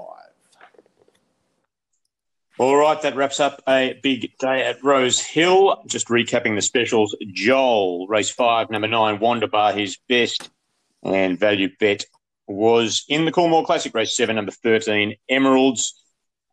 All 2.57 2.75
right, 2.75 3.01
that 3.01 3.15
wraps 3.15 3.39
up 3.39 3.61
a 3.65 3.97
big 4.03 4.37
day 4.37 4.65
at 4.65 4.83
Rose 4.83 5.21
Hill. 5.21 5.83
Just 5.87 6.09
recapping 6.09 6.55
the 6.55 6.61
specials. 6.61 7.15
Joel, 7.31 8.07
race 8.07 8.29
five, 8.29 8.69
number 8.69 8.89
nine, 8.89 9.19
Wanderbar, 9.19 9.73
his 9.73 9.97
best 10.09 10.49
and 11.01 11.39
value 11.39 11.69
bet 11.79 12.03
was 12.45 13.05
in 13.07 13.23
the 13.23 13.31
Coolmore 13.31 13.65
Classic, 13.65 13.95
race 13.95 14.17
seven, 14.17 14.35
number 14.35 14.51
13, 14.51 15.15
Emeralds. 15.29 16.01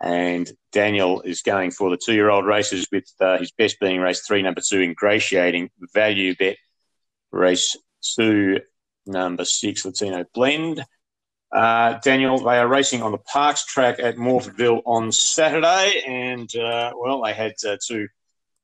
And 0.03 0.51
Daniel 0.73 1.21
is 1.21 1.43
going 1.43 1.71
for 1.71 1.89
the 1.89 1.97
two 1.97 2.13
year 2.13 2.29
old 2.29 2.45
races 2.45 2.89
with 2.91 3.05
uh, 3.21 3.39
his 3.39 3.53
best 3.53 3.79
being 3.79 4.01
race 4.01 4.27
three, 4.27 4.43
number 4.43 4.61
two, 4.61 4.81
ingratiating 4.81 5.71
value 5.95 6.35
bet. 6.35 6.57
Race 7.31 7.77
two, 8.17 8.59
number 9.07 9.45
six, 9.45 9.85
Latino 9.85 10.25
blend. 10.35 10.85
Uh, 11.53 11.99
Daniel, 12.03 12.39
they 12.39 12.59
are 12.59 12.67
racing 12.67 13.03
on 13.03 13.13
the 13.13 13.19
Parks 13.19 13.65
track 13.65 14.01
at 14.01 14.17
Morphettville 14.17 14.83
on 14.87 15.13
Saturday. 15.13 16.03
And, 16.05 16.55
uh, 16.57 16.93
well, 16.97 17.23
they 17.23 17.33
had 17.33 17.53
uh, 17.65 17.77
two 17.87 18.09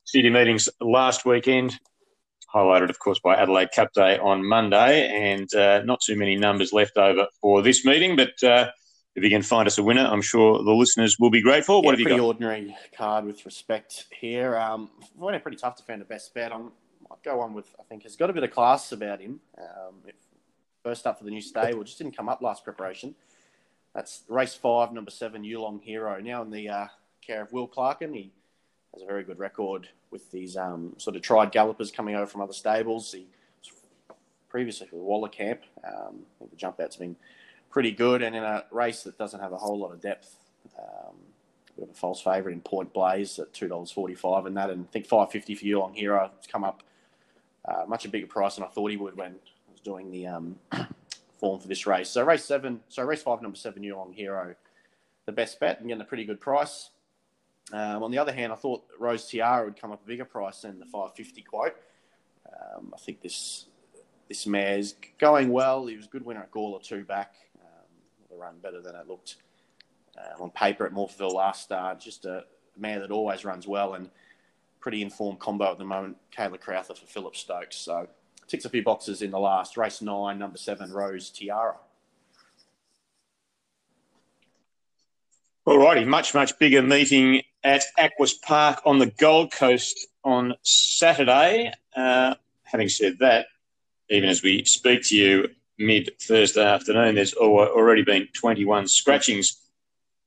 city 0.04 0.30
meetings 0.30 0.68
last 0.80 1.24
weekend, 1.24 1.78
highlighted, 2.52 2.90
of 2.90 2.98
course, 2.98 3.20
by 3.20 3.36
Adelaide 3.36 3.70
Cup 3.76 3.92
Day 3.92 4.18
on 4.18 4.44
Monday. 4.44 5.06
And 5.06 5.54
uh, 5.54 5.82
not 5.84 6.00
too 6.00 6.16
many 6.16 6.36
numbers 6.36 6.72
left 6.72 6.96
over 6.96 7.26
for 7.40 7.62
this 7.62 7.84
meeting, 7.84 8.16
but 8.16 8.42
uh, 8.42 8.70
if 9.18 9.24
you 9.24 9.30
can 9.30 9.42
find 9.42 9.66
us 9.66 9.78
a 9.78 9.82
winner, 9.82 10.04
I'm 10.04 10.22
sure 10.22 10.62
the 10.62 10.72
listeners 10.72 11.18
will 11.18 11.30
be 11.30 11.42
grateful. 11.42 11.80
Yeah, 11.82 11.86
what 11.86 11.92
have 11.92 12.00
you 12.00 12.06
got? 12.06 12.10
pretty 12.10 12.24
ordinary 12.24 12.76
card 12.96 13.24
with 13.24 13.44
respect 13.44 14.06
here. 14.18 14.56
Um, 14.56 14.90
find 15.18 15.42
pretty 15.42 15.56
tough 15.56 15.74
to 15.76 15.82
find 15.82 16.00
a 16.00 16.04
best 16.04 16.32
bet. 16.34 16.52
I'll 16.52 16.72
go 17.24 17.40
on 17.40 17.52
with 17.52 17.66
I 17.80 17.82
think 17.82 18.04
has 18.04 18.16
got 18.16 18.30
a 18.30 18.32
bit 18.32 18.44
of 18.44 18.52
class 18.52 18.92
about 18.92 19.20
him. 19.20 19.40
Um, 19.58 19.96
if, 20.06 20.14
first 20.84 21.06
up 21.06 21.18
for 21.18 21.24
the 21.24 21.30
new 21.30 21.40
stable, 21.40 21.82
just 21.82 21.98
didn't 21.98 22.16
come 22.16 22.28
up 22.28 22.40
last 22.40 22.62
preparation. 22.62 23.14
That's 23.94 24.22
race 24.28 24.54
five, 24.54 24.92
number 24.92 25.10
seven, 25.10 25.42
Yulong 25.42 25.82
Hero. 25.82 26.20
Now 26.20 26.42
in 26.42 26.50
the 26.50 26.68
uh, 26.68 26.86
care 27.20 27.42
of 27.42 27.52
Will 27.52 27.66
Clarken, 27.66 28.14
he 28.14 28.30
has 28.94 29.02
a 29.02 29.06
very 29.06 29.24
good 29.24 29.40
record 29.40 29.88
with 30.12 30.30
these 30.30 30.56
um, 30.56 30.94
sort 30.96 31.16
of 31.16 31.22
tried 31.22 31.50
gallopers 31.50 31.90
coming 31.90 32.14
over 32.14 32.26
from 32.26 32.40
other 32.40 32.52
stables. 32.52 33.10
He 33.12 33.26
was 33.58 33.72
previously 34.48 34.86
for 34.86 34.96
Waller 34.96 35.28
Camp. 35.28 35.62
Um, 35.84 36.20
I 36.20 36.38
think 36.38 36.50
the 36.50 36.56
jump 36.56 36.78
out's 36.80 36.96
been 36.96 37.16
pretty 37.70 37.92
good, 37.92 38.22
and 38.22 38.34
in 38.34 38.42
a 38.42 38.64
race 38.70 39.02
that 39.04 39.18
doesn't 39.18 39.40
have 39.40 39.52
a 39.52 39.56
whole 39.56 39.78
lot 39.78 39.92
of 39.92 40.00
depth, 40.00 40.36
um, 40.78 41.14
we 41.76 41.82
have 41.82 41.90
a 41.90 41.94
false 41.94 42.20
favourite 42.20 42.54
in 42.54 42.60
Point 42.60 42.92
Blaze 42.92 43.38
at 43.38 43.52
two 43.52 43.68
dollars 43.68 43.90
forty-five, 43.90 44.46
and 44.46 44.56
that, 44.56 44.70
and 44.70 44.84
I 44.84 44.92
think 44.92 45.06
five 45.06 45.30
fifty 45.30 45.54
for 45.54 45.64
Yulong 45.64 45.94
Hero. 45.94 46.30
It's 46.38 46.46
come 46.46 46.64
up 46.64 46.82
uh, 47.64 47.84
much 47.86 48.04
a 48.04 48.08
bigger 48.08 48.26
price 48.26 48.56
than 48.56 48.64
I 48.64 48.68
thought 48.68 48.90
he 48.90 48.96
would 48.96 49.16
when 49.16 49.32
I 49.32 49.72
was 49.72 49.80
doing 49.80 50.10
the 50.10 50.26
um, 50.26 50.56
form 51.38 51.60
for 51.60 51.68
this 51.68 51.86
race. 51.86 52.08
So 52.08 52.24
race 52.24 52.44
seven, 52.44 52.80
so 52.88 53.02
race 53.04 53.22
five, 53.22 53.42
number 53.42 53.56
seven, 53.56 53.82
Yulong 53.82 54.14
Hero, 54.14 54.54
the 55.26 55.32
best 55.32 55.60
bet 55.60 55.78
and 55.80 55.88
getting 55.88 56.00
a 56.00 56.06
pretty 56.06 56.24
good 56.24 56.40
price. 56.40 56.90
Um, 57.72 58.02
on 58.02 58.10
the 58.10 58.18
other 58.18 58.32
hand, 58.32 58.52
I 58.52 58.56
thought 58.56 58.84
Rose 58.98 59.28
Tiara 59.28 59.66
would 59.66 59.78
come 59.78 59.92
up 59.92 60.02
a 60.02 60.06
bigger 60.06 60.24
price 60.24 60.62
than 60.62 60.78
the 60.78 60.86
550 60.86 61.42
quote. 61.42 61.76
Um, 62.48 62.92
I 62.94 62.98
think 62.98 63.20
this 63.20 63.66
this 64.28 64.46
mare's 64.46 64.94
going 65.18 65.50
well. 65.50 65.86
He 65.86 65.96
was 65.96 66.06
a 66.06 66.08
good 66.08 66.24
winner 66.24 66.40
at 66.40 66.50
Gawler 66.50 66.82
two 66.82 67.04
back. 67.04 67.34
Run 68.38 68.58
better 68.62 68.80
than 68.80 68.94
it 68.94 69.08
looked 69.08 69.36
uh, 70.16 70.42
on 70.42 70.50
paper 70.50 70.86
at 70.86 70.92
Morphettville 70.92 71.32
last 71.32 71.62
start. 71.62 72.00
Just 72.00 72.24
a 72.24 72.44
mare 72.76 73.00
that 73.00 73.10
always 73.10 73.44
runs 73.44 73.66
well 73.66 73.94
and 73.94 74.10
pretty 74.80 75.02
informed 75.02 75.40
combo 75.40 75.72
at 75.72 75.78
the 75.78 75.84
moment. 75.84 76.16
Kayla 76.36 76.60
Crowther 76.60 76.94
for 76.94 77.06
Phillip 77.06 77.36
Stokes. 77.36 77.76
So 77.76 78.08
ticks 78.46 78.64
a 78.64 78.68
few 78.68 78.82
boxes 78.82 79.22
in 79.22 79.30
the 79.30 79.38
last 79.38 79.76
race 79.76 80.00
nine, 80.00 80.38
number 80.38 80.58
seven, 80.58 80.92
Rose 80.92 81.30
Tiara. 81.30 81.76
Alrighty, 85.66 86.06
much, 86.06 86.34
much 86.34 86.58
bigger 86.58 86.80
meeting 86.80 87.42
at 87.62 87.82
Aquis 87.98 88.40
Park 88.40 88.80
on 88.86 88.98
the 88.98 89.06
Gold 89.18 89.52
Coast 89.52 90.06
on 90.24 90.54
Saturday. 90.62 91.72
Uh, 91.94 92.34
having 92.62 92.88
said 92.88 93.18
that, 93.18 93.46
even 94.08 94.28
as 94.30 94.42
we 94.42 94.64
speak 94.64 95.02
to 95.02 95.16
you 95.16 95.48
mid 95.78 96.10
Thursday 96.20 96.64
afternoon, 96.64 97.14
there's 97.14 97.34
already 97.34 98.02
been 98.02 98.28
21 98.34 98.88
scratchings 98.88 99.60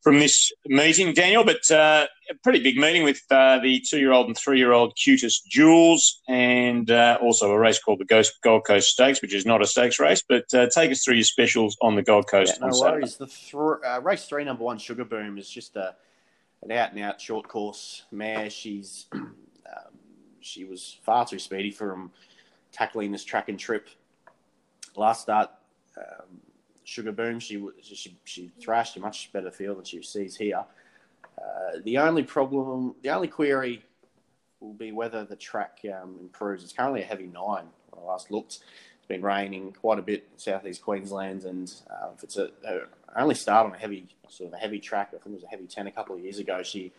from 0.02 0.20
this 0.20 0.52
meeting, 0.66 1.14
Daniel. 1.14 1.43
But 1.43 1.70
uh, 1.70 2.08
a 2.30 2.36
pretty 2.43 2.60
big 2.60 2.78
meeting 2.78 3.04
with 3.04 3.22
uh, 3.30 3.60
the 3.60 3.80
two-year-old 3.88 4.28
and 4.28 4.38
three-year-old 4.38 4.95
cutest 4.95 5.47
Jules, 5.47 6.22
and 6.28 6.89
uh, 6.89 7.18
also 7.22 7.52
a 7.52 7.60
race 7.60 7.80
called 7.80 7.99
the 7.99 8.06
Ghost 8.06 8.34
Gold 8.43 8.66
Coast 8.66 8.89
Stakes, 8.89 9.22
which 9.22 9.34
is 9.34 9.45
not 9.45 9.62
a 9.62 9.68
stakes 9.68 9.99
race. 9.99 10.24
But 10.28 10.45
uh, 10.54 10.68
take 10.68 10.91
us 10.91 11.04
through 11.04 11.16
your 11.16 11.24
specials 11.24 11.78
on 11.82 11.95
the 11.95 12.04
Gold 12.04 12.28
Coast. 12.28 12.58
Yeah, 12.60 12.68
no 12.68 12.80
worries. 12.80 13.18
The 13.18 13.28
th- 13.28 13.56
uh, 13.56 14.02
race 14.02 14.26
three, 14.26 14.43
number 14.43 14.64
one, 14.64 14.78
Sugar 14.78 15.06
Boom, 15.06 15.38
is 15.38 15.49
just 15.49 15.76
a 15.76 15.95
an 16.64 16.72
out-and-out 16.72 17.20
short 17.20 17.47
course 17.47 18.04
mare. 18.12 18.49
She's 18.49 19.08
um, 19.14 19.34
she 20.39 20.64
was 20.64 20.97
far 21.04 21.26
too 21.26 21.39
speedy 21.39 21.72
for 21.72 21.91
him 21.91 22.12
tackling 22.72 23.12
this 23.12 23.26
track 23.26 23.49
and 23.49 23.60
trip 23.60 23.89
last 25.00 25.22
start. 25.22 25.50
Um, 25.98 26.42
Sugar 26.84 27.12
Boom, 27.12 27.39
she, 27.39 27.64
she 27.82 28.18
she 28.26 28.52
thrashed 28.60 28.98
a 28.98 29.00
much 29.00 29.32
better 29.32 29.52
field 29.52 29.78
than 29.78 29.86
she 29.86 30.02
sees 30.04 30.36
here. 30.36 30.64
Uh, 31.38 31.80
the 31.84 31.98
only 31.98 32.24
problem, 32.24 32.96
the 33.02 33.10
only 33.10 33.28
query 33.28 33.84
will 34.60 34.74
be 34.74 34.92
whether 34.92 35.24
the 35.24 35.36
track 35.36 35.80
um, 35.86 36.18
improves. 36.20 36.64
It's 36.64 36.74
currently 36.74 37.02
a 37.02 37.06
heavy 37.06 37.28
nine 37.28 37.66
when 37.89 38.04
I 38.04 38.08
last 38.08 38.32
looked. 38.32 38.60
It's 38.98 39.08
been 39.08 39.22
raining 39.22 39.74
quite 39.74 40.00
a 40.00 40.02
bit 40.02 40.28
in 40.32 40.39
southeast 40.39 40.82
Queensland, 40.82 41.44
and 41.46 41.74
uh, 41.89 42.10
if 42.16 42.24
it's 42.24 42.38
a, 42.38 42.50
only 43.16 43.36
start 43.36 43.68
on 43.68 43.74
a 43.74 43.78
heavy 43.78 44.08
sort 44.28 44.50
of 44.50 44.54
a 44.54 44.58
heavy 44.58 44.80
track, 44.80 45.10
I 45.10 45.18
think 45.18 45.28
it 45.28 45.34
was 45.34 45.44
a 45.44 45.48
heavy 45.48 45.68
ten 45.68 45.88
a 45.88 45.92
couple 45.92 46.16
of 46.16 46.22
years 46.22 46.39
ago. 46.39 46.62
She 46.64 46.92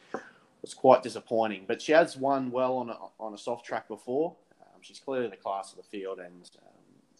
was 0.63 0.75
quite 0.75 1.03
disappointing, 1.03 1.65
but 1.67 1.83
she 1.83 1.93
has 1.93 2.17
won 2.17 2.51
well 2.51 2.77
on 2.77 2.91
a, 2.91 2.97
on 3.19 3.35
a 3.35 3.39
soft 3.39 3.67
track 3.67 3.89
before. 3.89 4.35
Um, 4.61 4.81
she's 4.81 5.01
clearly 5.01 5.29
the 5.29 5.37
class 5.37 5.73
of 5.73 5.77
the 5.77 5.83
field, 5.83 6.19
and 6.19 6.49
um, 6.63 6.72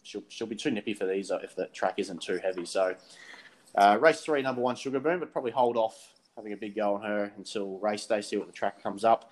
she'll 0.03 0.23
she'll 0.27 0.47
be 0.47 0.55
too 0.55 0.71
nippy 0.71 0.93
for 0.93 1.05
these 1.05 1.31
if 1.31 1.55
the 1.55 1.65
track 1.67 1.95
isn't 1.97 2.21
too 2.21 2.39
heavy. 2.43 2.65
So, 2.65 2.95
uh, 3.75 3.97
race 3.99 4.21
three, 4.21 4.41
number 4.41 4.61
one, 4.61 4.75
Sugar 4.75 4.99
Boom, 4.99 5.19
but 5.19 5.31
probably 5.31 5.51
hold 5.51 5.77
off 5.77 6.13
having 6.35 6.53
a 6.53 6.57
big 6.57 6.75
go 6.75 6.95
on 6.95 7.01
her 7.03 7.31
until 7.37 7.77
race 7.79 8.05
day, 8.05 8.21
see 8.21 8.37
what 8.37 8.47
the 8.47 8.53
track 8.53 8.81
comes 8.81 9.03
up. 9.03 9.31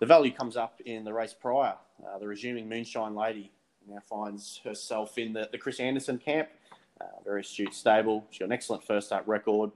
The 0.00 0.06
value 0.06 0.32
comes 0.32 0.56
up 0.56 0.80
in 0.84 1.04
the 1.04 1.12
race 1.12 1.34
prior. 1.34 1.74
Uh, 2.04 2.18
the 2.18 2.26
resuming 2.26 2.68
Moonshine 2.68 3.14
Lady 3.14 3.52
now 3.88 4.00
finds 4.08 4.60
herself 4.64 5.18
in 5.18 5.32
the, 5.32 5.48
the 5.52 5.58
Chris 5.58 5.78
Anderson 5.78 6.18
camp. 6.18 6.48
Uh, 7.00 7.04
very 7.24 7.40
astute 7.40 7.74
stable. 7.74 8.26
She's 8.30 8.40
got 8.40 8.46
an 8.46 8.52
excellent 8.52 8.84
first 8.84 9.08
start 9.08 9.26
record. 9.26 9.70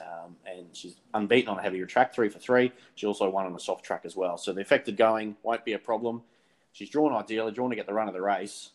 Um, 0.00 0.36
and 0.46 0.66
she's 0.72 0.96
unbeaten 1.12 1.48
on 1.48 1.58
a 1.58 1.62
heavier 1.62 1.86
track, 1.86 2.14
three 2.14 2.28
for 2.28 2.38
three. 2.38 2.72
She 2.96 3.06
also 3.06 3.28
won 3.30 3.46
on 3.46 3.54
a 3.54 3.60
soft 3.60 3.84
track 3.84 4.02
as 4.04 4.16
well. 4.16 4.36
So 4.36 4.52
the 4.52 4.60
affected 4.60 4.96
going 4.96 5.36
won't 5.42 5.64
be 5.64 5.74
a 5.74 5.78
problem. 5.78 6.22
She's 6.72 6.90
drawn 6.90 7.12
ideally, 7.12 7.52
drawn 7.52 7.70
to 7.70 7.76
get 7.76 7.86
the 7.86 7.94
run 7.94 8.08
of 8.08 8.14
the 8.14 8.22
race 8.22 8.70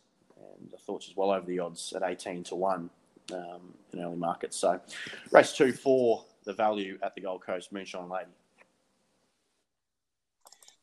I 0.74 0.78
thought 0.78 1.03
she's 1.03 1.16
well 1.16 1.32
over 1.32 1.45
the 1.45 1.60
odds 1.60 1.93
at 1.93 2.03
18 2.03 2.43
to 2.45 2.55
1 2.55 2.89
um, 3.34 3.74
in 3.93 4.01
early 4.01 4.18
markets. 4.18 4.57
So, 4.57 4.80
race 5.32 5.53
two 5.53 5.72
for 5.72 6.24
the 6.45 6.53
value 6.53 6.97
at 7.03 7.16
the 7.16 7.22
Gold 7.22 7.45
Coast 7.45 7.72
Moonshine 7.72 8.10
Lady. 8.10 8.32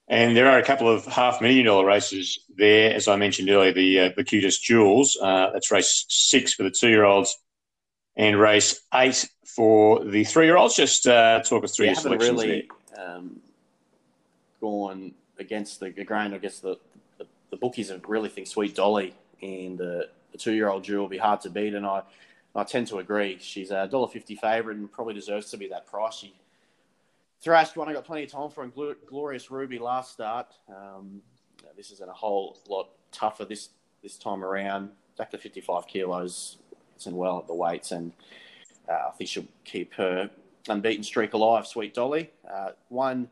And 0.08 0.36
there 0.36 0.48
are 0.48 0.58
a 0.58 0.64
couple 0.64 0.88
of 0.88 1.04
half 1.04 1.40
million 1.40 1.66
dollar 1.66 1.84
races 1.84 2.38
there, 2.56 2.94
as 2.94 3.08
I 3.08 3.16
mentioned 3.16 3.50
earlier. 3.50 3.72
The 3.72 4.00
uh, 4.00 4.10
the 4.16 4.22
cutest 4.22 4.62
jewels. 4.62 5.18
Uh, 5.20 5.50
that's 5.52 5.72
race 5.72 6.04
six 6.08 6.54
for 6.54 6.62
the 6.62 6.70
two 6.70 6.88
year 6.88 7.04
olds, 7.04 7.36
and 8.16 8.38
race 8.38 8.80
eight 8.94 9.28
for 9.44 10.04
the 10.04 10.22
three 10.22 10.46
year 10.46 10.56
olds. 10.56 10.76
Just 10.76 11.08
uh, 11.08 11.42
talk 11.42 11.64
us 11.64 11.74
through 11.74 11.86
yeah, 11.86 11.92
your 11.92 12.00
selections 12.00 12.40
really, 12.40 12.68
um, 12.96 13.40
gone 14.60 15.12
against 15.40 15.80
the 15.80 15.90
grain. 15.90 16.32
I 16.32 16.38
guess 16.38 16.60
the, 16.60 16.78
the, 17.18 17.26
the 17.50 17.56
bookies 17.56 17.92
really 18.06 18.28
think 18.28 18.46
Sweet 18.46 18.76
Dolly 18.76 19.12
and 19.42 19.80
uh, 19.80 20.02
the 20.32 20.38
two-year-old 20.38 20.84
Jewel 20.84 21.02
will 21.02 21.08
be 21.08 21.18
hard 21.18 21.40
to 21.42 21.50
beat. 21.50 21.74
And 21.74 21.86
I, 21.86 22.02
I 22.54 22.64
tend 22.64 22.86
to 22.88 22.98
agree. 22.98 23.38
She's 23.40 23.70
a 23.70 23.86
dollar 23.86 24.08
fifty 24.08 24.34
favourite 24.34 24.78
and 24.78 24.90
probably 24.90 25.14
deserves 25.14 25.50
to 25.50 25.56
be 25.56 25.68
that 25.68 25.86
price. 25.86 26.14
She 26.14 26.34
thrashed 27.40 27.76
one. 27.76 27.88
I 27.88 27.92
got 27.92 28.04
plenty 28.04 28.24
of 28.24 28.32
time 28.32 28.50
for 28.50 28.64
in 28.64 28.72
Glorious 29.06 29.50
Ruby 29.50 29.78
last 29.78 30.12
start. 30.12 30.46
Um, 30.68 31.22
this 31.76 31.90
isn't 31.90 32.08
a 32.08 32.14
whole 32.14 32.58
lot 32.68 32.88
tougher 33.12 33.44
this 33.44 33.70
this 34.02 34.16
time 34.16 34.44
around. 34.44 34.90
Back 35.18 35.30
to 35.30 35.38
fifty-five 35.38 35.86
kilos. 35.86 36.58
It's 36.94 37.06
in 37.06 37.16
well 37.16 37.38
at 37.38 37.46
the 37.46 37.54
weights, 37.54 37.92
and 37.92 38.12
uh, 38.88 39.08
I 39.08 39.10
think 39.16 39.28
she'll 39.28 39.44
keep 39.64 39.94
her 39.94 40.30
unbeaten 40.68 41.04
streak 41.04 41.34
alive. 41.34 41.66
Sweet 41.66 41.94
Dolly. 41.94 42.30
Uh, 42.50 42.70
one. 42.88 43.28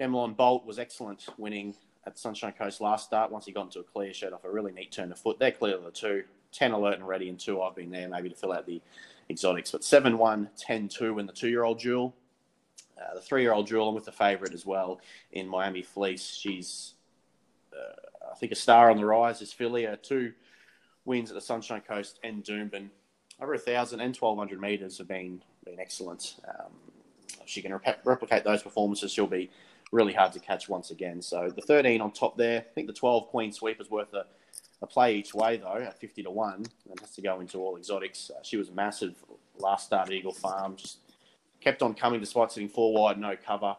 Emelon 0.00 0.32
Bolt 0.32 0.66
was 0.66 0.80
excellent, 0.80 1.24
winning 1.38 1.72
at 2.06 2.18
Sunshine 2.18 2.52
Coast 2.52 2.80
last 2.80 3.06
start. 3.06 3.30
Once 3.30 3.46
he 3.46 3.52
got 3.52 3.64
into 3.64 3.80
a 3.80 3.84
clear, 3.84 4.12
showed 4.12 4.32
off 4.32 4.44
a 4.44 4.50
really 4.50 4.72
neat 4.72 4.92
turn 4.92 5.12
of 5.12 5.18
foot. 5.18 5.38
They're 5.38 5.52
clear 5.52 5.76
of 5.76 5.84
the 5.84 5.90
two. 5.90 6.24
10 6.52 6.70
alert 6.70 6.94
and 6.94 7.08
ready, 7.08 7.28
and 7.28 7.38
two 7.38 7.60
I've 7.60 7.74
been 7.74 7.90
there 7.90 8.08
maybe 8.08 8.28
to 8.28 8.34
fill 8.36 8.52
out 8.52 8.64
the 8.64 8.80
exotics. 9.28 9.72
But 9.72 9.82
7 9.82 10.16
1, 10.16 10.50
10 10.56 10.88
2 10.88 11.18
in 11.18 11.26
the 11.26 11.32
two 11.32 11.48
year 11.48 11.64
old 11.64 11.78
jewel. 11.78 12.14
Uh, 12.96 13.14
the 13.14 13.20
three 13.20 13.42
year 13.42 13.52
old 13.52 13.66
jewel, 13.66 13.88
I'm 13.88 13.94
with 13.94 14.04
the 14.04 14.12
favourite 14.12 14.54
as 14.54 14.64
well 14.64 15.00
in 15.32 15.48
Miami 15.48 15.82
Fleece. 15.82 16.36
She's, 16.40 16.94
uh, 17.72 18.30
I 18.32 18.36
think, 18.36 18.52
a 18.52 18.56
star 18.56 18.90
on 18.90 18.96
the 18.96 19.04
rise. 19.04 19.42
Is 19.42 19.52
Philly, 19.52 19.86
uh, 19.86 19.96
two 20.00 20.32
wins 21.04 21.30
at 21.30 21.34
the 21.34 21.40
Sunshine 21.40 21.82
Coast 21.82 22.20
and 22.22 22.44
Doomben. 22.44 22.88
Over 23.40 23.52
1,000 23.52 24.00
and 24.00 24.16
1,200 24.16 24.60
metres 24.60 24.98
have 24.98 25.08
been, 25.08 25.42
been 25.64 25.80
excellent. 25.80 26.36
Um, 26.48 26.72
if 27.42 27.48
she 27.48 27.62
can 27.62 27.72
rep- 27.72 28.00
replicate 28.04 28.44
those 28.44 28.62
performances, 28.62 29.12
she'll 29.12 29.26
be 29.26 29.50
really 29.92 30.12
hard 30.12 30.32
to 30.32 30.40
catch 30.40 30.68
once 30.68 30.90
again. 30.90 31.22
So 31.22 31.50
the 31.54 31.62
13 31.62 32.00
on 32.00 32.10
top 32.10 32.36
there. 32.36 32.60
I 32.60 32.74
think 32.74 32.86
the 32.86 32.92
12 32.92 33.28
Queen 33.28 33.52
Sweep 33.52 33.80
is 33.80 33.90
worth 33.90 34.12
a, 34.14 34.26
a 34.82 34.86
play 34.86 35.16
each 35.16 35.34
way, 35.34 35.56
though, 35.56 35.76
at 35.76 35.98
50 36.00 36.22
to 36.24 36.30
1, 36.30 36.54
and 36.54 37.00
has 37.00 37.14
to 37.14 37.22
go 37.22 37.40
into 37.40 37.58
all 37.58 37.76
exotics. 37.76 38.30
Uh, 38.30 38.42
she 38.42 38.56
was 38.56 38.68
a 38.68 38.72
massive 38.72 39.14
last 39.58 39.86
start 39.86 40.08
at 40.08 40.14
Eagle 40.14 40.32
Farm, 40.32 40.76
just 40.76 40.98
kept 41.60 41.82
on 41.82 41.94
coming 41.94 42.20
despite 42.20 42.52
sitting 42.52 42.68
four 42.68 42.92
wide, 42.92 43.18
no 43.18 43.36
cover. 43.36 43.76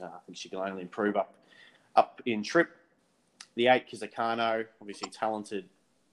Uh, 0.00 0.06
I 0.06 0.18
think 0.26 0.36
she 0.36 0.48
can 0.48 0.58
only 0.58 0.82
improve 0.82 1.16
up 1.16 1.34
up 1.94 2.22
in 2.24 2.42
trip. 2.42 2.70
The 3.54 3.68
eight 3.68 3.90
Kizakano, 3.90 4.64
obviously 4.80 5.10
talented 5.10 5.66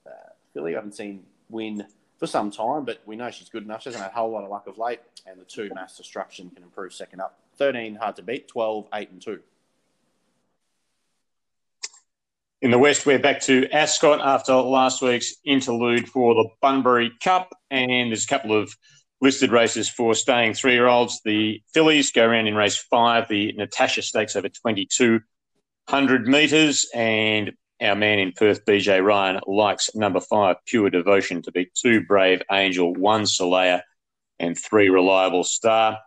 uh, 0.05 0.31
filly. 0.53 0.73
I 0.73 0.77
haven't 0.77 0.95
seen 0.95 1.23
win 1.49 1.85
for 2.17 2.27
some 2.27 2.51
time, 2.51 2.83
but 2.83 3.01
we 3.05 3.15
know 3.15 3.31
she's 3.31 3.49
good 3.49 3.63
enough. 3.63 3.83
She 3.83 3.89
hasn't 3.89 4.03
had 4.03 4.11
a 4.11 4.15
whole 4.15 4.31
lot 4.31 4.43
of 4.43 4.49
luck 4.49 4.67
of 4.67 4.77
late. 4.77 4.99
And 5.25 5.39
the 5.39 5.45
two 5.45 5.69
mass 5.73 5.95
destruction 5.95 6.49
can 6.49 6.63
improve 6.63 6.93
second 6.93 7.21
up. 7.21 7.39
13 7.59 7.95
hard 7.95 8.15
to 8.15 8.23
beat, 8.23 8.47
12, 8.47 8.87
8 8.93 9.11
and 9.11 9.21
2. 9.21 9.39
In 12.61 12.71
the 12.71 12.79
West, 12.79 13.05
we're 13.05 13.19
back 13.19 13.41
to 13.41 13.69
Ascot 13.69 14.19
after 14.21 14.53
last 14.55 15.01
week's 15.01 15.35
interlude 15.45 16.09
for 16.09 16.33
the 16.33 16.49
Bunbury 16.61 17.11
Cup, 17.21 17.53
and 17.69 18.11
there's 18.11 18.25
a 18.25 18.27
couple 18.27 18.59
of 18.59 18.73
listed 19.21 19.51
races 19.51 19.89
for 19.89 20.13
staying 20.13 20.53
three 20.53 20.73
year 20.73 20.87
olds. 20.87 21.21
The 21.23 21.61
fillies 21.73 22.11
go 22.11 22.25
around 22.25 22.47
in 22.47 22.55
race 22.55 22.77
five, 22.77 23.27
the 23.29 23.53
Natasha 23.53 24.01
Stakes 24.01 24.35
over 24.35 24.49
2,200 24.49 26.27
metres. 26.27 26.89
And 26.93 27.51
our 27.81 27.95
man 27.95 28.19
in 28.19 28.33
Perth, 28.33 28.65
BJ 28.65 29.03
Ryan, 29.03 29.39
likes 29.47 29.95
number 29.95 30.19
five, 30.19 30.57
Pure 30.65 30.89
Devotion, 30.91 31.41
to 31.43 31.51
be 31.51 31.71
two 31.73 32.01
Brave 32.05 32.41
Angel, 32.51 32.93
one 32.93 33.25
Soleil, 33.25 33.81
and 34.37 34.57
three 34.57 34.89
Reliable 34.89 35.43
Star. 35.43 35.99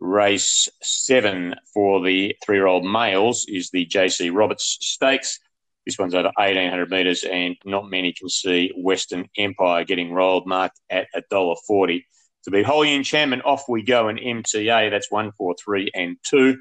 Race 0.00 0.68
seven 0.82 1.54
for 1.74 2.04
the 2.04 2.36
three 2.44 2.56
year 2.56 2.66
old 2.66 2.84
males 2.84 3.46
is 3.48 3.70
the 3.70 3.86
JC 3.86 4.32
Roberts 4.32 4.78
Stakes. 4.80 5.40
This 5.84 5.98
one's 5.98 6.14
over 6.14 6.30
1,800 6.36 6.90
metres, 6.90 7.24
and 7.24 7.56
not 7.64 7.90
many 7.90 8.12
can 8.12 8.28
see 8.28 8.72
Western 8.76 9.26
Empire 9.38 9.84
getting 9.84 10.12
rolled, 10.12 10.46
marked 10.46 10.78
at 10.90 11.08
$1.40 11.32 12.02
to 12.44 12.50
be 12.50 12.62
wholly 12.62 12.94
enchantment. 12.94 13.44
Off 13.44 13.68
we 13.68 13.82
go 13.82 14.08
in 14.08 14.16
MTA. 14.16 14.90
That's 14.90 15.10
one, 15.10 15.32
four, 15.32 15.54
three, 15.62 15.90
and 15.94 16.16
two. 16.22 16.58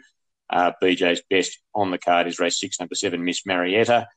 Uh, 0.50 0.72
BJ's 0.82 1.22
best 1.30 1.60
on 1.76 1.92
the 1.92 1.98
card 1.98 2.28
is 2.28 2.40
race 2.40 2.60
six, 2.60 2.80
number 2.80 2.96
seven, 2.96 3.24
Miss 3.24 3.46
Marietta. 3.46 4.08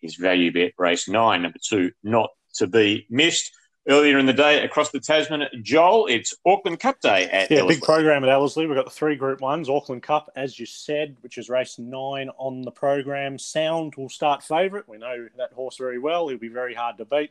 His 0.00 0.16
value 0.16 0.52
bet, 0.52 0.72
race 0.78 1.08
nine, 1.08 1.42
number 1.42 1.58
two, 1.62 1.92
not 2.02 2.30
to 2.56 2.66
be 2.66 3.06
missed. 3.10 3.50
Earlier 3.88 4.18
in 4.18 4.26
the 4.26 4.32
day 4.32 4.64
across 4.64 4.90
the 4.90 4.98
Tasman, 4.98 5.46
Joel, 5.62 6.06
it's 6.08 6.34
Auckland 6.44 6.80
Cup 6.80 7.00
Day 7.00 7.26
at 7.26 7.48
Yeah, 7.52 7.58
Ellerslie. 7.58 7.74
big 7.76 7.84
program 7.84 8.24
at 8.24 8.30
Ellerslie. 8.30 8.66
We've 8.66 8.74
got 8.74 8.84
the 8.84 8.90
three 8.90 9.14
Group 9.14 9.40
Ones, 9.40 9.68
Auckland 9.68 10.02
Cup, 10.02 10.28
as 10.34 10.58
you 10.58 10.66
said, 10.66 11.16
which 11.20 11.38
is 11.38 11.48
race 11.48 11.78
nine 11.78 12.28
on 12.36 12.62
the 12.62 12.72
program. 12.72 13.38
Sound 13.38 13.94
will 13.94 14.08
start 14.08 14.42
favourite. 14.42 14.88
We 14.88 14.98
know 14.98 15.28
that 15.36 15.52
horse 15.52 15.76
very 15.76 16.00
well. 16.00 16.26
He'll 16.26 16.36
be 16.36 16.48
very 16.48 16.74
hard 16.74 16.98
to 16.98 17.04
beat. 17.04 17.30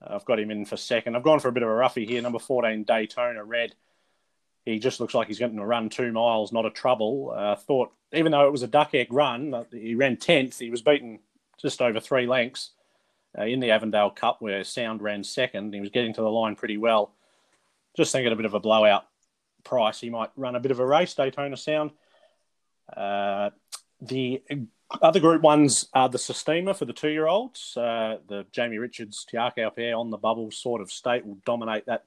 Uh, 0.00 0.14
I've 0.14 0.24
got 0.24 0.40
him 0.40 0.50
in 0.50 0.64
for 0.64 0.78
second. 0.78 1.16
I've 1.16 1.22
gone 1.22 1.38
for 1.38 1.48
a 1.48 1.52
bit 1.52 1.62
of 1.62 1.68
a 1.68 1.74
roughie 1.74 2.06
here. 2.06 2.22
Number 2.22 2.38
14, 2.38 2.84
Daytona 2.84 3.44
Red. 3.44 3.74
He 4.64 4.78
just 4.78 5.00
looks 5.00 5.12
like 5.12 5.28
he's 5.28 5.38
going 5.38 5.54
to 5.54 5.66
run 5.66 5.90
two 5.90 6.12
miles, 6.12 6.50
not 6.50 6.64
a 6.64 6.70
trouble. 6.70 7.34
Uh, 7.36 7.56
thought, 7.56 7.92
even 8.14 8.32
though 8.32 8.46
it 8.46 8.52
was 8.52 8.62
a 8.62 8.66
duck 8.66 8.94
egg 8.94 9.12
run, 9.12 9.52
uh, 9.52 9.64
he 9.70 9.94
ran 9.94 10.16
10th. 10.16 10.58
He 10.58 10.70
was 10.70 10.80
beaten 10.80 11.18
just 11.60 11.82
over 11.82 12.00
three 12.00 12.26
lengths 12.26 12.70
uh, 13.38 13.44
in 13.44 13.60
the 13.60 13.70
Avondale 13.70 14.10
Cup, 14.10 14.40
where 14.40 14.64
Sound 14.64 15.02
ran 15.02 15.24
second. 15.24 15.74
He 15.74 15.80
was 15.80 15.90
getting 15.90 16.14
to 16.14 16.20
the 16.20 16.30
line 16.30 16.56
pretty 16.56 16.76
well. 16.76 17.12
Just 17.96 18.12
thinking 18.12 18.32
a 18.32 18.36
bit 18.36 18.46
of 18.46 18.54
a 18.54 18.60
blowout 18.60 19.06
price. 19.64 20.00
He 20.00 20.10
might 20.10 20.30
run 20.36 20.56
a 20.56 20.60
bit 20.60 20.70
of 20.70 20.80
a 20.80 20.86
race, 20.86 21.14
Daytona 21.14 21.56
Sound. 21.56 21.92
Uh, 22.94 23.50
the 24.00 24.42
other 25.02 25.20
group 25.20 25.42
ones 25.42 25.88
are 25.94 26.08
the 26.08 26.18
Sistema 26.18 26.76
for 26.76 26.84
the 26.84 26.92
two 26.92 27.08
year 27.08 27.26
olds. 27.26 27.76
Uh, 27.76 28.18
the 28.28 28.46
Jamie 28.52 28.78
Richards 28.78 29.24
Te 29.24 29.36
Akau 29.36 29.74
pair 29.74 29.96
on 29.96 30.10
the 30.10 30.18
bubble 30.18 30.50
sort 30.50 30.80
of 30.80 30.92
state 30.92 31.24
will 31.24 31.38
dominate 31.44 31.86
that. 31.86 32.04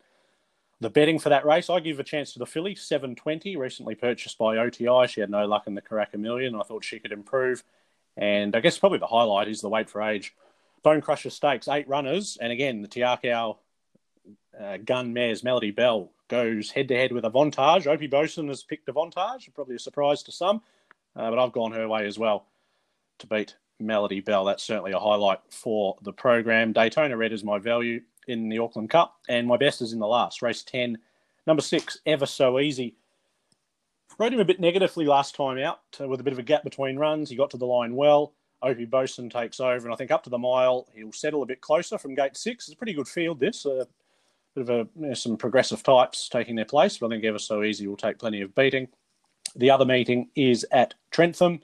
The 0.79 0.91
betting 0.91 1.17
for 1.17 1.29
that 1.29 1.45
race, 1.45 1.71
I 1.71 1.79
give 1.79 1.99
a 1.99 2.03
chance 2.03 2.33
to 2.33 2.39
the 2.39 2.45
filly, 2.45 2.75
720, 2.75 3.55
recently 3.55 3.95
purchased 3.95 4.37
by 4.37 4.57
OTI. 4.57 5.07
She 5.07 5.21
had 5.21 5.31
no 5.31 5.47
luck 5.47 5.63
in 5.65 5.73
the 5.73 5.81
Karaka 5.81 6.17
Million. 6.17 6.55
I 6.55 6.61
thought 6.61 6.83
she 6.83 6.99
could 6.99 7.11
improve. 7.11 7.63
And 8.15 8.55
I 8.55 8.59
guess 8.59 8.77
probably 8.77 8.99
the 8.99 9.07
highlight 9.07 9.47
is 9.47 9.61
the 9.61 9.69
weight 9.69 9.89
for 9.89 10.03
age. 10.03 10.35
Bone 10.87 11.01
Crusher 11.01 11.29
Stakes, 11.29 11.67
eight 11.67 11.85
runners. 11.89 12.37
And 12.39 12.49
again, 12.49 12.81
the 12.81 12.87
Te 12.87 13.01
Akau 13.01 13.57
uh, 14.57 14.77
gun 14.77 15.11
mares, 15.11 15.43
Melody 15.43 15.71
Bell, 15.71 16.13
goes 16.29 16.71
head 16.71 16.87
to 16.87 16.95
head 16.95 17.11
with 17.11 17.25
Avantage. 17.25 17.87
Opie 17.87 18.07
Bosson 18.07 18.47
has 18.47 18.63
picked 18.63 18.87
Avantage, 18.87 19.51
probably 19.53 19.75
a 19.75 19.79
surprise 19.79 20.23
to 20.23 20.31
some, 20.31 20.61
uh, 21.17 21.29
but 21.29 21.39
I've 21.39 21.51
gone 21.51 21.73
her 21.73 21.89
way 21.89 22.05
as 22.05 22.17
well 22.17 22.45
to 23.19 23.27
beat 23.27 23.57
Melody 23.81 24.21
Bell. 24.21 24.45
That's 24.45 24.63
certainly 24.63 24.93
a 24.93 24.97
highlight 24.97 25.39
for 25.49 25.97
the 26.03 26.13
program. 26.13 26.71
Daytona 26.71 27.17
Red 27.17 27.33
is 27.33 27.43
my 27.43 27.59
value 27.59 27.99
in 28.29 28.47
the 28.47 28.59
Auckland 28.59 28.89
Cup, 28.89 29.17
and 29.27 29.45
my 29.45 29.57
best 29.57 29.81
is 29.81 29.91
in 29.91 29.99
the 29.99 30.07
last 30.07 30.41
race 30.41 30.63
10. 30.63 30.97
Number 31.45 31.61
six, 31.61 31.99
Ever 32.05 32.25
So 32.25 32.61
Easy. 32.61 32.95
Rode 34.17 34.33
him 34.33 34.39
a 34.39 34.45
bit 34.45 34.61
negatively 34.61 35.05
last 35.05 35.35
time 35.35 35.57
out 35.57 35.81
uh, 35.99 36.07
with 36.07 36.21
a 36.21 36.23
bit 36.23 36.31
of 36.31 36.39
a 36.39 36.43
gap 36.43 36.63
between 36.63 36.95
runs. 36.95 37.29
He 37.29 37.35
got 37.35 37.49
to 37.51 37.57
the 37.57 37.65
line 37.65 37.93
well. 37.93 38.35
Opie 38.61 38.85
Bosson 38.85 39.29
takes 39.29 39.59
over, 39.59 39.85
and 39.85 39.93
I 39.93 39.97
think 39.97 40.11
up 40.11 40.23
to 40.23 40.29
the 40.29 40.37
mile, 40.37 40.87
he'll 40.95 41.11
settle 41.11 41.43
a 41.43 41.45
bit 41.45 41.61
closer 41.61 41.97
from 41.97 42.15
gate 42.15 42.35
six. 42.35 42.67
It's 42.67 42.73
a 42.73 42.77
pretty 42.77 42.93
good 42.93 43.07
field, 43.07 43.39
this. 43.39 43.65
a 43.65 43.87
bit 44.55 44.61
of 44.61 44.69
a, 44.69 44.87
you 44.99 45.07
know, 45.07 45.13
some 45.13 45.37
progressive 45.37 45.83
types 45.83 46.29
taking 46.29 46.55
their 46.55 46.65
place, 46.65 46.97
but 46.97 47.07
I 47.07 47.09
think 47.09 47.23
Ever 47.23 47.39
So 47.39 47.63
Easy 47.63 47.87
will 47.87 47.97
take 47.97 48.19
plenty 48.19 48.41
of 48.41 48.55
beating. 48.55 48.87
The 49.55 49.71
other 49.71 49.85
meeting 49.85 50.29
is 50.35 50.65
at 50.71 50.93
Trentham 51.11 51.61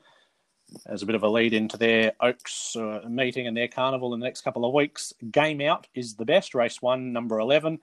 as 0.86 1.04
a 1.04 1.06
bit 1.06 1.16
of 1.16 1.24
a 1.24 1.30
lead 1.30 1.54
into 1.54 1.78
their 1.78 2.14
Oaks 2.22 2.76
uh, 2.76 3.02
meeting 3.08 3.48
and 3.48 3.56
their 3.56 3.68
carnival 3.68 4.14
in 4.14 4.20
the 4.20 4.26
next 4.26 4.42
couple 4.42 4.66
of 4.66 4.74
weeks. 4.74 5.14
Game 5.32 5.62
Out 5.62 5.88
is 5.94 6.16
the 6.16 6.26
best, 6.26 6.56
race 6.56 6.82
one, 6.82 7.14
number 7.14 7.40
11. 7.40 7.80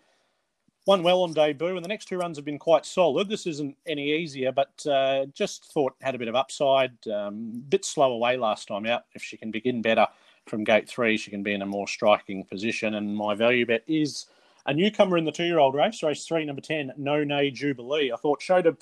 Won 0.91 1.05
well 1.05 1.23
on 1.23 1.33
debut, 1.33 1.77
and 1.77 1.85
the 1.85 1.89
next 1.89 2.07
two 2.07 2.19
runs 2.19 2.37
have 2.37 2.45
been 2.45 2.59
quite 2.59 2.85
solid. 2.85 3.29
This 3.29 3.47
isn't 3.47 3.77
any 3.87 4.13
easier, 4.13 4.51
but 4.51 4.85
uh, 4.89 5.27
just 5.27 5.73
thought 5.73 5.95
had 6.01 6.17
a 6.17 6.19
bit 6.19 6.27
of 6.27 6.35
upside. 6.35 7.07
Um, 7.07 7.63
bit 7.69 7.85
slow 7.85 8.11
away 8.11 8.37
last 8.37 8.67
time 8.67 8.87
out. 8.87 9.05
If 9.15 9.23
she 9.23 9.37
can 9.37 9.53
begin 9.53 9.83
better 9.83 10.09
from 10.49 10.65
gate 10.65 10.89
three, 10.89 11.17
she 11.17 11.31
can 11.31 11.45
be 11.45 11.55
in 11.55 11.63
a 11.63 11.67
more 11.67 11.87
striking 11.87 12.43
position. 12.43 12.97
And 12.97 13.15
my 13.15 13.37
value 13.37 13.65
bet 13.67 13.85
is 13.87 14.27
a 14.67 14.75
newcomer 14.75 15.17
in 15.17 15.25
the 15.25 15.31
two 15.31 15.45
year 15.45 15.61
old 15.61 15.77
race, 15.77 16.03
race 16.03 16.27
three, 16.27 16.45
number 16.45 16.61
10, 16.61 16.95
No 16.97 17.23
Nay 17.23 17.53
Jubilee. 17.53 18.11
I 18.11 18.17
thought 18.17 18.43
showed 18.43 18.67
a 18.67 18.77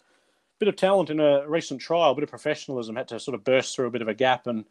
bit 0.58 0.68
of 0.68 0.76
talent 0.76 1.10
in 1.10 1.20
a 1.20 1.46
recent 1.46 1.78
trial, 1.78 2.12
a 2.12 2.14
bit 2.14 2.24
of 2.24 2.30
professionalism, 2.30 2.96
had 2.96 3.08
to 3.08 3.20
sort 3.20 3.34
of 3.34 3.44
burst 3.44 3.76
through 3.76 3.88
a 3.88 3.90
bit 3.90 4.00
of 4.00 4.08
a 4.08 4.14
gap 4.14 4.46
and 4.46 4.64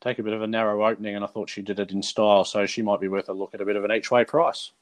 take 0.00 0.18
a 0.18 0.22
bit 0.22 0.32
of 0.32 0.40
a 0.40 0.46
narrow 0.46 0.88
opening, 0.88 1.14
and 1.14 1.24
I 1.24 1.28
thought 1.28 1.50
she 1.50 1.60
did 1.60 1.78
it 1.78 1.92
in 1.92 2.02
style, 2.02 2.46
so 2.46 2.64
she 2.64 2.80
might 2.80 3.02
be 3.02 3.08
worth 3.08 3.28
a 3.28 3.34
look 3.34 3.52
at 3.52 3.60
a 3.60 3.66
bit 3.66 3.76
of 3.76 3.84
an 3.84 3.92
each 3.92 4.10
way 4.10 4.24
price. 4.24 4.72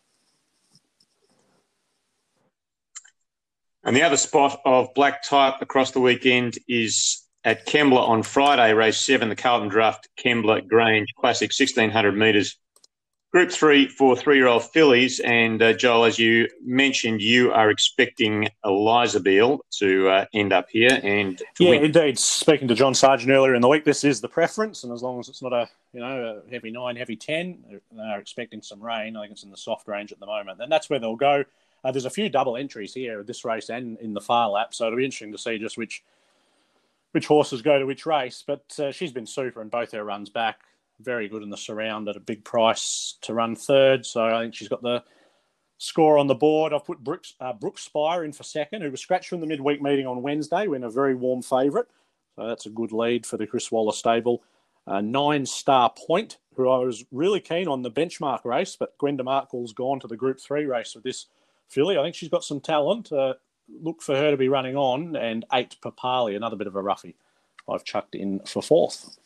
And 3.84 3.96
the 3.96 4.02
other 4.02 4.16
spot 4.16 4.60
of 4.64 4.94
black 4.94 5.22
type 5.24 5.60
across 5.60 5.90
the 5.90 6.00
weekend 6.00 6.58
is 6.68 7.26
at 7.44 7.66
Kembla 7.66 8.08
on 8.08 8.22
Friday, 8.22 8.72
race 8.74 8.98
seven, 9.00 9.28
the 9.28 9.36
Carlton 9.36 9.68
Draft 9.68 10.08
Kembla 10.16 10.66
Grange 10.68 11.08
Classic, 11.18 11.50
1600 11.50 12.16
metres. 12.16 12.56
Group 13.32 13.50
three 13.50 13.88
for 13.88 14.14
three 14.14 14.36
year 14.36 14.46
old 14.46 14.62
fillies. 14.62 15.18
And 15.18 15.60
uh, 15.62 15.72
Joel, 15.72 16.04
as 16.04 16.18
you 16.18 16.48
mentioned, 16.62 17.22
you 17.22 17.50
are 17.50 17.70
expecting 17.70 18.46
Eliza 18.62 19.20
Beale 19.20 19.58
to 19.78 20.08
uh, 20.10 20.24
end 20.34 20.52
up 20.52 20.66
here 20.68 21.00
and 21.02 21.42
Yeah, 21.58 21.70
win. 21.70 21.84
indeed. 21.86 22.18
Speaking 22.18 22.68
to 22.68 22.74
John 22.74 22.92
Sargent 22.92 23.30
earlier 23.30 23.54
in 23.54 23.62
the 23.62 23.68
week, 23.68 23.84
this 23.86 24.04
is 24.04 24.20
the 24.20 24.28
preference, 24.28 24.84
and 24.84 24.92
as 24.92 25.02
long 25.02 25.18
as 25.18 25.30
it's 25.30 25.40
not 25.40 25.54
a 25.54 25.66
you 25.94 26.00
know 26.00 26.42
a 26.46 26.50
heavy 26.52 26.70
nine, 26.70 26.94
heavy 26.96 27.16
ten, 27.16 27.64
they're 27.90 28.20
expecting 28.20 28.60
some 28.60 28.82
rain. 28.82 29.16
I 29.16 29.22
think 29.22 29.32
it's 29.32 29.44
in 29.44 29.50
the 29.50 29.56
soft 29.56 29.88
range 29.88 30.12
at 30.12 30.20
the 30.20 30.26
moment, 30.26 30.60
and 30.60 30.70
that's 30.70 30.90
where 30.90 30.98
they'll 30.98 31.16
go. 31.16 31.42
Uh, 31.84 31.90
there's 31.90 32.04
a 32.04 32.10
few 32.10 32.28
double 32.28 32.56
entries 32.56 32.94
here 32.94 33.22
this 33.22 33.44
race 33.44 33.68
and 33.68 33.98
in 33.98 34.14
the 34.14 34.20
Phar 34.20 34.48
Lap, 34.50 34.74
so 34.74 34.86
it'll 34.86 34.98
be 34.98 35.04
interesting 35.04 35.32
to 35.32 35.38
see 35.38 35.58
just 35.58 35.76
which 35.76 36.02
which 37.12 37.26
horses 37.26 37.62
go 37.62 37.78
to 37.78 37.86
which 37.86 38.06
race. 38.06 38.42
But 38.46 38.64
uh, 38.78 38.92
she's 38.92 39.12
been 39.12 39.26
super 39.26 39.60
in 39.62 39.68
both 39.68 39.92
her 39.92 40.04
runs 40.04 40.30
back. 40.30 40.60
Very 41.00 41.28
good 41.28 41.42
in 41.42 41.50
the 41.50 41.56
surround 41.56 42.08
at 42.08 42.16
a 42.16 42.20
big 42.20 42.44
price 42.44 43.16
to 43.22 43.34
run 43.34 43.54
third. 43.54 44.06
So 44.06 44.24
I 44.24 44.42
think 44.42 44.54
she's 44.54 44.68
got 44.68 44.82
the 44.82 45.02
score 45.78 46.16
on 46.16 46.28
the 46.28 46.34
board. 46.34 46.72
I've 46.72 46.84
put 46.84 47.02
Brooks, 47.02 47.34
uh, 47.40 47.52
Spire 47.76 48.24
in 48.24 48.32
for 48.32 48.44
second, 48.44 48.82
who 48.82 48.90
was 48.90 49.00
scratched 49.00 49.28
from 49.28 49.40
the 49.40 49.46
midweek 49.46 49.82
meeting 49.82 50.06
on 50.06 50.22
Wednesday, 50.22 50.68
when 50.68 50.84
a 50.84 50.90
very 50.90 51.14
warm 51.14 51.42
favourite. 51.42 51.86
So 52.36 52.46
that's 52.46 52.66
a 52.66 52.70
good 52.70 52.92
lead 52.92 53.26
for 53.26 53.36
the 53.36 53.46
Chris 53.46 53.70
Waller 53.70 53.92
stable. 53.92 54.42
Uh, 54.86 55.00
nine 55.00 55.44
Star 55.44 55.92
Point, 56.06 56.38
who 56.56 56.68
I 56.68 56.78
was 56.78 57.04
really 57.12 57.40
keen 57.40 57.68
on 57.68 57.82
the 57.82 57.90
benchmark 57.90 58.44
race, 58.44 58.76
but 58.76 58.96
Gwenda 58.98 59.22
Markwell's 59.22 59.72
gone 59.72 60.00
to 60.00 60.06
the 60.06 60.16
Group 60.16 60.40
3 60.40 60.64
race 60.66 60.94
with 60.94 61.04
this 61.04 61.26
filly. 61.68 61.98
I 61.98 62.02
think 62.02 62.14
she's 62.14 62.28
got 62.28 62.44
some 62.44 62.60
talent. 62.60 63.12
Uh, 63.12 63.34
look 63.80 64.02
for 64.02 64.16
her 64.16 64.30
to 64.30 64.36
be 64.36 64.48
running 64.48 64.76
on. 64.76 65.16
And 65.16 65.44
eight 65.52 65.76
Papali, 65.82 66.36
another 66.36 66.56
bit 66.56 66.66
of 66.66 66.76
a 66.76 66.82
roughie. 66.82 67.16
I've 67.68 67.84
chucked 67.84 68.14
in 68.14 68.40
for 68.40 68.62
fourth. 68.62 69.16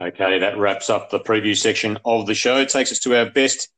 Okay, 0.00 0.38
that 0.38 0.58
wraps 0.58 0.90
up 0.90 1.10
the 1.10 1.20
preview 1.20 1.56
section 1.56 1.98
of 2.04 2.26
the 2.26 2.34
show. 2.34 2.58
It 2.58 2.68
takes 2.68 2.92
us 2.92 2.98
to 3.00 3.16
our 3.16 3.30
best 3.30 3.68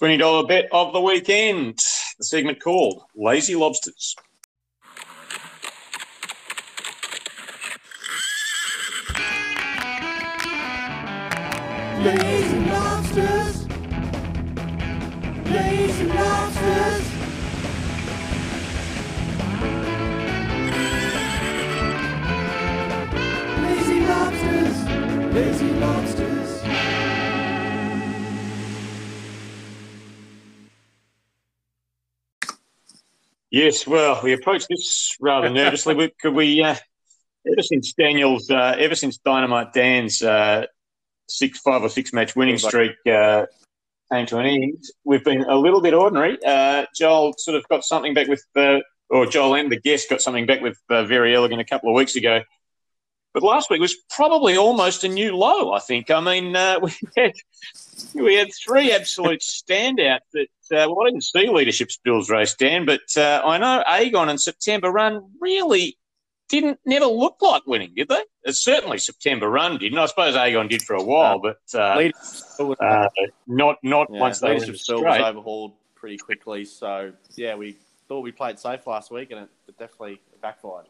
$20 0.00 0.48
bet 0.48 0.66
of 0.72 0.92
the 0.92 1.00
weekend, 1.00 1.78
the 2.18 2.24
segment 2.24 2.60
called 2.60 3.02
Lazy 3.14 3.54
Lobsters. 3.54 4.16
Lazy 12.02 12.59
Lazy 25.40 25.70
lobsters. 25.70 26.62
Yes, 33.50 33.86
well, 33.86 34.20
we 34.22 34.34
approached 34.34 34.66
this 34.68 35.16
rather 35.18 35.48
nervously. 35.48 35.94
We, 35.94 36.12
could 36.20 36.34
we, 36.34 36.62
uh, 36.62 36.74
ever 37.50 37.62
since 37.62 37.94
Daniel's, 37.94 38.50
uh, 38.50 38.76
ever 38.78 38.94
since 38.94 39.16
Dynamite 39.16 39.72
Dan's 39.72 40.20
uh, 40.20 40.66
six, 41.26 41.58
five 41.60 41.82
or 41.82 41.88
six 41.88 42.12
match 42.12 42.36
winning 42.36 42.58
streak 42.58 42.92
uh, 43.10 43.46
came 44.12 44.26
to 44.26 44.36
an 44.36 44.44
end. 44.44 44.84
We've 45.04 45.24
been 45.24 45.44
a 45.44 45.56
little 45.56 45.80
bit 45.80 45.94
ordinary. 45.94 46.36
Uh, 46.44 46.84
Joel 46.94 47.32
sort 47.38 47.56
of 47.56 47.66
got 47.70 47.82
something 47.82 48.12
back 48.12 48.28
with, 48.28 48.44
uh, 48.56 48.80
or 49.08 49.24
Joel 49.24 49.54
and 49.54 49.72
the 49.72 49.80
guest 49.80 50.10
got 50.10 50.20
something 50.20 50.44
back 50.44 50.60
with 50.60 50.76
uh, 50.90 51.04
Very 51.04 51.34
Elegant 51.34 51.62
a 51.62 51.64
couple 51.64 51.88
of 51.88 51.94
weeks 51.96 52.14
ago. 52.14 52.42
But 53.32 53.42
last 53.44 53.70
week 53.70 53.80
was 53.80 53.96
probably 54.10 54.56
almost 54.56 55.04
a 55.04 55.08
new 55.08 55.36
low, 55.36 55.72
I 55.72 55.78
think. 55.78 56.10
I 56.10 56.20
mean, 56.20 56.56
uh, 56.56 56.80
we 56.82 56.92
had 57.16 57.32
we 58.14 58.34
had 58.34 58.48
three 58.52 58.92
absolute 58.92 59.40
standouts 59.40 60.20
that, 60.32 60.48
uh, 60.72 60.88
well, 60.90 61.02
I 61.02 61.10
didn't 61.10 61.24
see 61.24 61.48
Leadership 61.48 61.90
Spills 61.92 62.28
race, 62.30 62.54
Dan, 62.54 62.86
but 62.86 63.02
uh, 63.16 63.42
I 63.44 63.58
know 63.58 63.84
Agon 63.86 64.28
and 64.28 64.40
September 64.40 64.90
Run 64.90 65.30
really 65.40 65.96
didn't 66.48 66.80
never 66.84 67.06
look 67.06 67.36
like 67.40 67.64
winning, 67.66 67.92
did 67.94 68.08
they? 68.08 68.22
Uh, 68.46 68.52
certainly 68.52 68.98
September 68.98 69.48
Run 69.48 69.78
didn't. 69.78 69.98
I 69.98 70.06
suppose 70.06 70.34
Agon 70.34 70.66
did 70.66 70.82
for 70.82 70.94
a 70.96 71.02
while, 71.02 71.38
but 71.38 71.58
uh, 71.78 72.10
was- 72.58 72.76
uh, 72.80 73.08
not 73.46 73.76
not 73.84 74.08
yeah, 74.12 74.20
once 74.20 74.40
they 74.40 74.54
Leadership 74.54 74.76
Spill 74.78 75.04
was 75.04 75.20
overhauled 75.20 75.72
pretty 75.94 76.18
quickly. 76.18 76.64
So 76.64 77.12
yeah, 77.36 77.54
we 77.54 77.76
thought 78.08 78.22
we 78.22 78.32
played 78.32 78.58
safe 78.58 78.86
last 78.88 79.12
week, 79.12 79.30
and 79.30 79.42
it, 79.42 79.48
it 79.68 79.78
definitely 79.78 80.20
backfired. 80.42 80.86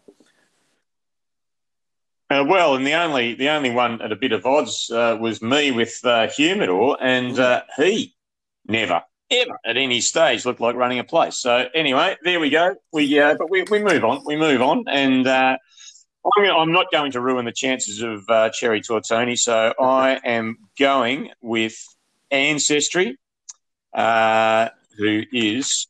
Uh, 2.30 2.44
well, 2.46 2.76
and 2.76 2.86
the 2.86 2.94
only 2.94 3.34
the 3.34 3.48
only 3.48 3.70
one 3.70 4.00
at 4.00 4.12
a 4.12 4.16
bit 4.16 4.30
of 4.30 4.46
odds 4.46 4.88
uh, 4.90 5.18
was 5.20 5.42
me 5.42 5.72
with 5.72 5.98
uh, 6.04 6.28
Humidor, 6.28 6.96
and 7.00 7.36
uh, 7.40 7.62
he 7.76 8.14
never 8.68 9.02
ever 9.32 9.58
at 9.66 9.76
any 9.76 10.00
stage 10.00 10.46
looked 10.46 10.60
like 10.60 10.76
running 10.76 11.00
a 11.00 11.04
place. 11.04 11.38
So 11.38 11.66
anyway, 11.74 12.16
there 12.22 12.38
we 12.38 12.48
go. 12.48 12.76
We 12.92 13.18
uh, 13.18 13.34
but 13.36 13.50
we, 13.50 13.64
we 13.64 13.82
move 13.82 14.04
on. 14.04 14.22
We 14.24 14.36
move 14.36 14.62
on, 14.62 14.84
and 14.86 15.26
uh, 15.26 15.56
I'm, 16.38 16.44
I'm 16.44 16.72
not 16.72 16.86
going 16.92 17.10
to 17.12 17.20
ruin 17.20 17.46
the 17.46 17.52
chances 17.52 18.00
of 18.00 18.24
Cherry 18.52 18.80
Tortoni. 18.80 19.36
So 19.36 19.74
I 19.80 20.20
am 20.24 20.56
going 20.78 21.30
with 21.42 21.84
Ancestry, 22.30 23.18
who 23.92 25.22
is 25.32 25.88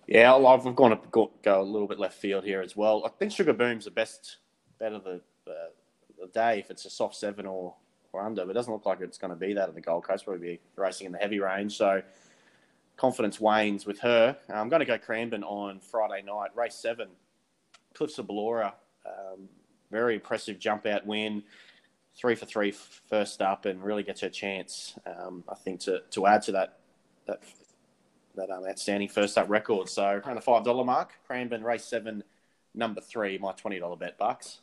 Yeah, 0.07 0.35
I've 0.35 0.75
gone 0.75 0.91
to 0.91 0.99
go, 1.13 1.31
go 1.43 1.61
a 1.61 1.63
little 1.63 1.89
bit 1.89 1.99
left 1.99 2.19
field 2.19 2.45
here 2.45 2.61
as 2.61 2.77
well. 2.77 3.07
I 3.07 3.09
think 3.09 3.33
Sugar 3.33 3.55
Boom's 3.55 3.85
the 3.85 3.91
best 3.91 4.39
bet 4.79 4.93
of 4.93 5.05
the, 5.05 5.21
the, 5.47 5.71
the 6.21 6.27
day 6.27 6.59
if 6.59 6.71
it's 6.71 6.85
a 6.85 6.91
soft 6.91 7.15
seven 7.15 7.47
or, 7.47 7.75
or 8.13 8.21
under, 8.21 8.45
but 8.45 8.51
it 8.51 8.55
doesn't 8.55 8.73
look 8.73 8.85
like 8.85 9.01
it's 9.01 9.17
going 9.17 9.31
to 9.31 9.37
be 9.37 9.55
that 9.55 9.69
at 9.69 9.75
the 9.75 9.81
Gold 9.81 10.05
Coast. 10.05 10.25
Probably 10.25 10.47
be 10.47 10.61
racing 10.77 11.07
in 11.07 11.13
the 11.13 11.19
heavy 11.19 11.39
range, 11.39 11.77
so 11.77 12.03
confidence 12.97 13.41
wanes 13.41 13.87
with 13.87 14.01
her. 14.01 14.37
I'm 14.53 14.69
going 14.69 14.81
to 14.81 14.87
go 14.87 14.99
Cranbourne 14.99 15.45
on 15.45 15.81
Friday 15.81 16.23
night, 16.23 16.51
race 16.55 16.75
seven, 16.75 17.09
Cliffs 17.95 18.19
of 18.19 18.27
Ballora. 18.27 18.73
Um, 19.07 19.49
very 19.95 20.15
impressive 20.15 20.59
jump 20.59 20.87
out 20.87 21.07
win, 21.07 21.45
three 22.17 22.35
for 22.35 22.47
three 22.47 22.73
first 23.09 23.41
up, 23.41 23.65
and 23.65 23.83
really 23.83 24.03
gets 24.03 24.21
her 24.23 24.29
chance. 24.29 24.99
Um, 25.07 25.45
I 25.49 25.55
think 25.55 25.81
to, 25.87 26.03
to 26.11 26.27
add 26.27 26.43
to 26.43 26.53
that 26.53 26.79
that 27.27 27.41
that 28.35 28.51
um, 28.51 28.65
outstanding 28.69 29.09
first 29.09 29.39
up 29.39 29.49
record. 29.49 29.89
So 29.89 30.05
around 30.05 30.35
the 30.35 30.41
five 30.43 30.65
dollar 30.65 30.85
mark, 30.85 31.13
Cranbourne 31.27 31.63
race 31.63 31.85
seven, 31.85 32.25
number 32.75 33.01
three, 33.01 33.39
my 33.39 33.53
twenty 33.53 33.79
dollar 33.79 33.97
bet 33.97 34.19
bucks. 34.19 34.61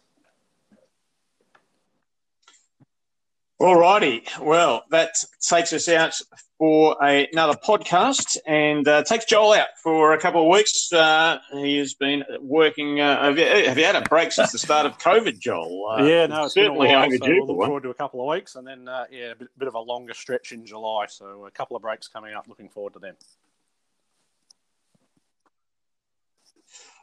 All 3.58 3.76
righty. 3.80 4.24
Well, 4.42 4.84
that 4.90 5.14
takes 5.40 5.72
us 5.72 5.88
out 5.88 6.20
for 6.62 6.96
a, 7.02 7.28
another 7.34 7.56
podcast 7.56 8.38
and 8.46 8.88
uh, 8.88 9.02
takes 9.02 9.26
Joel 9.26 9.54
out 9.54 9.70
for 9.82 10.14
a 10.14 10.20
couple 10.20 10.44
of 10.44 10.48
weeks. 10.48 10.94
Uh, 10.94 11.40
he 11.54 11.78
has 11.78 11.96
been 11.96 12.24
working. 12.40 13.02
Uh, 13.02 13.24
have, 13.24 13.40
you, 13.40 13.46
have 13.46 13.80
you 13.80 13.84
had 13.84 13.96
a 13.96 14.02
break 14.02 14.32
since 14.32 14.52
the 14.52 14.60
start 14.60 14.86
of 14.86 15.00
COVID, 15.00 15.40
Joel? 15.40 15.88
Uh, 15.88 16.04
yeah, 16.04 16.28
no, 16.28 16.44
it's 16.44 16.54
certainly 16.54 16.86
been 16.86 16.96
a 16.96 17.00
while, 17.00 17.10
so 17.10 17.16
overdue 17.16 17.34
we'll 17.38 17.48
for 17.48 17.54
look 17.54 17.66
forward 17.66 17.84
to 17.84 17.90
a 17.90 17.96
couple 17.96 18.22
of 18.22 18.32
weeks, 18.36 18.54
and 18.54 18.68
then 18.68 18.88
uh, 18.88 19.06
yeah, 19.10 19.32
a 19.32 19.36
bit, 19.36 19.48
bit 19.58 19.70
of 19.70 19.74
a 19.74 19.80
longer 19.80 20.14
stretch 20.14 20.52
in 20.52 20.64
July. 20.64 21.08
So 21.10 21.48
a 21.48 21.52
couple 21.52 21.76
of 21.76 21.82
breaks 21.82 22.08
coming 22.08 22.36
up. 22.36 22.48
Looking 22.48 22.70
forward 22.70 22.94
to 22.94 23.00
them. 23.00 23.16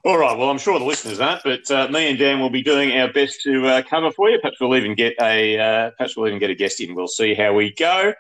All 0.05 0.19
right. 0.19 0.39
Well, 0.39 0.51
I'm 0.51 0.59
sure 0.59 0.79
the 0.79 0.85
listeners 0.85 1.19
aren't, 1.19 1.43
but 1.43 1.69
uh, 1.69 1.89
me 1.89 2.09
and 2.09 2.17
Dan 2.17 2.39
will 2.39 2.49
be 2.49 2.63
doing 2.63 2.97
our 2.97 3.13
best 3.13 3.43
to 3.43 3.67
uh, 3.67 3.83
cover 3.83 4.13
for 4.13 4.31
you. 4.31 4.39
Perhaps 4.39 4.61
we'll 4.61 4.77
even 4.77 4.95
get 4.95 5.15
a 5.21 5.59
uh, 5.59 5.91
perhaps 5.97 6.17
we'll 6.17 6.29
even 6.29 6.39
get 6.39 6.51
a 6.51 6.55
guest 6.55 6.81
in. 6.81 6.95
We'll 6.95 7.09
see 7.09 7.35
how 7.35 7.55
we 7.55 7.73
go. 7.73 8.13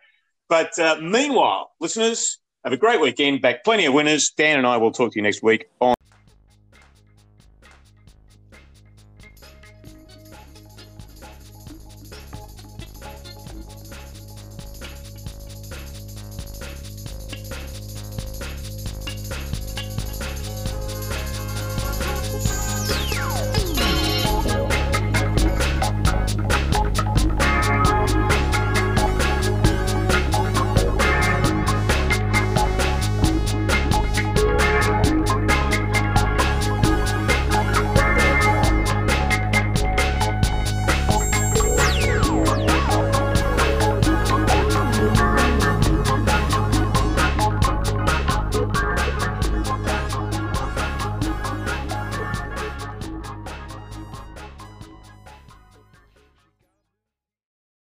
But 0.48 0.78
uh, 0.78 0.96
meanwhile, 1.00 1.72
listeners, 1.80 2.38
have 2.64 2.72
a 2.72 2.76
great 2.76 3.00
weekend. 3.00 3.42
Back 3.42 3.64
plenty 3.64 3.84
of 3.86 3.94
winners. 3.94 4.30
Dan 4.30 4.58
and 4.58 4.66
I 4.66 4.78
will 4.78 4.92
talk 4.92 5.12
to 5.12 5.18
you 5.18 5.22
next 5.22 5.42
week 5.42 5.68
on. 5.80 5.94